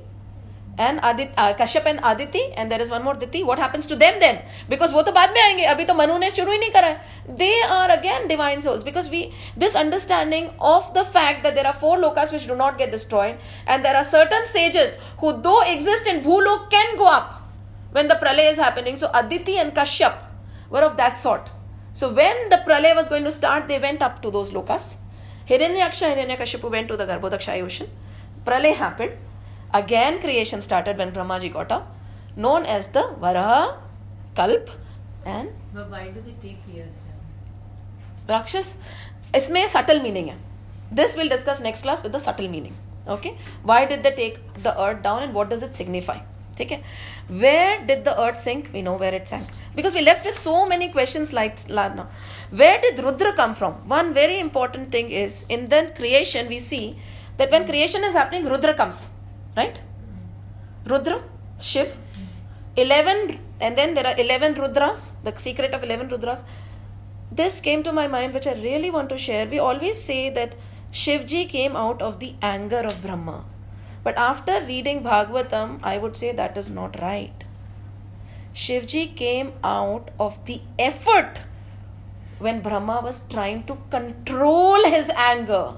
and 0.77 0.99
Adit, 1.03 1.31
uh, 1.37 1.53
Kashyap 1.53 1.85
and 1.85 1.99
Aditi, 2.03 2.51
and 2.53 2.71
there 2.71 2.81
is 2.81 2.89
one 2.89 3.03
more 3.03 3.13
Diti. 3.13 3.43
What 3.43 3.59
happens 3.59 3.85
to 3.87 3.95
them 3.95 4.19
then? 4.19 4.41
Because 4.67 4.91
both 4.91 5.05
baad 5.05 5.33
mein 5.33 5.57
aayenge. 5.57 5.65
Abhi 5.73 5.85
to 5.85 5.93
Manu 5.93 6.17
ne 6.17 6.29
shuru 6.31 6.47
hi 6.47 6.57
nahi 6.63 6.71
kara. 6.73 7.01
They 7.27 7.61
are 7.61 7.91
again 7.91 8.27
divine 8.27 8.61
souls. 8.61 8.83
Because 8.83 9.09
we 9.09 9.33
this 9.55 9.75
understanding 9.75 10.51
of 10.59 10.93
the 10.93 11.03
fact 11.03 11.43
that 11.43 11.53
there 11.55 11.67
are 11.67 11.73
four 11.73 11.97
lokas 11.97 12.33
which 12.33 12.47
do 12.47 12.55
not 12.55 12.77
get 12.77 12.91
destroyed, 12.91 13.37
and 13.67 13.85
there 13.85 13.95
are 13.95 14.03
certain 14.03 14.47
sages 14.47 14.97
who 15.19 15.41
though 15.41 15.61
exist 15.61 16.07
in 16.07 16.21
Bhulok 16.23 16.69
can 16.71 16.97
go 16.97 17.07
up 17.07 17.41
when 17.91 18.07
the 18.07 18.15
pralay 18.15 18.51
is 18.51 18.57
happening. 18.57 18.95
So 18.95 19.11
Aditi 19.13 19.57
and 19.57 19.75
Kashyap 19.75 20.17
were 20.69 20.81
of 20.81 20.97
that 20.97 21.17
sort. 21.17 21.49
So 21.93 22.11
when 22.11 22.49
the 22.49 22.57
pralay 22.67 22.95
was 22.95 23.09
going 23.09 23.23
to 23.25 23.31
start, 23.31 23.67
they 23.67 23.77
went 23.77 24.01
up 24.01 24.23
to 24.23 24.31
those 24.31 24.49
lokas. 24.49 24.97
Hiranyaksha 25.47 26.07
and 26.07 26.31
Hiranyakashipu 26.31 26.71
went 26.71 26.87
to 26.87 26.97
the 26.97 27.05
Garbhodakshai 27.05 27.61
ocean. 27.61 27.87
Pralay 28.43 28.73
happened 28.73 29.11
again 29.72 30.20
creation 30.20 30.62
started 30.62 30.96
when 30.98 31.12
Brahmaji 31.12 31.52
got 31.52 31.72
up, 31.72 31.94
known 32.36 32.66
as 32.66 32.88
the 32.88 33.02
Varaha, 33.20 33.76
Kalp, 34.34 34.70
and 35.24 35.50
But 35.74 35.90
why 35.90 36.08
do 36.08 36.20
they 36.20 36.36
take 36.48 36.58
years? 36.74 36.90
Rakshas. 38.28 38.76
इसमें 39.36 39.68
subtle 39.70 40.02
meaning 40.02 40.28
है 40.28 40.36
this 40.98 41.14
we'll 41.16 41.28
discuss 41.28 41.60
next 41.60 41.82
class 41.82 42.02
with 42.02 42.12
the 42.12 42.20
subtle 42.26 42.48
meaning 42.48 42.74
okay 43.14 43.36
why 43.62 43.84
did 43.84 44.02
they 44.02 44.12
take 44.12 44.38
the 44.66 44.72
earth 44.82 45.02
down 45.02 45.22
and 45.22 45.34
what 45.34 45.50
does 45.50 45.62
it 45.62 45.74
signify 45.80 46.16
ठीक 46.58 46.70
है 46.72 46.78
where 47.42 47.74
did 47.88 48.00
the 48.06 48.14
earth 48.22 48.38
sink 48.44 48.70
we 48.76 48.82
know 48.86 48.94
where 49.02 49.14
it 49.18 49.28
sank 49.32 49.50
because 49.76 49.98
we 49.98 50.02
left 50.06 50.24
with 50.28 50.38
so 50.44 50.54
many 50.70 50.88
questions 50.94 51.32
like 51.38 51.60
now 51.98 52.06
where 52.62 52.80
did 52.84 53.02
rudra 53.04 53.32
come 53.40 53.54
from 53.60 53.76
one 53.92 54.12
very 54.18 54.38
important 54.46 54.90
thing 54.96 55.12
is 55.20 55.36
in 55.56 55.68
the 55.74 55.82
creation 56.00 56.48
we 56.54 56.58
see 56.70 56.82
that 57.40 57.54
when 57.56 57.68
creation 57.70 58.08
is 58.10 58.18
happening 58.20 58.48
rudra 58.54 58.74
comes 58.80 59.02
right? 59.55 59.79
Rudra 60.85 61.21
shiv? 61.59 61.95
11 62.75 63.39
and 63.59 63.77
then 63.77 63.93
there 63.93 64.07
are 64.07 64.19
11 64.19 64.55
rudras 64.55 65.11
the 65.23 65.33
secret 65.37 65.73
of 65.73 65.83
11 65.83 66.09
rudras. 66.09 66.43
This 67.31 67.61
came 67.61 67.83
to 67.83 67.91
my 67.91 68.07
mind 68.07 68.33
which 68.33 68.47
i 68.47 68.53
really 68.53 68.89
want 68.89 69.09
to 69.09 69.17
share. 69.17 69.45
We 69.47 69.59
always 69.59 70.01
say 70.01 70.29
that 70.31 70.55
shivji 70.91 71.47
came 71.47 71.75
out 71.75 72.01
of 72.01 72.19
the 72.19 72.33
anger 72.41 72.79
of 72.79 73.01
brahma. 73.03 73.45
But 74.03 74.17
after 74.17 74.59
reading 74.65 75.03
bhagavatam 75.03 75.79
i 75.83 75.97
would 75.97 76.17
say 76.17 76.31
that 76.31 76.57
is 76.57 76.69
not 76.69 76.99
right. 77.01 77.43
Shivji 78.53 79.15
came 79.15 79.53
out 79.63 80.11
of 80.19 80.45
the 80.45 80.61
effort 80.77 81.39
when 82.39 82.61
brahma 82.61 83.01
was 83.03 83.21
trying 83.29 83.63
to 83.63 83.77
control 83.89 84.85
his 84.85 85.09
anger 85.09 85.77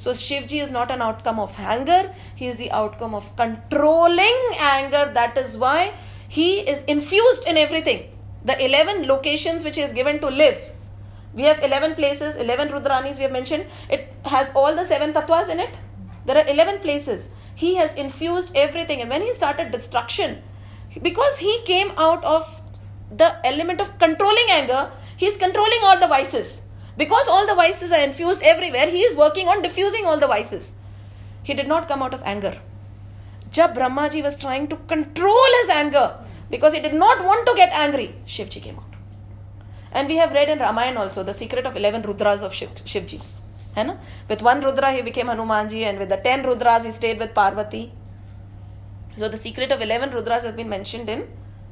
so 0.00 0.12
Shivji 0.12 0.62
is 0.62 0.70
not 0.72 0.90
an 0.90 1.02
outcome 1.02 1.38
of 1.38 1.54
anger, 1.58 2.10
he 2.34 2.46
is 2.46 2.56
the 2.56 2.70
outcome 2.72 3.14
of 3.14 3.36
controlling 3.36 4.38
anger. 4.58 5.10
That 5.12 5.36
is 5.36 5.58
why 5.58 5.92
he 6.26 6.60
is 6.60 6.84
infused 6.84 7.46
in 7.46 7.58
everything. 7.58 8.10
The 8.42 8.56
11 8.64 9.06
locations 9.06 9.62
which 9.62 9.76
he 9.76 9.82
is 9.82 9.92
given 9.92 10.18
to 10.20 10.28
live. 10.28 10.70
We 11.34 11.42
have 11.42 11.62
11 11.62 11.96
places, 11.96 12.36
11 12.36 12.68
Rudranis 12.68 13.18
we 13.18 13.24
have 13.24 13.32
mentioned. 13.32 13.66
It 13.90 14.10
has 14.24 14.50
all 14.54 14.74
the 14.74 14.86
seven 14.86 15.12
tattvas 15.12 15.50
in 15.50 15.60
it. 15.60 15.76
There 16.24 16.38
are 16.38 16.48
11 16.48 16.78
places. 16.78 17.28
He 17.54 17.74
has 17.74 17.92
infused 17.92 18.56
everything. 18.56 19.02
And 19.02 19.10
when 19.10 19.20
he 19.20 19.34
started 19.34 19.70
destruction, 19.70 20.42
because 21.02 21.36
he 21.40 21.60
came 21.66 21.92
out 21.98 22.24
of 22.24 22.62
the 23.14 23.34
element 23.46 23.82
of 23.82 23.98
controlling 23.98 24.46
anger, 24.50 24.90
he 25.18 25.26
is 25.26 25.36
controlling 25.36 25.80
all 25.82 26.00
the 26.00 26.08
vices. 26.08 26.62
Because 26.96 27.28
all 27.28 27.46
the 27.46 27.54
vices 27.54 27.92
are 27.92 28.00
infused 28.00 28.42
everywhere, 28.42 28.88
he 28.88 29.00
is 29.00 29.16
working 29.16 29.48
on 29.48 29.62
diffusing 29.62 30.06
all 30.06 30.18
the 30.18 30.26
vices. 30.26 30.74
He 31.42 31.54
did 31.54 31.68
not 31.68 31.88
come 31.88 32.02
out 32.02 32.14
of 32.14 32.22
anger. 32.24 32.60
Jab 33.50 33.74
Brahmaji 33.74 34.22
was 34.22 34.36
trying 34.36 34.68
to 34.68 34.76
control 34.76 35.46
his 35.60 35.68
anger 35.70 36.16
because 36.50 36.74
he 36.74 36.80
did 36.80 36.94
not 36.94 37.24
want 37.24 37.46
to 37.46 37.54
get 37.54 37.72
angry, 37.72 38.14
Shivji 38.26 38.62
came 38.62 38.76
out. 38.76 38.94
And 39.92 40.08
we 40.08 40.16
have 40.16 40.32
read 40.32 40.48
in 40.48 40.58
Ramayana 40.58 41.00
also 41.00 41.22
the 41.22 41.34
secret 41.34 41.66
of 41.66 41.76
11 41.76 42.02
Rudras 42.02 42.42
of 42.42 42.54
Shiv, 42.54 42.74
Shivji. 42.74 43.24
Hai 43.74 43.96
With 44.28 44.42
one 44.42 44.60
Rudra 44.60 44.92
he 44.92 45.02
became 45.02 45.26
Hanumanji 45.26 45.82
and 45.82 45.98
with 45.98 46.08
the 46.08 46.16
10 46.16 46.44
Rudras 46.44 46.84
he 46.84 46.92
stayed 46.92 47.18
with 47.18 47.34
Parvati. 47.34 47.92
So 49.16 49.28
the 49.28 49.36
secret 49.36 49.72
of 49.72 49.80
11 49.80 50.10
Rudras 50.10 50.42
has 50.42 50.54
been 50.54 50.68
mentioned 50.68 51.08
in 51.08 51.28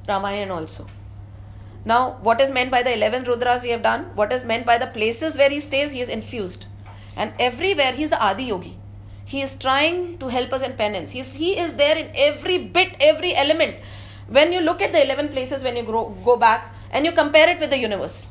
Ramayana 0.09 0.55
also. 0.55 0.87
Now, 1.89 2.19
what 2.21 2.39
is 2.43 2.51
meant 2.51 2.71
by 2.71 2.83
the 2.83 2.93
11 2.93 3.25
Rudras 3.25 3.63
we 3.63 3.71
have 3.71 3.83
done? 3.83 4.11
What 4.15 4.31
is 4.31 4.45
meant 4.45 4.67
by 4.67 4.77
the 4.77 4.89
places 4.89 5.39
where 5.39 5.49
he 5.49 5.59
stays? 5.59 5.93
He 5.93 6.03
is 6.03 6.11
infused. 6.11 6.67
And 7.17 7.33
everywhere 7.39 7.93
he 7.93 8.03
is 8.03 8.11
the 8.11 8.21
Adi 8.23 8.45
Yogi. 8.45 8.77
He 9.25 9.41
is 9.41 9.55
trying 9.57 10.19
to 10.19 10.29
help 10.29 10.53
us 10.53 10.63
in 10.63 10.75
penance. 10.75 11.13
He 11.13 11.21
is, 11.21 11.33
he 11.37 11.59
is 11.59 11.77
there 11.77 11.97
in 11.97 12.11
every 12.15 12.59
bit, 12.59 12.95
every 13.01 13.35
element. 13.35 13.77
When 14.27 14.53
you 14.53 14.61
look 14.61 14.83
at 14.83 14.93
the 14.93 15.03
11 15.03 15.31
places, 15.31 15.65
when 15.65 15.77
you 15.77 15.83
grow, 15.83 16.11
go 16.27 16.37
back 16.37 16.75
and 16.91 17.07
you 17.07 17.13
compare 17.13 17.49
it 17.49 17.59
with 17.59 17.71
the 17.71 17.79
universe, 17.79 18.29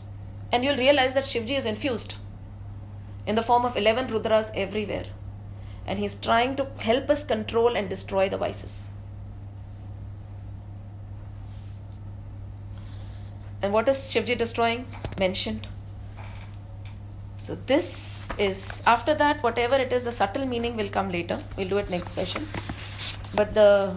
and 0.51 0.63
you'll 0.63 0.77
realize 0.77 1.15
that 1.15 1.23
Shivji 1.23 1.57
is 1.57 1.65
infused 1.65 2.15
in 3.25 3.33
the 3.33 3.41
form 3.41 3.65
of 3.65 3.75
11 3.75 4.09
Rudras 4.09 4.51
everywhere. 4.53 5.05
And 5.87 5.97
he's 5.97 6.13
trying 6.13 6.55
to 6.57 6.67
help 6.81 7.09
us 7.09 7.23
control 7.23 7.75
and 7.75 7.89
destroy 7.89 8.29
the 8.29 8.37
vices. 8.37 8.91
And 13.61 13.73
what 13.73 13.87
is 13.89 13.97
Shivji 13.97 14.37
destroying? 14.37 14.85
Mentioned. 15.19 15.67
So 17.37 17.55
this 17.55 18.27
is 18.37 18.83
after 18.85 19.15
that, 19.15 19.41
whatever 19.41 19.75
it 19.75 19.91
is, 19.91 20.03
the 20.03 20.11
subtle 20.11 20.45
meaning 20.45 20.75
will 20.75 20.89
come 20.89 21.11
later. 21.11 21.41
We'll 21.57 21.69
do 21.69 21.77
it 21.77 21.89
next 21.89 22.11
session. 22.11 22.47
but 23.35 23.53
the 23.53 23.95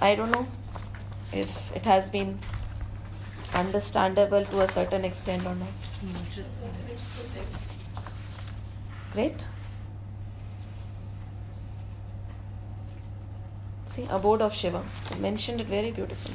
I 0.00 0.14
don't 0.14 0.30
know 0.30 0.46
if 1.32 1.76
it 1.76 1.84
has 1.84 2.08
been 2.08 2.38
understandable 3.54 4.44
to 4.44 4.60
a 4.62 4.68
certain 4.68 5.04
extent 5.04 5.46
or 5.46 5.54
not. 5.54 5.68
Great. 9.12 9.46
See, 13.86 14.06
abode 14.10 14.42
of 14.42 14.54
Shiva. 14.54 14.84
I 15.10 15.14
mentioned 15.14 15.60
it 15.60 15.68
very 15.68 15.92
beautifully. 15.92 16.34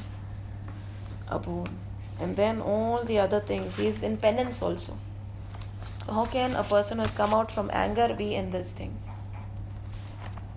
Abode. 1.28 1.70
And 2.20 2.36
then 2.36 2.62
all 2.62 3.04
the 3.04 3.20
other 3.20 3.40
things. 3.40 3.78
He 3.78 3.88
is 3.88 4.04
in 4.04 4.18
penance 4.18 4.62
also. 4.62 4.98
So, 6.06 6.14
how 6.14 6.26
can 6.26 6.56
a 6.56 6.64
person 6.64 6.98
who 6.98 7.04
has 7.04 7.12
come 7.14 7.34
out 7.34 7.52
from 7.52 7.70
anger 7.72 8.14
be 8.18 8.36
in 8.36 8.52
these 8.52 8.72
things? 8.72 9.04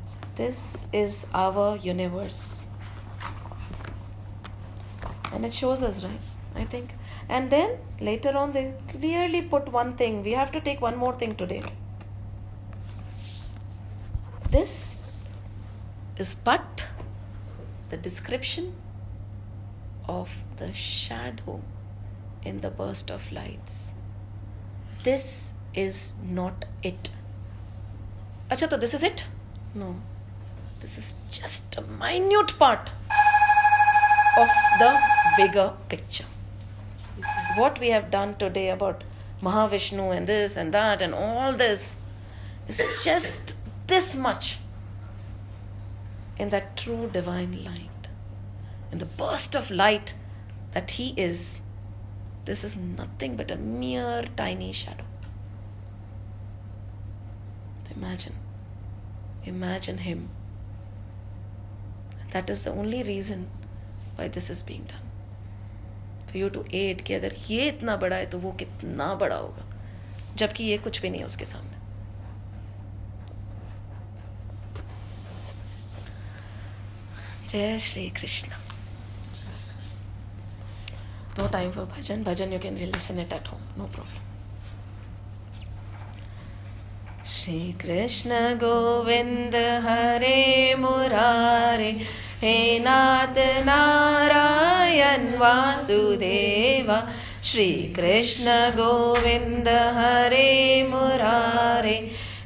So, 0.04 0.18
this 0.36 0.86
is 0.92 1.26
our 1.32 1.76
universe. 1.76 2.66
And 5.32 5.44
it 5.44 5.54
shows 5.54 5.82
us, 5.82 6.02
right? 6.02 6.20
I 6.54 6.64
think. 6.64 6.90
And 7.28 7.50
then 7.50 7.78
later 8.00 8.36
on, 8.36 8.52
they 8.52 8.74
clearly 8.88 9.42
put 9.42 9.70
one 9.70 9.94
thing. 9.96 10.22
We 10.22 10.32
have 10.32 10.52
to 10.52 10.60
take 10.60 10.80
one 10.80 10.96
more 10.96 11.14
thing 11.18 11.36
today. 11.36 11.62
This 14.50 14.98
is 16.18 16.34
but 16.34 16.82
the 17.88 17.96
description 17.96 18.74
of 20.06 20.34
the 20.62 20.72
shadow 20.72 21.60
in 22.42 22.60
the 22.60 22.70
burst 22.70 23.10
of 23.10 23.30
lights. 23.32 23.88
This 25.02 25.52
is 25.74 26.12
not 26.22 26.64
it. 26.82 27.10
Acha, 28.50 28.70
so 28.70 28.76
this 28.76 28.94
is 28.94 29.02
it? 29.02 29.24
No. 29.74 29.96
This 30.80 30.98
is 30.98 31.14
just 31.30 31.78
a 31.78 31.82
minute 31.82 32.58
part 32.58 32.90
of 34.38 34.48
the 34.78 34.92
bigger 35.36 35.72
picture. 35.88 36.26
What 37.56 37.80
we 37.80 37.90
have 37.90 38.10
done 38.10 38.34
today 38.36 38.68
about 38.70 39.04
Mahavishnu 39.42 40.16
and 40.16 40.26
this 40.26 40.56
and 40.56 40.72
that 40.74 41.02
and 41.02 41.14
all 41.14 41.52
this 41.52 41.96
is 42.68 42.82
just 43.04 43.56
this 43.88 44.14
much 44.14 44.58
in 46.38 46.50
that 46.50 46.76
true 46.76 47.10
divine 47.12 47.64
light. 47.64 48.08
In 48.90 48.98
the 48.98 49.06
burst 49.22 49.54
of 49.54 49.70
light 49.70 50.14
that 50.72 50.90
He 50.92 51.14
is, 51.16 51.60
this 52.44 52.64
is 52.64 52.76
nothing 52.76 53.36
but 53.36 53.50
a 53.50 53.56
mere 53.56 54.24
tiny 54.36 54.72
shadow. 54.72 55.04
Imagine, 57.94 58.34
imagine 59.44 59.98
Him. 59.98 60.28
That 62.30 62.48
is 62.48 62.62
the 62.62 62.70
only 62.70 63.02
reason 63.02 63.48
why 64.16 64.28
this 64.28 64.48
is 64.48 64.62
being 64.62 64.84
done. 64.84 65.08
For 66.26 66.38
you 66.38 66.48
to 66.50 66.64
aid 66.70 67.02
कि 67.04 67.14
अगर 67.14 67.34
ये 67.50 67.68
इतना 67.68 67.96
बड़ा 67.96 68.16
है 68.16 68.26
तो 68.30 68.38
वो 68.38 68.52
कितना 68.52 69.14
बड़ा 69.22 69.36
होगा 69.36 69.64
जबकि 70.36 70.64
ये 70.64 70.78
कुछ 70.78 71.00
भी 71.02 71.10
नहीं 71.10 71.20
है 71.20 71.26
उसके 71.26 71.44
सामने 71.44 71.80
जय 77.50 77.78
Shri 77.78 78.08
Krishna 78.20 78.61
no 81.41 81.47
time 81.57 81.71
for 81.71 81.85
bhajan 81.93 82.23
bhajan 82.29 82.51
you 82.51 82.59
can 82.59 82.75
listen 82.95 83.19
it 83.19 83.31
at 83.39 83.47
home 83.53 83.67
no 83.77 83.85
problem 83.97 84.23
Shri 87.29 87.59
Krishna 87.81 88.29
Govind 88.59 89.55
हरे 89.85 90.75
मुरारे 90.79 91.89
हे 92.41 92.57
नाथ 92.79 93.37
नारायण 93.65 95.25
वासुदेवा 95.39 96.99
श्री 97.49 97.67
कृष्ण 97.97 98.55
गोविंद 98.77 99.67
हरे 99.97 100.47
मुरारे 100.91 101.97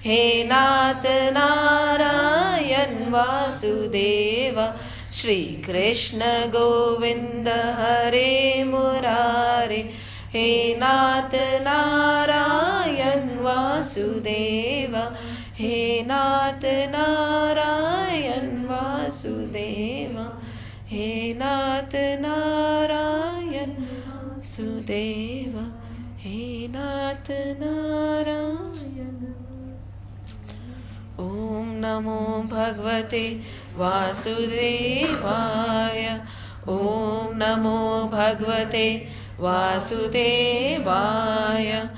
हे 0.05 0.21
नाथ 0.51 1.05
नारायण 1.37 2.95
वासुदेवा 3.13 4.67
श्री 5.16 5.36
कृष्ण 5.66 6.24
गोविंद 6.54 7.46
हरे 7.76 8.64
मुरारे 8.70 9.78
हे 10.32 10.48
नाथ 10.78 11.34
नारायण 11.66 13.28
वासुदेवा 13.44 15.04
हे 15.58 15.78
नाथ 16.06 16.66
नारायण 16.94 18.50
वासुदेवा 18.70 20.26
हे 20.90 21.08
नाथ 21.38 21.96
नारायण 22.26 23.72
वासुदेवा 24.08 25.66
हे 26.24 26.66
नाथ 26.76 27.30
नारायण 27.62 29.14
ॐ 31.20 31.68
नमो 31.82 32.20
भगवते 32.50 33.22
वासुदेवाय। 33.76 36.20
ॐ 36.68 37.34
नमो 37.34 38.10
भगवते 38.12 39.08
वासुदेवाय। 39.40 41.88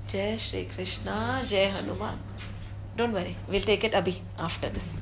जय 0.08 0.38
श्री 0.38 0.64
कृष्णा, 0.64 1.42
जय 1.42 1.64
Hanuman. 1.64 2.20
Don't 2.96 3.12
worry, 3.12 3.36
we'll 3.48 3.60
take 3.62 3.82
it 3.84 3.92
Abhi 3.92 4.20
after 4.38 4.70
this. 4.70 5.00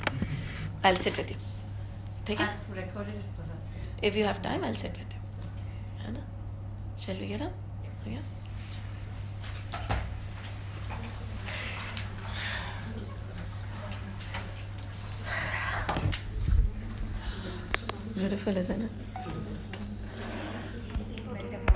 I'll 0.82 0.96
sit 0.96 1.16
with 1.16 1.30
you. 1.30 1.36
Take 2.24 2.40
it? 2.40 2.48
I've 2.48 2.76
recorded 2.76 3.14
it 3.14 3.24
for 3.36 3.42
us. 3.42 3.68
If 4.00 4.16
you 4.16 4.24
have 4.24 4.40
time, 4.40 4.64
I'll 4.64 4.74
sit 4.74 4.92
with 4.92 5.12
you. 5.12 5.20
Anna, 6.06 6.24
shall 6.98 7.16
we 7.16 7.26
get 7.26 7.42
up? 7.42 7.52
Oh, 8.06 8.10
yeah. 8.10 8.18
Beautiful, 18.14 18.56
isn't 18.56 18.82
it? 18.82 18.90